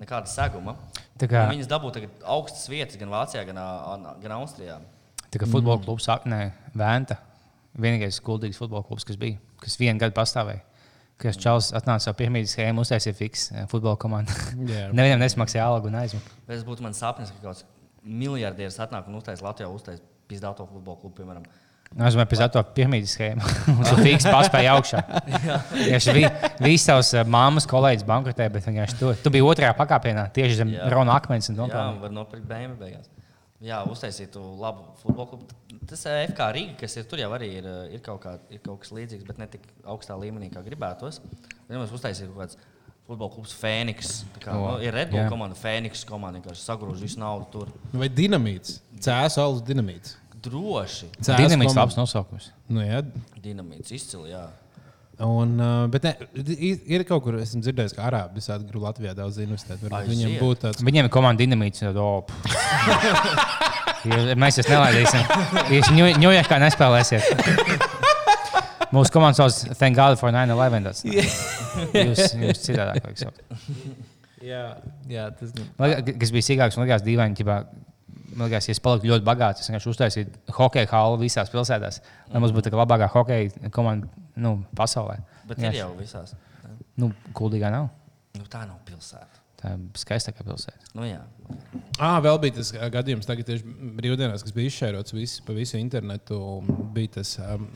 [0.00, 0.76] nekāda seguma.
[1.20, 3.60] Tā kā- Viņas dabū tagad augstas vietas gan Vācijā, gan,
[4.22, 4.78] gan Austrijā.
[5.30, 7.18] Tā kā futbola klubs, Aknē, Vēnta.
[7.78, 10.62] Vienīgais skuldīgs futbola klubs, kas bija, kas vienu gadu pastāvēja.
[11.20, 14.32] Kas Čāls atnāca savu pirmā schēmu, uztaisīja fiks futbola komandu.
[14.96, 16.32] Nevienam nesmaksāja algu un aizmuka.
[16.48, 17.64] Tas būtu mans sapnis, ka kaut kāds
[18.02, 20.00] miljardieris atnāk un uztaisīs Latvijā uztais
[20.30, 21.44] Pīzdauto futbola klubu, piemēram.
[21.90, 23.46] Nu, Es domāju, pēc tam piemītas schēma.
[23.66, 25.00] Tu fiks paspēji augšā.
[25.74, 26.20] Tieši vi,
[26.62, 30.70] visi tavs eh, māmas kolēģis bankrotē, bet vienkārši tu, tu biji otrajā pakāpienā, tieši zem
[30.76, 30.86] Jā.
[30.94, 31.82] Rona akmens un Jā, Dompā.
[32.04, 33.10] var nopirkt BMW beigās.
[33.60, 35.50] Jā, uztaisītu labu futbola klubu.
[35.90, 38.62] Tas eh, FK Rīga, kas ir tur jau arī ir, eh, ir, kaut, kā, ir
[38.64, 41.18] kaut kas līdzīgs, bet ne tik augstā līmenī, kā gribētos.
[41.66, 42.60] Ja mēs uztaisītu kaut kāds
[43.10, 45.28] futbola klubs Fēniks, tā kā, O, nu, ir Red Bull jā.
[45.34, 47.74] komanda, Fēniks komanda, kas sagrūž visu naudu tur.
[47.98, 48.78] Vai dinamīts?
[49.02, 50.19] Cēlus alus dinamīts.
[50.44, 51.10] Droši.
[51.26, 52.50] Dinamīts labs nosaukums.
[52.70, 53.02] Nu, jā.
[53.44, 54.46] Dinamīts izcili, jā.
[55.20, 55.58] Un,
[55.92, 56.14] bet ne,
[56.88, 59.36] ir kaut kur, esmu dzirdējis, ka arābi visādi grib Latvijā daudz
[59.92, 60.14] Aiziet.
[60.14, 60.80] Viņiem būtu tāds.
[60.86, 61.82] Viņiem ir komanda dinamīts.
[61.84, 61.92] un
[62.24, 63.66] pff.
[64.08, 65.26] Jūs- Mēs jūs nelaidīsim.
[65.76, 65.90] Jūs
[66.22, 67.26] Ņujorkā nespēlēsiet.
[68.96, 70.88] Mūsu komanda sauc Thank God for 9-11.
[70.88, 73.44] Tas- Jūs, jūs citādāk vajag saukt.
[74.40, 74.64] Jā,
[75.06, 75.52] jā tas
[75.92, 77.36] liekas, Kas bija sīkāks, man liekas, dīvaini.
[77.38, 77.58] ķipā,
[78.36, 82.00] Man liekas, ja es paliktu ļoti bagāts, es vienkārši uztaisītu hokeja halu visās pilsētās,
[82.30, 84.06] lai mums būtu tā kā labākā hokeja komanda
[84.40, 85.18] nu, pasaulē.
[85.50, 86.36] Bet ir jau visās.
[87.00, 87.88] Nu, kuldīgā nav.
[88.38, 89.40] Nu, tā nav pilsēta.
[89.60, 90.92] Tā ir skaistākā pilsēta.
[90.96, 91.18] Nu, jā.
[91.98, 93.66] Ah, vēl bija tas gadījums, tagad tieši
[93.98, 96.38] brīvdienās, kas bija izšērots visu, pa visu internetu.
[96.94, 97.66] Bija tas um,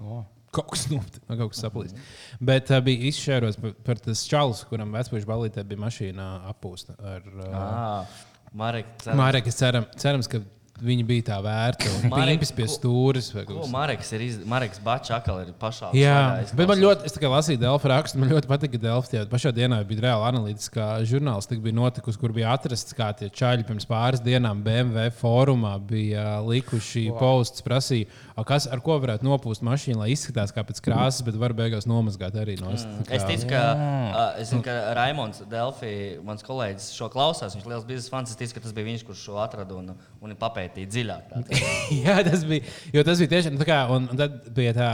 [0.00, 0.22] O.
[0.54, 1.92] kaut kas tāds, no kaut kas saplīs.
[2.40, 6.96] Bet uh, bija izšērots par, par tas čalis, kuram vecpuļu balītē bija mašīna appūsta.
[7.16, 8.18] Ar, uh, Ah,
[8.52, 10.40] Marek, ceram- Mārek, es ceram, cerams, ka
[10.84, 11.88] viņi bija tā vērta.
[12.12, 13.30] Marek, Pīpis pie stūres.
[13.72, 14.24] Mareks ir?
[14.28, 14.36] Iz...
[14.48, 15.90] Mareks Bačs atkal ir pašā.
[15.98, 19.24] Jā, bet man ļoti, es kā lasīju Delfa rakstu, man ļoti patika, ka Delfa tajā
[19.32, 23.88] pašā dienā bija reāli analītiskā žurnālistika, bija notikusi, kur bija atrasts, kā tie čaļi pirms
[23.90, 27.18] pāris dienām BMW fórumā bija likuši wow.
[27.24, 31.38] posts, prasīja, "A, kas, ar ko varētu nopūst mašīnu, lai izskatās kā pēc krāsas, bet
[31.40, 33.06] var beigās nomazgāt arī no Mm.
[33.10, 37.56] Es ticu, ka, uh, es zinu, ka Raimons Delfī, mans kolēģis, šo klausās.
[37.56, 38.30] Viņš ir liels biznesa fans.
[38.30, 41.32] Es ticu, ka tas bija viņš, kurš šo atrada un, un papētīja dziļāk.
[41.32, 41.62] Tā.
[42.04, 42.68] Jā, tas bija.
[42.94, 44.90] Jo tas bija tiešām tā, kā, un, tad bija tā,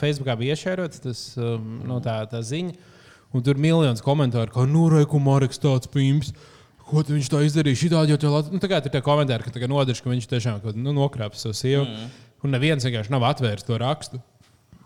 [0.00, 2.76] Facebookā bija iešērots tas, um, no tā, tā ziņa,
[3.32, 6.34] un tur bija miljonus komentāru, kā, nu, reku, Marks, tāds pīms.
[6.86, 7.80] Ko viņš tā izdarīja?
[7.80, 8.30] Šitādi jau tā.
[8.52, 11.56] Nu, tā kā tur tie komentāri, ka tā nodeļš, ka viņš tiešām nu, nokrāpa savu
[11.58, 11.88] sievu.
[11.88, 12.25] Mm.
[12.46, 14.22] Un neviens vienkārši nav atvērs to rakstu.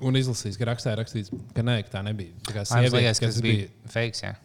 [0.00, 2.32] Un izlasījis, ka rakstā ir rakstīts, ka nē, ka tā nebija.
[2.46, 4.22] Tā kā sieviete, liekas, ka kas tas bija fakes.
[4.24, 4.38] jā.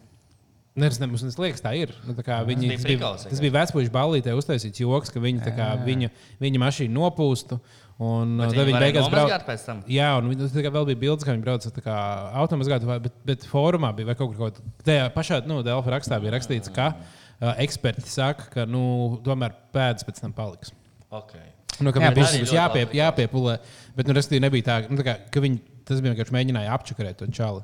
[0.76, 1.22] Nē, tas.
[1.24, 1.94] Es liekas, tā ir.
[2.04, 5.22] Nu, tā kā viņi, bija tas bija, prikals, tas bija vecpuļu balītē uztaisīts joks, ka
[5.24, 6.10] viņi tā kā viņu,
[6.44, 7.56] viņa mašīnu nopūstu.
[7.96, 9.22] Un Bet tad viņi beigās brauc.
[9.24, 9.78] nomazgāt pēc tam?
[9.88, 11.96] Jā, un kā vēl bija bildes, kā viņi brauca tā kā
[12.42, 16.36] automātiski, bet, bet fórumā bija vai kaut kur kaut tajā pašā, nu, Delfa rakstā bija
[16.36, 18.82] rakstīts, ka uh, eksperti saka, ka, nu,
[19.24, 20.76] tomēr pēdas pēc tam paliks.
[21.08, 21.55] Okay.
[21.82, 23.56] Nu, ka Jā, viņam tas jāpie, jāpiepulē,
[23.96, 25.64] bet, nu, respektīvi, nebija tā, nu, tā kā, ka viņi.
[25.86, 27.60] Tas bija vienkārši mēģināja apčakarēt to čāli.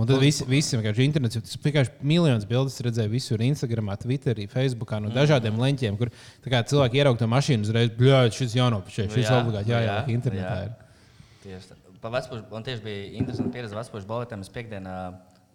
[0.00, 5.02] Un tad visi, visi vienkārši internets, tas vienkārši miljonus bildes redzēja visur, Instagram, Twitterī, Facebookā,
[5.04, 6.08] no dažādiem leņķiem, kur
[6.48, 10.54] kā cilvēki ieraudzīja to mašīnu uzreiz, bļāj, šis jānopišķē, šis Jā, obligāti jāieliek internetā.
[10.54, 10.64] jā.
[10.64, 11.36] ir.
[11.44, 11.78] Tieši tā.
[12.00, 14.48] Pa vecpuļu, man tieši bija interesanti pieredze vecpuļu balītēm.
[14.48, 14.96] Es piekdienā,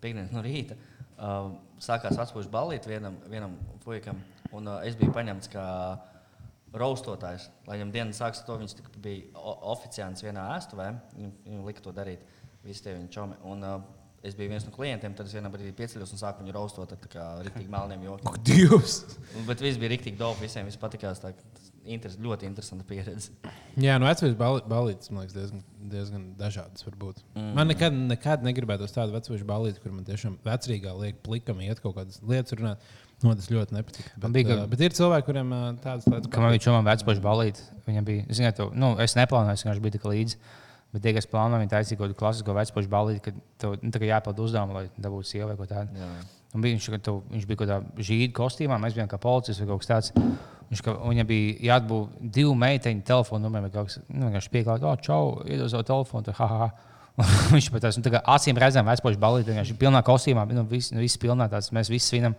[0.06, 1.50] piekdienā no rīta uh,
[1.82, 4.22] sākās vecpuļu balīt vienam, vienam puikam.
[4.54, 5.66] Un uh, es biju paņemts kā
[6.74, 7.50] raustotājs.
[7.68, 9.44] Lai viņam dienas sāks ar to, viņš bija
[9.74, 10.88] oficiāls vienā ēstuvē.
[11.18, 12.24] Viņam, viņam lika to darīt.
[12.64, 13.40] Visi tie viņa čomi.
[13.50, 13.82] Un, uh,
[14.24, 17.00] Es biju viens no klientiem, tad es vienā brīdī pieceļos un sāku viņu raustot ar
[17.12, 18.38] kā rīktīgi melniem jokiem.
[18.48, 18.94] Dievs!
[19.36, 21.20] Un- Bet viss bija rīktīgi daudz, visiem viss patikās.
[21.20, 21.34] Tā,
[21.84, 23.34] interes, ļoti interesanta pieredze.
[23.76, 27.20] Jā, no vecās balīdzes, man liekas, diezgan, diezgan dažādas var būt.
[27.36, 27.50] Mm.
[27.58, 31.84] Man nekad, nekad negribētu uz tādu vecāku balīti, kur man tiešām vecrīgā liek plikam iet
[31.84, 32.88] kaut kādas lietas runāt.
[33.24, 34.10] No, tas ļoti nepatīk.
[34.20, 37.24] Bet, bija, uh, bet ir cilvēki, kuriem uh, tādas lietas Kad man bija čūma vecpuļu
[37.24, 40.40] balīti, viņam bija, ziniet, to, nu, es neplānoju, es vienkārši biju tik līdzi.
[40.94, 44.02] Bet tie, kas plāno, viņi taisīja kaut kādu klasisko vecpuļu balīti, kad tev nu, tā
[44.06, 45.96] jāpild uzdevumu, lai dabūtu sievu vai ko tādu.
[45.98, 46.10] Jā.
[46.54, 49.72] Un bija, viņš, tev, viņš bija kaut kādā žīda kostīmā, mēs bijām kā policists vai
[49.72, 50.12] kaut kas tāds.
[50.70, 54.12] Viņš, ka, viņam bija jāatbūt divu meiteņu telefonu numuriem, vai kaut kas tāds.
[54.14, 56.28] Nu, viņš pieklājās, oh, čau, iedod savu telefonu.
[56.28, 56.94] Tad, ha, ha, ha.
[57.54, 60.64] Viņš pat tāds, nu, tā kā acīm redzam, vecpoļu balīti, viņš ir pilnā kostīmā, nu,
[60.70, 62.34] viss, nu, viss pilnā tāds, mēs visi svinam.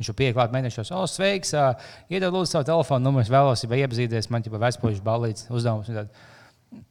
[0.00, 1.66] Viņš jau pieklājās, mēģinājās, oh, sveiks, ā,
[2.08, 5.90] iedod lūdzu savu telefonu numuru, es vēlos, ja iepazīties, man jau vecpoļu balīts uzdevums.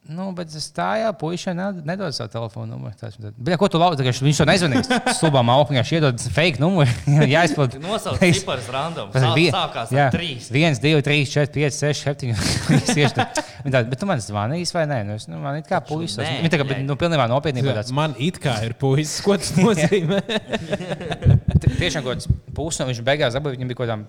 [0.10, 2.91] Nu, bet es tā jau puikai nedodu savu telefonu numuru.
[2.99, 4.03] Tad, bet, ko tu lauki?
[4.03, 4.89] Viņš to nezvanīs.
[5.20, 6.89] Stulbā malkā viņš iedod fake numuru.
[7.30, 7.78] Jā, izpild.
[7.84, 9.14] Nosaukt ciparus random.
[9.14, 10.49] Tas bija- sākās jā, ar trīs.
[10.51, 12.89] 1, 2, 3, 4, 5, 6, 7.
[12.89, 13.28] Tieši tā.
[13.70, 14.99] Bet tu man zvanīji vai nē?
[15.07, 16.20] Nu, es, nu, man ir kā puisis.
[16.26, 17.93] Viņa tā kā nu, pilnībā nopietnībā tāds.
[17.95, 20.24] Man it kā ir puisis, ko tas nozīmē.
[21.60, 24.07] Tiešām kaut kāds puses, un viņš beigās dabūja, viņam bija kaut kādām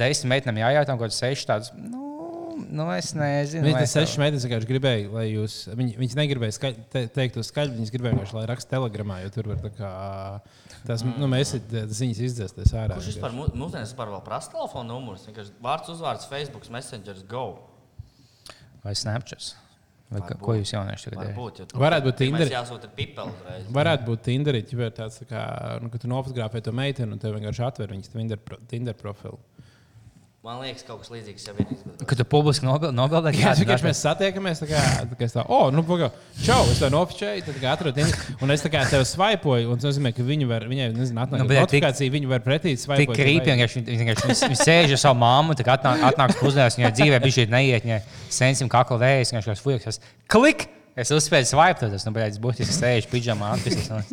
[0.00, 1.70] desmit meitenēm jājautā, un kaut kāds seši tāds.
[1.76, 2.02] Nu,
[2.70, 3.64] nu, es nezinu.
[3.66, 5.56] Viņš vai tas sešas meitenes vienkārši gribēja, lai jūs.
[5.74, 9.32] Viņi, viņas negribēja skaļ, te, teikt to skaļi, viņas gribēja vienkārši, lai raksta telegramā, jo
[9.34, 9.90] tur var tā kā.
[10.86, 12.80] Tas, nu, mēs tas viņas izdzēsties Mm.
[12.84, 12.98] ārā.
[13.00, 15.26] Kurš vispār mū- mūsdienās vispār vēl prasa telefonu numurus?
[15.62, 17.44] Vārds, uzvārds, Facebook, Messenger, Go.
[18.84, 19.54] vai Snapchat.
[20.10, 20.40] Vai, ka- Varbūt.
[20.44, 21.72] ko jūs jaunieši tagad darāt?
[21.80, 22.44] Varētu būt Tinder.
[22.44, 22.52] Tinder.
[22.54, 23.64] Jāsūta pipeli uzreiz.
[23.72, 25.42] Varētu būt Tinderī, ja tāds, tā kā,
[25.82, 29.38] nu, ka tu nofotografē to meiteni un tev vienkārši atver viņas Tinder, pro, Tinder profilu.
[30.44, 32.04] Man liekas, kaut kas līdzīgs jau ir izgudrots.
[32.04, 34.58] Kad tu publiski nobildē, Jā, vienkārši mēs satiekamies.
[34.60, 36.12] Tā kā, tā kā es tā, oh, nu, pagaidi,
[36.44, 38.18] čau, es to nofočēju, tad kā atradu Tinder.
[38.44, 41.40] Un es tā kā tev svaipoju, un tas nozīmē, ka viņi var, viņai, nezinu, atnāk
[41.40, 43.16] Nu, tik- notifikācija, viņi var pretī Tik svaipot.
[43.16, 47.22] krīpīgi, vienkārši viņi- vienkārši viņi sēž ar savu mammu, tad atnāk, atnāks pusdienas, viņai dzīvē
[47.24, 50.00] bija šī neiet, viņai sensim kakla vējas, vienkārši kāds fujoks.
[50.28, 50.68] Klik!
[50.94, 54.12] Es uzspēju svaipot, tas, nu, es būtiski sēžu pidžamā atpūsties.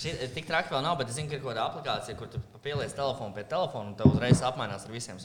[0.00, 2.38] Šī tik traki vēl nav, bet es zinu, ka ir kaut kāda aplikācija, kur tu
[2.64, 5.18] pieliec telefonu pie telefona un tev uzreiz apmainās ar visiem.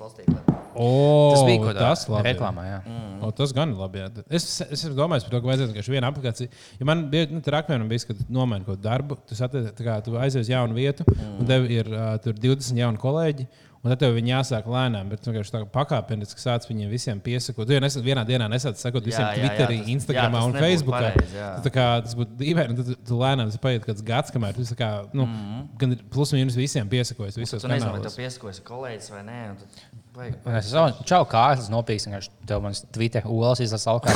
[0.75, 0.87] O,
[1.31, 2.25] Tas bija kaut kādā labi.
[2.27, 2.79] reklāmā, jā.
[2.83, 3.13] Mm.
[3.23, 4.01] O, tas gan ir labi.
[4.03, 4.09] Jā.
[4.27, 6.51] Es, es esmu domājis par to, ka vajadzētu vienkārši vienu aplikāciju.
[6.81, 9.87] Ja man bija nu, rakstveidojums, bijis, ka tu nomaini kaut kādu darbu, tu, satiec, tā
[9.87, 11.37] kā, tu aizies uz jaunu vietu, mm.
[11.39, 13.47] un tev ir uh, tur 20 jauni kolēģi.
[13.85, 17.19] Un tad tev viņi jāsāk lēnām, bet tu vienkārši tā kā pakāpeniski sāc viņiem visiem
[17.21, 17.67] piesakot.
[17.69, 20.41] Tu jau nesat, vienā dienā nesat sakot visiem Jā, jā, jā, Twitterī, tas- Instagramā jā,
[20.41, 21.11] tas un Facebookā.
[21.19, 24.33] Tu tā kā, tas būtu dīvaini, un tad tu- tu lēnām tas paiet kāds gads,
[24.33, 25.67] kamēr tu kā, nu, mm -hmm.
[25.77, 27.37] gan plus mīnus visiem piesakojies.
[27.37, 29.49] Visos Tu nezini, vai tev piesakojas kolēģis vai nē.
[29.51, 29.69] un tad
[30.15, 32.07] Es saprotu, čau, kā tas nopīks.
[32.07, 34.13] Vienkārši tev mans Twitter olas izlasa augā.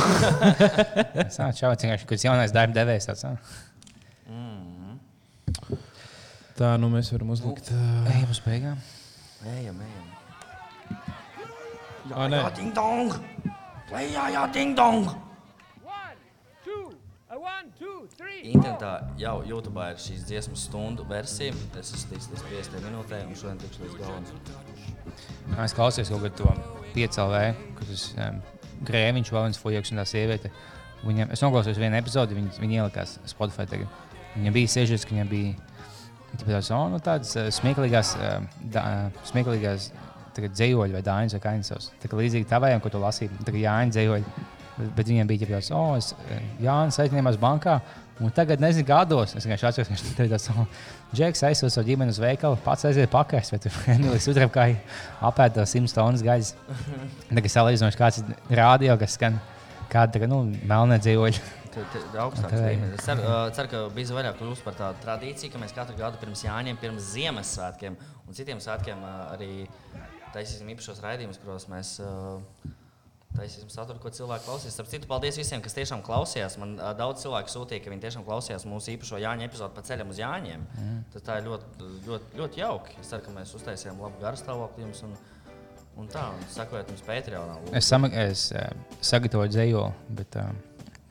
[1.35, 3.05] Sā, čau, vienkārši kāds jaunais darba devējs.
[3.09, 3.37] Tāds, ā.
[6.59, 7.71] Tā, nu mēs varam uzlikt.
[7.71, 8.79] Uh, Ejam uz beigām.
[9.47, 10.07] Ejam, ejam.
[12.11, 12.39] ah, nē.
[12.43, 13.13] Jā, ding dong!
[13.89, 15.07] Jā, jā, ding dong!
[18.43, 21.53] Internetā jau YouTube ir šīs dziesmas stundu versija.
[21.79, 24.27] Es esmu ticis līdz 50 minūtēm, un šodien tikšu līdz galam.
[25.63, 26.53] Es klausījos kaut kādu to
[26.97, 27.43] piecēlē,
[27.77, 28.41] kur tas um,
[28.89, 30.51] grēviņš, vēl viens fujaks un tā sieviete.
[31.05, 33.67] Viņam, es noklausījos vienu epizodi, viņi, viņi ielikās Spotify.
[33.71, 33.99] Tagad.
[34.35, 35.68] Viņam bija sežas, ka viņam bija
[36.37, 39.91] tādas, oh, nu, tādas uh, smieklīgās, uh, da, uh, smieklīgās
[40.39, 41.89] dzējoļi vai dāņas vai kainsavs.
[41.99, 44.33] Tā kā līdzīgi tavējiem, ko tu lasīji, tagad jāņa dzējoļi.
[44.79, 47.81] Bet, viņiem bija tāds, oh, es eh, Jānis aizņēmās bankā.
[48.23, 49.33] Un tagad nezinu, kādos.
[49.35, 50.49] Es vienkārši atceros, ka viņš tur tāds-
[51.15, 54.69] Džeks aizsūta savu ģimeni uz veikalu, pats aiziet pakaļ, bet Emīlis Udrēm kā
[55.25, 56.55] apēda 100 tonnas gaisa.
[57.31, 59.39] Tagad salīdzinoši kāds ir rādio, kas skan
[59.89, 61.58] kāda tā kā, nu, melnē dzīvoļa.
[61.77, 62.97] Augstāks līmenis.
[62.97, 66.43] Es ceru, ceru, ka bija vairāk kļūst par tādu tradīciju, ka mēs katru gadu pirms
[66.47, 69.53] Jāņiem, pirms Ziemassvētkiem un citiem svētkiem arī
[70.33, 71.95] taisīsim īpašos raidījumus, kuros mēs
[73.37, 74.75] taisīsim saturu, ko cilvēki klausīs.
[74.75, 76.57] Starp citu, paldies visiem, kas tiešām klausījās.
[76.61, 80.21] Man daudz cilvēku sūtīja, ka viņi tiešām klausījās mūsu īpašo Jāņa epizodu pa ceļam uz
[80.21, 80.63] Jāņiem.
[80.77, 81.01] Mm.
[81.13, 82.97] Tas tā ir ļoti, ļoti, ļoti jauki.
[83.03, 85.03] Es ceru, ka mēs uztaisījām labu garstāvokli jums.
[85.07, 85.13] Un,
[85.99, 87.59] un tā, un sekojiet mums Patreonā.
[87.61, 87.75] lūdzu.
[87.77, 88.69] Es, sama, es uh,
[89.03, 90.49] sagatavoju dzējoli, bet uh,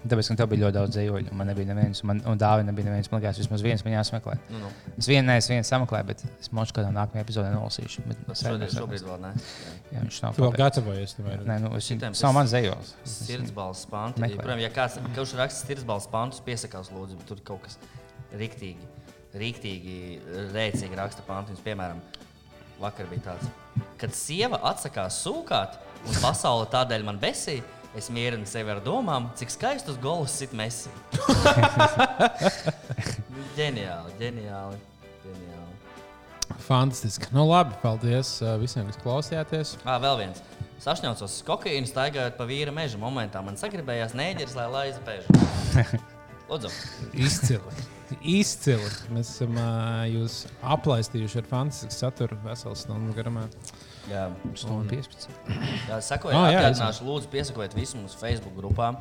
[0.06, 2.86] tāpēc, ka tev bija ļoti daudz dzējoļu, man nebija neviens, un man un dāvana nebija
[2.86, 3.08] neviens.
[3.10, 4.36] Man liekas, vismaz viens man jāsmeklē.
[4.52, 4.70] Nu, nu.
[4.94, 8.04] Es vienu, ne, es vienu sameklēju, bet es mošu kādā nākamajā epizodē nolasīšu.
[8.06, 9.32] Bet, Šodien, šobrīd vēl ne.
[9.90, 11.16] Jā, viņš nav Tu vēl gatavojies.
[11.48, 12.92] Nē, nu, es Šitiem savu man dzējols.
[13.10, 14.22] Sirdsbalsts pantu.
[14.22, 14.44] Meklē.
[14.44, 17.80] Protams, ja kāds kurš raksta sirdsbalsts pantus, piesakās, lūdzu, tur kaut kas
[18.38, 18.86] riktīgi,
[19.34, 19.98] riktīgi
[20.54, 21.58] rēcīgi raksta pantus.
[21.66, 21.98] Piemēram,
[22.78, 23.50] vakar bija tāds,
[23.98, 27.66] kad sieva atsakās sūkāt, un pasaule tādēļ man besīja.
[27.96, 30.90] Es mierinu sevi ar domām, cik skaistus golus sit mesi.
[33.58, 34.80] ģeniāli, ģeniāli,
[35.24, 35.78] ģeniāli.
[36.66, 37.30] Fantastiski.
[37.32, 39.74] Nu, labi, paldies uh, visiem, kas klausījāties.
[39.86, 40.44] Ah, vēl viens.
[40.84, 43.40] Sašņaucos uz kokaīnu, staigājot pa vīra meža momentā.
[43.42, 45.26] Man sagribējās neģeris, lai laizu pēžu.
[46.50, 46.70] Lūdzu.
[47.18, 47.88] Izcili.
[48.20, 48.92] Izcili.
[49.16, 50.42] Mēs esam uh, jūs
[50.76, 53.48] aplaistījuši ar fantastisku saturu veselu stundu garumā.
[54.08, 54.26] Jā,
[54.56, 55.28] Stundu 15.
[55.88, 58.94] jā sakojiet, Ah, oh, jā, atgādināšu, lūdzu, piesakojiet visu mūsu Facebook grupā.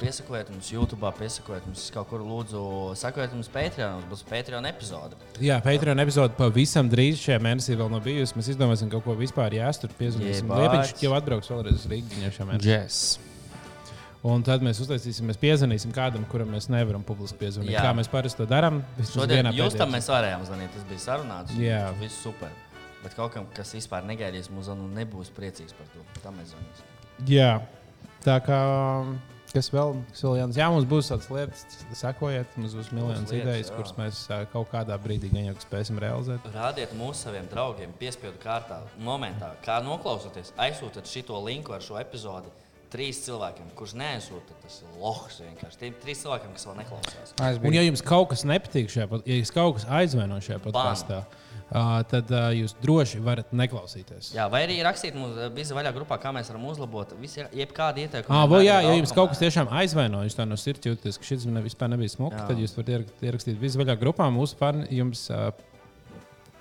[0.00, 2.60] Piesakojiet mums YouTube, piesakojiet mums kaut kur, lūdzu,
[2.96, 3.98] sakojiet mums Patreon.
[3.98, 5.18] Mums būs Patreon epizode.
[5.44, 8.38] Jā, Patreon epizode pavisam drīz šajā mēnesī vēl nav bijusi.
[8.38, 9.92] Mēs izdomāsim kaut ko vispār jāstur.
[9.98, 10.48] Piezvanīsim.
[10.48, 12.70] Liepiņš jau atbrauks vēlreiz uz Rīgas šajā mēnesī.
[12.70, 13.18] Jazz.
[14.24, 17.72] Un tad mēs uztaisīsim, mēs piezvanīsim kādam, kuram mēs nevaram publiski piezvanīt.
[17.72, 17.84] Jā.
[17.84, 18.82] Kā mēs parasti to darām?
[19.12, 20.74] Šodien jūs tam mēs varējām zvanīt.
[20.76, 21.56] Tas bija sarunāts.
[21.60, 21.86] Jā.
[22.00, 22.52] Viss super.
[23.00, 26.04] Bet kaut kam, kas vispār negaidīs mūsu zvanu, nebūs priecīgs par to.
[26.20, 26.96] Tam mēs zvanīsim.
[27.30, 27.52] Jā,
[28.24, 28.60] tā kā.
[29.50, 29.96] Kas vēl?
[30.12, 30.58] Kas vēl Jānis?
[30.60, 31.64] Jā, mums būs tādas lietas,
[31.98, 32.52] sekojiet.
[32.60, 33.74] Mums būs miljonus idejas, jā.
[33.74, 34.20] kuras mēs
[34.52, 36.46] kaut kādā brīdī gan jau spēsim realizēt.
[36.54, 42.52] Rādiet mūsu saviem draugiem, piespiedu kārtā, momentā, kā noklausoties, aizsūtiet šo linku ar šo epizodi.
[42.90, 45.78] Trīs cilvēkiem, kurš neaizsūta, tas ir lohs vienkārši.
[45.78, 47.34] Tiem trīs cilvēkiem, kas vēl neklausās.
[47.62, 51.20] Un, ja jums kaut kas nepatīk šajā, pod- ja jums kaut kas aizvaino šajā podkāstā,
[51.22, 51.49] uh,
[52.10, 54.32] tad uh, jūs droši varat neklausīties.
[54.34, 57.12] Jā, vai arī rakstīt mums bija vaļā grupā, kā mēs varam uzlabot.
[57.22, 58.34] Visi, jebkādi ieteikumi.
[58.34, 61.28] Ah, vēl, jā, ja jums kaut kas tiešām aizvaino, jūs tā no sirds jūtaties, ka
[61.30, 64.26] šis ne, vispār nebija smuki, tad jūs varat ierak- ierakstīt visvaļā grupā.
[64.34, 65.52] Mūsu fani jums, uh,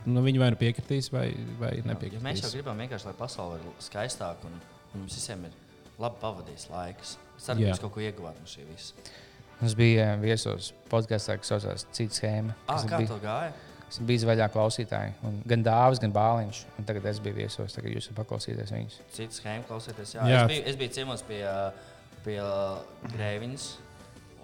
[0.05, 1.29] nu, viņi vai nu piekritīs, vai,
[1.59, 2.53] vai Ja mēs jau nepiekritīs.
[2.53, 4.59] gribam vienkārši, lai pasaule ir skaistāka un
[4.93, 5.51] un mums visiem ir
[6.01, 7.17] labi pavadījis laikus.
[7.37, 8.93] Es ceru, ka jūs kaut ko ieguvāt no šī visa.
[9.59, 12.55] Mums bija viesos podkāstā, kas saucās Cita schēma.
[12.67, 13.51] Ah, kā bija, tev gāja?
[13.89, 15.13] Kas bija vaļā klausītāji.
[15.27, 16.61] Un gan dāvāts, gan bāliņš.
[16.79, 18.97] Un tagad es biju viesos, tagad jūs varat paklausīties viņus.
[19.17, 20.15] Cits schēma klausieties.
[20.15, 20.41] Jā, Jā.
[20.45, 21.41] Es, biju, es biju ciemos pie,
[22.25, 22.39] pie
[23.15, 23.67] Grēviņas.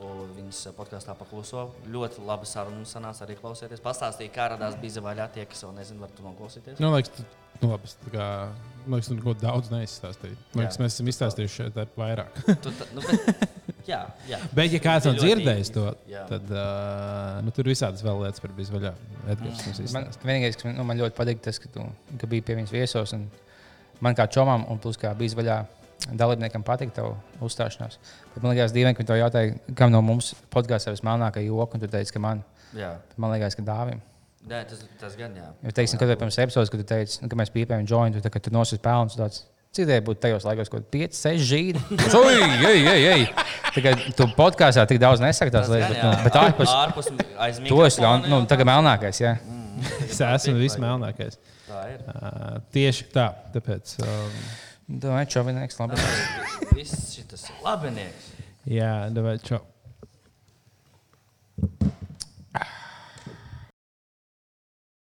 [0.05, 1.69] un Viņas podkāstā pakluso.
[1.87, 3.83] Ļoti labi saruna sanāca arī klausieties.
[3.85, 6.81] Pastāstīja, kā radās bija vaļā tie, kas vēl nezina, var to noklausīties.
[6.83, 7.23] Nu, liekas, tu,
[7.61, 8.29] nu, labi, tā kā,
[8.85, 10.37] man liekas, tu neko daudz neizstāstīji.
[10.53, 12.41] Man liekas, mēs esam izstāstījuši šeit vairāk.
[12.65, 13.47] Tu, ta, nu, bet,
[13.87, 14.41] jā, jā.
[14.57, 16.25] Bet, ja kāds nav dzirdējis to, Jā.
[16.29, 18.93] tad uh, nu, tur visādas vēl lietas par bijis vaļā.
[19.33, 21.85] Edgars mums Man, vienīgais, kas man, nu, man ļoti patīk, tas, ka tu
[22.21, 23.15] ka biji pie viņas viesos.
[23.17, 23.27] un
[24.03, 25.59] Man kā čomam, un plus kā bija vaļā
[26.19, 27.15] dalībniekam, patīk tavu
[27.45, 27.97] uzstāšanās.
[28.33, 31.83] Bet man liekas, dīvaini, ka tu jautāji, kam no mums podkāstā ir vismelnākā joka, un
[31.83, 32.43] tu teici, ka man,
[32.75, 32.91] jā.
[33.21, 34.03] man liekas, ka dāvim.
[34.45, 35.47] Nē, tas, tas gan jā.
[35.65, 38.45] Jo, teiksim, kad pirms epizodes, kad tu teici, nu, ka mēs pīpējam jointu, tad, kad
[38.45, 39.43] tu nosis pelnus, tāds
[39.75, 41.81] cik tie būtu tajos laikos, kaut kādi 5, 6 žīdi.
[42.21, 42.35] Ui,
[42.69, 43.25] ej, ej, ej.
[43.75, 47.11] Tagad tu podkāstā tik daudz nesaki tās Tas lietas, bet, nu, bet ārpus ārpus
[47.67, 49.35] to es jau, nu, tagad melnākais, jā.
[50.05, 51.35] Es esmu vismelnākais.
[51.67, 52.05] Tā ir.
[52.07, 53.25] Uh, tieši tā.
[53.51, 54.37] Tāpēc, um,
[54.85, 55.97] Domāju, čovinieks, labi.
[56.77, 58.29] Viss šis labinieks.
[58.69, 59.59] jā, davai, čau.